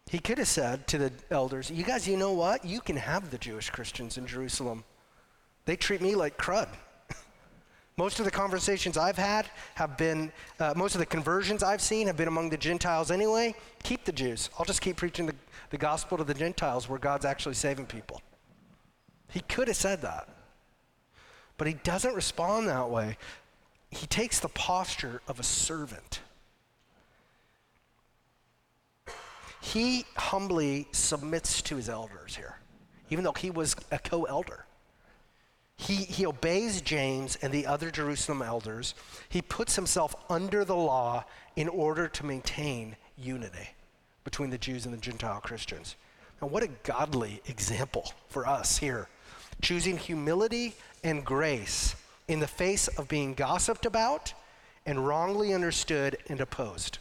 He 0.08 0.20
could 0.20 0.38
have 0.38 0.46
said 0.46 0.86
to 0.88 0.98
the 0.98 1.12
elders, 1.30 1.70
You 1.70 1.82
guys, 1.82 2.06
you 2.06 2.16
know 2.16 2.32
what? 2.32 2.64
You 2.64 2.80
can 2.80 2.96
have 2.96 3.30
the 3.30 3.38
Jewish 3.38 3.70
Christians 3.70 4.18
in 4.18 4.26
Jerusalem. 4.26 4.84
They 5.64 5.74
treat 5.74 6.00
me 6.00 6.14
like 6.14 6.36
crud. 6.36 6.68
Most 7.96 8.20
of 8.20 8.24
the 8.24 8.30
conversations 8.30 8.96
I've 8.96 9.18
had 9.18 9.46
have 9.74 9.96
been, 9.96 10.30
uh, 10.60 10.74
most 10.76 10.94
of 10.94 10.98
the 10.98 11.06
conversions 11.06 11.62
I've 11.62 11.82
seen 11.82 12.06
have 12.06 12.16
been 12.16 12.28
among 12.28 12.50
the 12.50 12.56
Gentiles 12.56 13.10
anyway. 13.10 13.54
Keep 13.82 14.04
the 14.04 14.12
Jews. 14.12 14.50
I'll 14.58 14.64
just 14.64 14.80
keep 14.80 14.96
preaching 14.96 15.26
the, 15.26 15.34
the 15.72 15.78
gospel 15.78 16.18
to 16.18 16.24
the 16.24 16.34
Gentiles 16.34 16.86
where 16.86 16.98
God's 16.98 17.24
actually 17.24 17.54
saving 17.54 17.86
people. 17.86 18.20
He 19.30 19.40
could 19.40 19.68
have 19.68 19.76
said 19.76 20.02
that. 20.02 20.28
But 21.56 21.66
he 21.66 21.72
doesn't 21.72 22.14
respond 22.14 22.68
that 22.68 22.90
way. 22.90 23.16
He 23.90 24.06
takes 24.06 24.38
the 24.38 24.50
posture 24.50 25.22
of 25.26 25.40
a 25.40 25.42
servant. 25.42 26.20
He 29.62 30.04
humbly 30.14 30.88
submits 30.92 31.62
to 31.62 31.76
his 31.76 31.88
elders 31.88 32.36
here, 32.36 32.58
even 33.08 33.24
though 33.24 33.32
he 33.32 33.50
was 33.50 33.74
a 33.90 33.98
co 33.98 34.24
elder. 34.24 34.66
He, 35.76 35.94
he 35.94 36.26
obeys 36.26 36.82
James 36.82 37.38
and 37.40 37.50
the 37.50 37.66
other 37.66 37.90
Jerusalem 37.90 38.42
elders. 38.42 38.94
He 39.30 39.40
puts 39.40 39.74
himself 39.74 40.14
under 40.28 40.66
the 40.66 40.76
law 40.76 41.24
in 41.56 41.68
order 41.68 42.08
to 42.08 42.26
maintain 42.26 42.96
unity 43.16 43.70
between 44.24 44.50
the 44.50 44.58
Jews 44.58 44.84
and 44.84 44.94
the 44.94 44.98
Gentile 44.98 45.40
Christians. 45.40 45.96
Now, 46.40 46.48
what 46.48 46.62
a 46.62 46.68
godly 46.82 47.40
example 47.46 48.12
for 48.28 48.46
us 48.46 48.78
here. 48.78 49.08
Choosing 49.60 49.96
humility 49.96 50.74
and 51.04 51.24
grace 51.24 51.94
in 52.28 52.40
the 52.40 52.46
face 52.46 52.88
of 52.88 53.08
being 53.08 53.34
gossiped 53.34 53.86
about 53.86 54.34
and 54.86 55.06
wrongly 55.06 55.54
understood 55.54 56.16
and 56.28 56.40
opposed. 56.40 56.98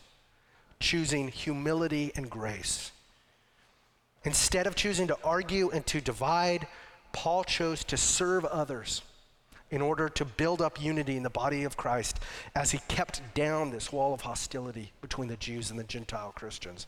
Choosing 0.79 1.27
humility 1.27 2.11
and 2.15 2.29
grace. 2.29 2.91
Instead 4.23 4.67
of 4.67 4.75
choosing 4.75 5.07
to 5.07 5.17
argue 5.23 5.69
and 5.71 5.85
to 5.87 6.01
divide, 6.01 6.67
Paul 7.11 7.43
chose 7.43 7.83
to 7.85 7.97
serve 7.97 8.45
others, 8.45 9.01
in 9.71 9.81
order 9.81 10.09
to 10.09 10.25
build 10.25 10.61
up 10.61 10.81
unity 10.81 11.15
in 11.17 11.23
the 11.23 11.29
body 11.29 11.63
of 11.63 11.77
Christ 11.77 12.19
as 12.55 12.71
he 12.71 12.79
kept 12.89 13.21
down 13.33 13.71
this 13.71 13.91
wall 13.91 14.13
of 14.13 14.21
hostility 14.21 14.91
between 15.01 15.29
the 15.29 15.37
Jews 15.37 15.71
and 15.71 15.79
the 15.79 15.85
Gentile 15.85 16.33
Christians. 16.35 16.87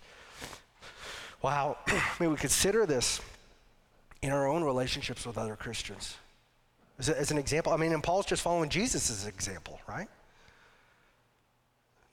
Wow, 1.44 1.78
may 2.20 2.28
we 2.28 2.38
consider 2.38 2.86
this 2.86 3.22
in 4.22 4.32
our 4.32 4.48
own 4.48 4.64
relationships 4.64 5.28
with 5.28 5.38
other 5.38 5.58
Christians. 5.58 6.16
As, 6.98 7.10
a, 7.10 7.20
as 7.20 7.32
an 7.32 7.38
example, 7.38 7.74
I 7.74 7.78
mean, 7.78 7.92
and 7.92 8.02
Paul's 8.02 8.26
just 8.26 8.42
following 8.42 8.70
Jesus' 8.70 9.28
example, 9.28 9.80
right? 9.88 10.08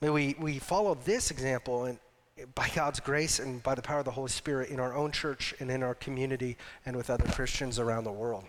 May 0.01 0.09
we, 0.09 0.35
we 0.37 0.59
follow 0.59 0.95
this 1.05 1.31
example 1.31 1.85
and 1.85 1.97
by 2.55 2.69
God's 2.75 2.99
grace 2.99 3.39
and 3.39 3.61
by 3.63 3.75
the 3.75 3.81
power 3.81 3.99
of 3.99 4.05
the 4.05 4.11
Holy 4.11 4.29
Spirit 4.29 4.69
in 4.69 4.79
our 4.79 4.93
own 4.93 5.11
church 5.11 5.53
and 5.59 5.69
in 5.69 5.83
our 5.83 5.95
community 5.95 6.57
and 6.85 6.95
with 6.95 7.09
other 7.09 7.25
Christians 7.31 7.79
around 7.79 8.03
the 8.03 8.11
world. 8.11 8.43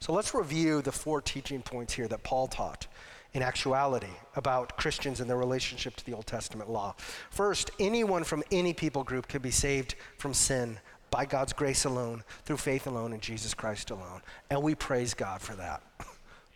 So 0.00 0.12
let's 0.12 0.34
review 0.34 0.80
the 0.82 0.92
four 0.92 1.20
teaching 1.20 1.60
points 1.60 1.92
here 1.92 2.08
that 2.08 2.22
Paul 2.22 2.46
taught 2.46 2.86
in 3.34 3.42
actuality 3.42 4.06
about 4.36 4.76
Christians 4.76 5.20
and 5.20 5.28
their 5.28 5.36
relationship 5.36 5.96
to 5.96 6.06
the 6.06 6.12
Old 6.12 6.26
Testament 6.26 6.70
law. 6.70 6.94
First, 7.30 7.70
anyone 7.78 8.24
from 8.24 8.42
any 8.50 8.72
people 8.72 9.04
group 9.04 9.28
can 9.28 9.42
be 9.42 9.50
saved 9.50 9.94
from 10.16 10.32
sin 10.32 10.78
by 11.10 11.24
God's 11.24 11.52
grace 11.52 11.84
alone, 11.84 12.22
through 12.44 12.58
faith 12.58 12.86
alone, 12.86 13.12
in 13.12 13.20
Jesus 13.20 13.54
Christ 13.54 13.90
alone. 13.90 14.20
And 14.50 14.62
we 14.62 14.74
praise 14.74 15.14
God 15.14 15.40
for 15.40 15.54
that. 15.54 15.82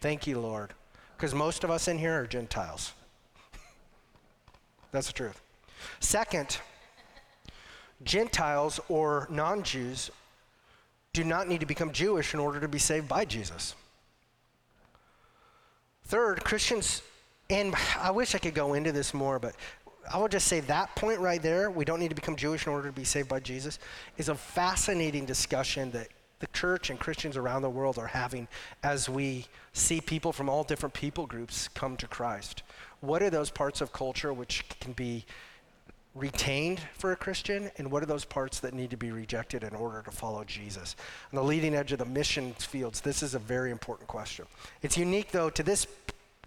Thank 0.01 0.27
you, 0.27 0.39
Lord. 0.41 0.75
Because 1.16 1.35
most 1.35 1.64
of 1.64 1.70
us 1.70 1.89
in 1.89 1.99
here 1.99 2.20
are 2.20 2.27
Gentiles. 2.27 2.93
That's 4.91 5.07
the 5.07 5.12
truth. 5.12 5.41
Second, 6.01 6.59
Gentiles 8.03 8.81
or 8.89 9.27
non 9.31 9.62
Jews 9.62 10.11
do 11.12 11.25
not 11.25 11.49
need 11.49 11.61
to 11.61 11.66
become 11.66 11.93
Jewish 11.93 12.35
in 12.35 12.41
order 12.41 12.61
to 12.61 12.68
be 12.68 12.79
saved 12.79 13.09
by 13.09 13.25
Jesus. 13.25 13.75
Third, 16.12 16.44
Christians, 16.44 17.00
and 17.48 17.74
I 17.98 18.10
wish 18.10 18.34
I 18.34 18.38
could 18.38 18.52
go 18.52 18.74
into 18.74 18.92
this 18.92 19.14
more, 19.14 19.38
but 19.38 19.54
I 20.12 20.18
would 20.18 20.30
just 20.30 20.46
say 20.46 20.60
that 20.60 20.94
point 20.94 21.20
right 21.20 21.40
there, 21.40 21.70
we 21.70 21.86
don't 21.86 22.00
need 22.00 22.10
to 22.10 22.14
become 22.14 22.36
Jewish 22.36 22.66
in 22.66 22.72
order 22.74 22.88
to 22.88 22.92
be 22.92 23.02
saved 23.02 23.30
by 23.30 23.40
Jesus, 23.40 23.78
is 24.18 24.28
a 24.28 24.34
fascinating 24.34 25.24
discussion 25.24 25.90
that 25.92 26.08
the 26.40 26.48
church 26.48 26.90
and 26.90 27.00
Christians 27.00 27.38
around 27.38 27.62
the 27.62 27.70
world 27.70 27.96
are 27.96 28.08
having 28.08 28.46
as 28.82 29.08
we 29.08 29.46
see 29.72 30.02
people 30.02 30.34
from 30.34 30.50
all 30.50 30.64
different 30.64 30.92
people 30.92 31.26
groups 31.26 31.68
come 31.68 31.96
to 31.96 32.06
Christ. 32.06 32.62
What 33.00 33.22
are 33.22 33.30
those 33.30 33.48
parts 33.48 33.80
of 33.80 33.94
culture 33.94 34.34
which 34.34 34.66
can 34.80 34.92
be 34.92 35.24
retained 36.14 36.80
for 36.94 37.12
a 37.12 37.16
Christian, 37.16 37.70
and 37.78 37.90
what 37.90 38.02
are 38.02 38.06
those 38.06 38.24
parts 38.24 38.60
that 38.60 38.74
need 38.74 38.90
to 38.90 38.96
be 38.96 39.10
rejected 39.10 39.64
in 39.64 39.74
order 39.74 40.02
to 40.02 40.10
follow 40.10 40.44
Jesus? 40.44 40.94
On 41.32 41.36
the 41.36 41.42
leading 41.42 41.74
edge 41.74 41.92
of 41.92 41.98
the 41.98 42.04
mission 42.04 42.52
fields, 42.54 43.00
this 43.00 43.22
is 43.22 43.34
a 43.34 43.38
very 43.38 43.70
important 43.70 44.08
question. 44.08 44.44
It's 44.82 44.98
unique, 44.98 45.30
though, 45.30 45.48
to 45.50 45.62
this 45.62 45.86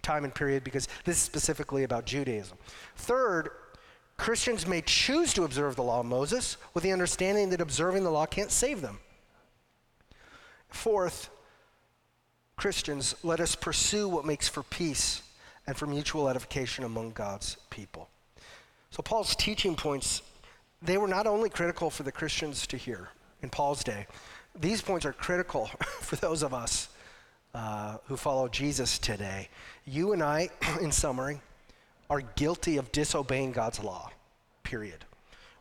time 0.02 0.24
and 0.24 0.34
period 0.34 0.62
because 0.62 0.86
this 1.04 1.16
is 1.16 1.22
specifically 1.22 1.82
about 1.82 2.04
Judaism. 2.04 2.56
Third, 2.94 3.50
Christians 4.16 4.66
may 4.66 4.82
choose 4.82 5.34
to 5.34 5.42
observe 5.42 5.74
the 5.74 5.82
law 5.82 6.00
of 6.00 6.06
Moses 6.06 6.56
with 6.72 6.84
the 6.84 6.92
understanding 6.92 7.50
that 7.50 7.60
observing 7.60 8.04
the 8.04 8.10
law 8.10 8.24
can't 8.24 8.52
save 8.52 8.80
them. 8.80 9.00
Fourth, 10.68 11.28
Christians, 12.56 13.14
let 13.22 13.40
us 13.40 13.54
pursue 13.54 14.08
what 14.08 14.24
makes 14.24 14.48
for 14.48 14.62
peace 14.62 15.22
and 15.66 15.76
for 15.76 15.86
mutual 15.86 16.28
edification 16.28 16.84
among 16.84 17.10
God's 17.10 17.56
people. 17.68 18.08
So, 18.90 19.02
Paul's 19.02 19.36
teaching 19.36 19.74
points, 19.74 20.22
they 20.82 20.98
were 20.98 21.08
not 21.08 21.26
only 21.26 21.50
critical 21.50 21.90
for 21.90 22.02
the 22.02 22.12
Christians 22.12 22.66
to 22.68 22.76
hear 22.76 23.08
in 23.42 23.50
Paul's 23.50 23.84
day, 23.84 24.06
these 24.58 24.80
points 24.80 25.04
are 25.04 25.12
critical 25.12 25.66
for 26.00 26.16
those 26.16 26.42
of 26.42 26.54
us 26.54 26.88
uh, 27.54 27.98
who 28.06 28.16
follow 28.16 28.48
Jesus 28.48 28.98
today. 28.98 29.48
You 29.84 30.12
and 30.12 30.22
I, 30.22 30.50
in 30.80 30.92
summary, 30.92 31.40
are 32.08 32.20
guilty 32.20 32.76
of 32.76 32.92
disobeying 32.92 33.52
God's 33.52 33.82
law, 33.82 34.10
period. 34.62 35.04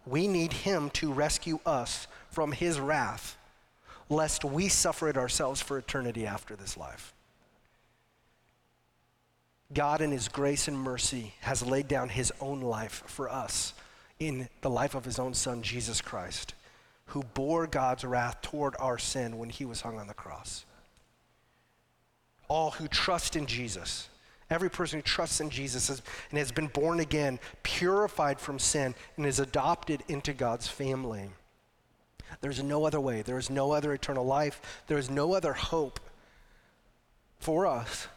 We 0.05 0.28
need 0.28 0.53
Him 0.53 0.89
to 0.91 1.11
rescue 1.11 1.59
us 1.65 2.07
from 2.30 2.51
His 2.51 2.80
wrath, 2.80 3.38
lest 4.09 4.45
we 4.45 4.67
suffer 4.67 5.09
it 5.09 5.17
ourselves 5.17 5.61
for 5.61 5.78
eternity 5.78 6.28
after 6.28 6.55
this 6.55 6.78
life. 6.78 7.14
God, 9.74 10.01
in 10.01 10.11
His 10.11 10.28
grace 10.28 10.68
and 10.68 10.78
mercy, 10.78 11.34
has 11.41 11.66
laid 11.66 11.88
down 11.88 12.09
His 12.09 12.32
own 12.39 12.61
life 12.61 13.03
for 13.07 13.30
us 13.30 13.74
in 14.20 14.47
the 14.61 14.70
life 14.70 14.95
of 14.95 15.05
His 15.05 15.20
own 15.20 15.34
Son, 15.34 15.61
Jesus 15.61 16.01
Christ, 16.01 16.53
who 17.07 17.24
bore 17.34 17.68
God's 17.68 18.03
wrath 18.03 18.41
toward 18.41 18.76
our 18.80 18.97
sin 18.97 19.38
when 19.38 19.49
He 19.49 19.66
was 19.66 19.82
hung 19.82 19.97
on 19.97 20.07
the 20.07 20.13
cross. 20.13 20.66
All 22.47 22.72
who 22.72 22.88
trust 22.88 23.36
in 23.36 23.47
Jesus, 23.47 24.07
every 24.51 24.70
person 24.70 24.99
who 24.99 25.03
trusts 25.03 25.41
in 25.41 25.49
Jesus 25.49 25.89
and 25.89 26.38
has 26.38 26.51
been 26.51 26.68
born 26.68 26.99
again, 26.99 27.39
purified 27.63 28.39
from 28.39 28.59
sin, 28.59 28.93
and 29.18 29.26
is 29.26 29.39
adopted 29.39 30.03
into 30.07 30.32
God's 30.32 30.68
family. 30.68 31.30
There's 32.41 32.61
no 32.61 32.86
other 32.86 32.99
way. 32.99 33.24
There 33.24 33.39
is 33.39 33.49
no 33.49 33.72
other 33.72 33.93
eternal 33.93 34.26
life. 34.26 34.84
There 34.88 34.97
is 34.97 35.09
no 35.09 35.34
other 35.34 35.53
hope 35.53 35.99
for 37.39 37.66
us 37.66 38.07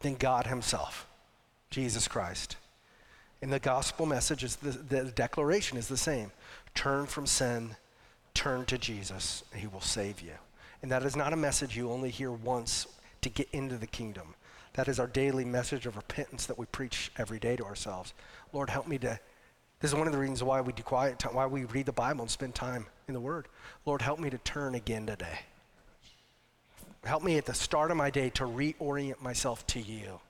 than 0.00 0.14
God 0.14 0.46
Himself, 0.46 1.06
Jesus 1.70 2.08
Christ. 2.08 2.56
And 3.40 3.52
the 3.52 3.58
gospel 3.58 4.06
message 4.06 4.42
is 4.42 4.56
the, 4.56 4.70
the 4.70 5.04
declaration 5.12 5.78
is 5.78 5.88
the 5.88 5.96
same 5.96 6.32
turn 6.74 7.06
from 7.06 7.26
sin, 7.26 7.76
turn 8.34 8.64
to 8.66 8.78
Jesus, 8.78 9.42
and 9.52 9.60
He 9.60 9.66
will 9.66 9.80
save 9.80 10.20
you. 10.20 10.32
And 10.82 10.92
that 10.92 11.02
is 11.02 11.16
not 11.16 11.32
a 11.32 11.36
message 11.36 11.76
you 11.76 11.90
only 11.90 12.10
hear 12.10 12.30
once 12.30 12.86
to 13.22 13.28
get 13.28 13.48
into 13.52 13.76
the 13.76 13.86
kingdom. 13.86 14.34
That 14.74 14.86
is 14.86 15.00
our 15.00 15.08
daily 15.08 15.44
message 15.44 15.86
of 15.86 15.96
repentance 15.96 16.46
that 16.46 16.58
we 16.58 16.66
preach 16.66 17.10
every 17.16 17.40
day 17.40 17.56
to 17.56 17.64
ourselves. 17.64 18.14
Lord, 18.52 18.70
help 18.70 18.86
me 18.86 18.98
to. 18.98 19.18
This 19.80 19.90
is 19.90 19.94
one 19.96 20.06
of 20.06 20.12
the 20.12 20.18
reasons 20.18 20.42
why 20.42 20.60
we 20.60 20.72
do 20.72 20.82
quiet 20.82 21.18
time, 21.18 21.34
why 21.34 21.46
we 21.46 21.64
read 21.64 21.86
the 21.86 21.92
Bible 21.92 22.22
and 22.22 22.30
spend 22.30 22.54
time 22.54 22.86
in 23.08 23.14
the 23.14 23.20
Word. 23.20 23.48
Lord, 23.86 24.02
help 24.02 24.20
me 24.20 24.30
to 24.30 24.38
turn 24.38 24.74
again 24.74 25.06
today. 25.06 25.40
Help 27.04 27.22
me 27.22 27.38
at 27.38 27.46
the 27.46 27.54
start 27.54 27.90
of 27.90 27.96
my 27.96 28.10
day 28.10 28.30
to 28.30 28.44
reorient 28.44 29.20
myself 29.20 29.66
to 29.68 29.80
you 29.80 30.20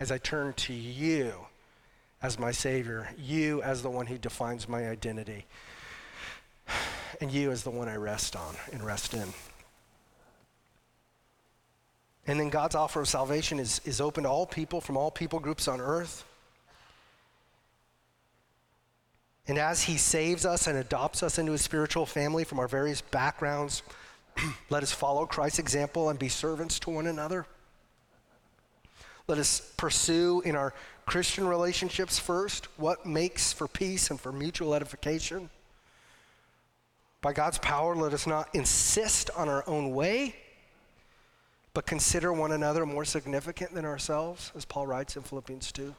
as 0.00 0.12
I 0.12 0.18
turn 0.18 0.52
to 0.54 0.72
you 0.72 1.34
as 2.22 2.38
my 2.38 2.50
Savior, 2.50 3.08
you 3.16 3.62
as 3.62 3.82
the 3.82 3.90
one 3.90 4.06
who 4.06 4.18
defines 4.18 4.68
my 4.68 4.88
identity, 4.88 5.46
and 7.20 7.30
you 7.30 7.50
as 7.50 7.62
the 7.62 7.70
one 7.70 7.88
I 7.88 7.96
rest 7.96 8.36
on 8.36 8.56
and 8.72 8.84
rest 8.84 9.14
in. 9.14 9.32
And 12.26 12.38
then 12.38 12.50
God's 12.50 12.74
offer 12.74 13.00
of 13.00 13.08
salvation 13.08 13.58
is, 13.58 13.80
is 13.84 14.00
open 14.00 14.24
to 14.24 14.30
all 14.30 14.46
people 14.46 14.80
from 14.80 14.96
all 14.96 15.10
people 15.10 15.40
groups 15.40 15.66
on 15.66 15.80
earth. 15.80 16.24
And 19.46 19.56
as 19.56 19.82
He 19.82 19.96
saves 19.96 20.44
us 20.44 20.66
and 20.66 20.76
adopts 20.76 21.22
us 21.22 21.38
into 21.38 21.52
His 21.52 21.62
spiritual 21.62 22.04
family 22.04 22.44
from 22.44 22.58
our 22.58 22.68
various 22.68 23.00
backgrounds, 23.00 23.82
Let 24.70 24.82
us 24.82 24.92
follow 24.92 25.26
Christ's 25.26 25.58
example 25.58 26.08
and 26.10 26.18
be 26.18 26.28
servants 26.28 26.78
to 26.80 26.90
one 26.90 27.06
another. 27.06 27.46
Let 29.26 29.38
us 29.38 29.72
pursue 29.76 30.40
in 30.44 30.56
our 30.56 30.72
Christian 31.06 31.46
relationships 31.46 32.18
first 32.18 32.66
what 32.78 33.04
makes 33.06 33.52
for 33.52 33.68
peace 33.68 34.10
and 34.10 34.20
for 34.20 34.32
mutual 34.32 34.74
edification. 34.74 35.50
By 37.20 37.32
God's 37.32 37.58
power, 37.58 37.94
let 37.96 38.14
us 38.14 38.26
not 38.26 38.54
insist 38.54 39.30
on 39.36 39.48
our 39.48 39.64
own 39.66 39.94
way, 39.94 40.36
but 41.74 41.84
consider 41.84 42.32
one 42.32 42.52
another 42.52 42.86
more 42.86 43.04
significant 43.04 43.74
than 43.74 43.84
ourselves, 43.84 44.52
as 44.56 44.64
Paul 44.64 44.86
writes 44.86 45.16
in 45.16 45.22
Philippians 45.22 45.72
2. 45.72 45.94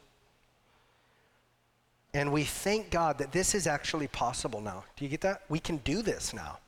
And 2.14 2.32
we 2.32 2.44
thank 2.44 2.90
God 2.90 3.18
that 3.18 3.32
this 3.32 3.54
is 3.54 3.66
actually 3.66 4.08
possible 4.08 4.60
now. 4.60 4.84
Do 4.96 5.04
you 5.04 5.10
get 5.10 5.20
that? 5.20 5.42
We 5.48 5.60
can 5.60 5.76
do 5.78 6.02
this 6.02 6.34
now. 6.34 6.58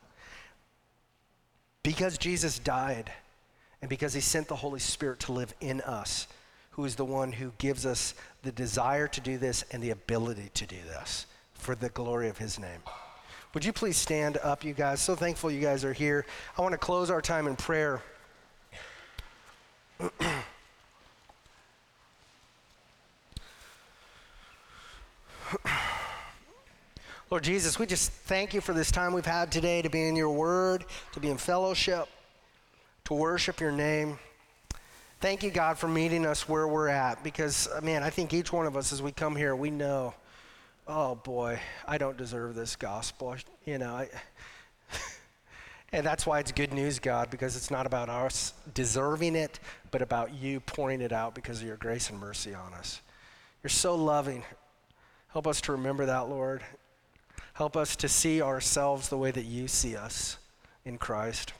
Because 1.83 2.17
Jesus 2.17 2.59
died 2.59 3.11
and 3.81 3.89
because 3.89 4.13
he 4.13 4.21
sent 4.21 4.47
the 4.47 4.55
Holy 4.55 4.79
Spirit 4.79 5.19
to 5.21 5.33
live 5.33 5.53
in 5.59 5.81
us, 5.81 6.27
who 6.71 6.85
is 6.85 6.95
the 6.95 7.05
one 7.05 7.33
who 7.33 7.51
gives 7.57 7.85
us 7.85 8.15
the 8.41 8.51
desire 8.51 9.07
to 9.07 9.21
do 9.21 9.37
this 9.37 9.63
and 9.71 9.83
the 9.83 9.91
ability 9.91 10.49
to 10.55 10.65
do 10.65 10.77
this 10.87 11.27
for 11.53 11.75
the 11.75 11.89
glory 11.89 12.29
of 12.29 12.37
his 12.37 12.57
name. 12.57 12.79
Would 13.53 13.65
you 13.65 13.73
please 13.73 13.97
stand 13.97 14.37
up, 14.37 14.63
you 14.63 14.73
guys? 14.73 15.01
So 15.01 15.15
thankful 15.15 15.51
you 15.51 15.61
guys 15.61 15.85
are 15.85 15.93
here. 15.93 16.25
I 16.57 16.61
want 16.61 16.71
to 16.71 16.79
close 16.79 17.11
our 17.11 17.21
time 17.21 17.47
in 17.47 17.55
prayer. 17.55 18.01
Lord 27.33 27.43
Jesus, 27.43 27.79
we 27.79 27.87
just 27.87 28.11
thank 28.11 28.53
you 28.53 28.61
for 28.61 28.73
this 28.73 28.91
time 28.91 29.11
we've 29.11 29.25
had 29.25 29.51
today 29.51 29.81
to 29.81 29.89
be 29.89 30.07
in 30.07 30.15
your 30.15 30.29
word, 30.29 30.85
to 31.13 31.19
be 31.19 31.31
in 31.31 31.37
fellowship, 31.37 32.07
to 33.05 33.15
worship 33.15 33.59
your 33.59 33.71
name. 33.71 34.19
Thank 35.19 35.41
you, 35.41 35.49
God, 35.49 35.79
for 35.79 35.87
meeting 35.87 36.27
us 36.27 36.47
where 36.47 36.67
we're 36.67 36.89
at 36.89 37.23
because, 37.23 37.67
uh, 37.75 37.81
man, 37.81 38.03
I 38.03 38.11
think 38.11 38.35
each 38.35 38.53
one 38.53 38.67
of 38.67 38.77
us 38.77 38.93
as 38.93 39.01
we 39.01 39.11
come 39.11 39.35
here, 39.35 39.55
we 39.55 39.71
know, 39.71 40.13
oh 40.87 41.15
boy, 41.15 41.59
I 41.87 41.97
don't 41.97 42.17
deserve 42.17 42.53
this 42.53 42.75
gospel. 42.75 43.35
You 43.65 43.79
know, 43.79 43.95
I, 43.95 44.09
And 45.91 46.05
that's 46.05 46.27
why 46.27 46.37
it's 46.37 46.51
good 46.51 46.71
news, 46.71 46.99
God, 46.99 47.31
because 47.31 47.55
it's 47.55 47.71
not 47.71 47.87
about 47.87 48.09
us 48.09 48.53
deserving 48.75 49.35
it, 49.35 49.59
but 49.89 50.03
about 50.03 50.35
you 50.35 50.59
pouring 50.59 51.01
it 51.01 51.11
out 51.11 51.33
because 51.33 51.61
of 51.61 51.67
your 51.67 51.77
grace 51.77 52.11
and 52.11 52.19
mercy 52.19 52.53
on 52.53 52.75
us. 52.75 53.01
You're 53.63 53.71
so 53.71 53.95
loving. 53.95 54.43
Help 55.29 55.47
us 55.47 55.61
to 55.61 55.71
remember 55.71 56.05
that, 56.05 56.29
Lord. 56.29 56.61
Help 57.53 57.77
us 57.77 57.95
to 57.97 58.09
see 58.09 58.41
ourselves 58.41 59.09
the 59.09 59.17
way 59.17 59.31
that 59.31 59.45
you 59.45 59.67
see 59.67 59.95
us 59.95 60.37
in 60.85 60.97
Christ. 60.97 61.53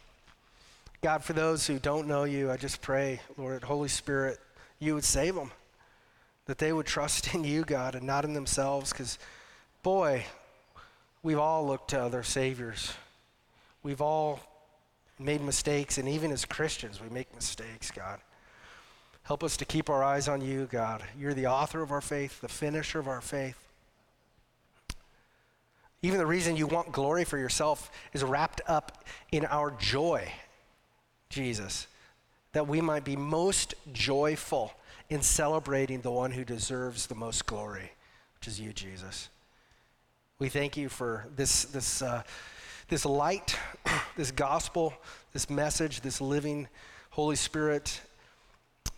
God, 1.02 1.24
for 1.24 1.34
those 1.34 1.68
who 1.68 1.80
don't 1.80 2.08
know 2.08 2.24
you, 2.24 2.50
I 2.50 2.58
just 2.58 2.82
pray, 2.82 3.22
Lord, 3.38 3.64
Holy 3.64 3.89
Spirit, 3.89 4.39
you 4.80 4.96
would 4.96 5.04
save 5.04 5.36
them. 5.36 5.52
That 6.46 6.58
they 6.58 6.74
would 6.74 6.86
trust 6.86 7.34
in 7.36 7.44
you, 7.44 7.64
God, 7.64 7.96
and 7.96 8.08
not 8.08 8.26
in 8.26 8.34
themselves, 8.34 8.91
because, 8.91 9.20
boy, 9.82 10.26
we've 11.22 11.39
all 11.39 11.66
looked 11.68 11.89
to 11.91 12.02
other 12.02 12.24
saviors. 12.24 12.94
We've 13.84 14.02
all 14.02 14.39
made 15.20 15.41
mistakes, 15.41 15.98
and 15.98 16.10
even 16.10 16.32
as 16.32 16.44
Christians, 16.44 17.02
we 17.02 17.10
make 17.10 17.34
mistakes, 17.36 17.91
God. 17.91 18.20
Help 19.24 19.44
us 19.44 19.56
to 19.58 19.66
keep 19.66 19.89
our 19.89 20.04
eyes 20.04 20.28
on 20.28 20.41
you, 20.41 20.68
God. 20.72 21.04
You're 21.18 21.34
the 21.34 21.48
author 21.48 21.82
of 21.82 21.91
our 21.91 22.02
faith, 22.02 22.41
the 22.41 22.50
finisher 22.50 23.00
of 23.00 23.08
our 23.08 23.22
faith. 23.22 23.62
Even 26.04 26.20
the 26.20 26.26
reason 26.26 26.58
you 26.58 26.68
want 26.68 26.91
glory 26.91 27.24
for 27.24 27.38
yourself 27.38 27.89
is 28.12 28.24
wrapped 28.24 28.62
up 28.68 29.06
in 29.32 29.45
our 29.45 29.72
joy, 29.72 30.30
Jesus, 31.30 31.88
that 32.51 32.68
we 32.68 32.82
might 32.82 33.06
be 33.06 33.16
most 33.16 33.74
joyful 33.93 34.74
in 35.10 35.22
celebrating 35.22 36.01
the 36.01 36.12
one 36.12 36.32
who 36.32 36.43
deserves 36.43 37.08
the 37.08 37.16
most 37.16 37.45
glory, 37.45 37.89
which 38.38 38.49
is 38.49 38.60
you, 38.60 38.74
Jesus. 38.74 39.30
We 40.39 40.49
thank 40.49 40.76
you 40.76 40.89
for 40.89 41.26
this, 41.38 41.64
this, 41.66 42.01
uh, 42.01 42.24
this 42.89 43.06
light, 43.06 43.58
this 44.18 44.32
gospel, 44.32 44.93
this 45.32 45.49
message, 45.49 46.01
this 46.01 46.20
living 46.20 46.68
Holy 47.12 47.38
Spirit, 47.38 48.01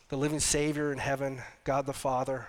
the 0.10 0.18
living 0.18 0.40
Savior 0.40 0.92
in 0.92 0.98
heaven, 0.98 1.40
God 1.66 1.86
the 1.86 1.94
Father, 1.94 2.48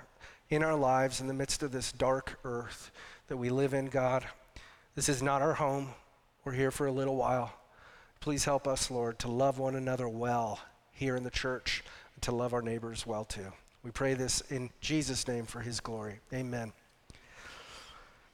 in 0.49 0.63
our 0.63 0.77
lives 0.77 1.21
in 1.21 1.27
the 1.27 1.35
midst 1.35 1.63
of 1.63 1.73
this 1.73 1.93
dark 1.93 2.39
earth 2.43 2.91
that 3.29 3.37
we 3.37 3.51
live 3.51 3.75
in, 3.75 3.87
God. 3.87 4.25
This 4.97 5.11
is 5.11 5.23
not 5.23 5.43
our 5.43 5.53
home. 5.53 5.91
We're 6.43 6.53
here 6.53 6.71
for 6.71 6.87
a 6.87 6.91
little 6.91 7.17
while. 7.17 7.53
Please 8.21 8.47
help 8.47 8.67
us, 8.67 8.91
Lord, 8.91 9.19
to 9.19 9.29
love 9.29 9.59
one 9.59 9.75
another 9.75 10.09
well 10.09 10.59
here 10.91 11.17
in 11.17 11.23
the 11.23 11.31
church 11.31 11.85
and 12.15 12.23
to 12.23 12.33
love 12.33 12.55
our 12.55 12.63
neighbors 12.63 13.07
well 13.07 13.27
too. 13.27 13.53
We 13.83 13.91
pray 13.91 14.15
this 14.15 14.41
in 14.49 14.71
Jesus' 14.81 15.29
name 15.29 15.45
for 15.45 15.61
his 15.61 15.81
glory. 15.81 16.21
Amen. 16.33 16.73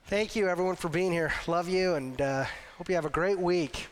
Thank 0.06 0.36
you, 0.36 0.48
everyone, 0.48 0.76
for 0.76 0.88
being 0.88 1.10
here. 1.10 1.32
Love 1.48 1.68
you, 1.68 1.94
and 1.94 2.20
uh, 2.22 2.44
hope 2.78 2.88
you 2.88 2.94
have 2.94 3.06
a 3.06 3.10
great 3.10 3.40
week. 3.40 3.88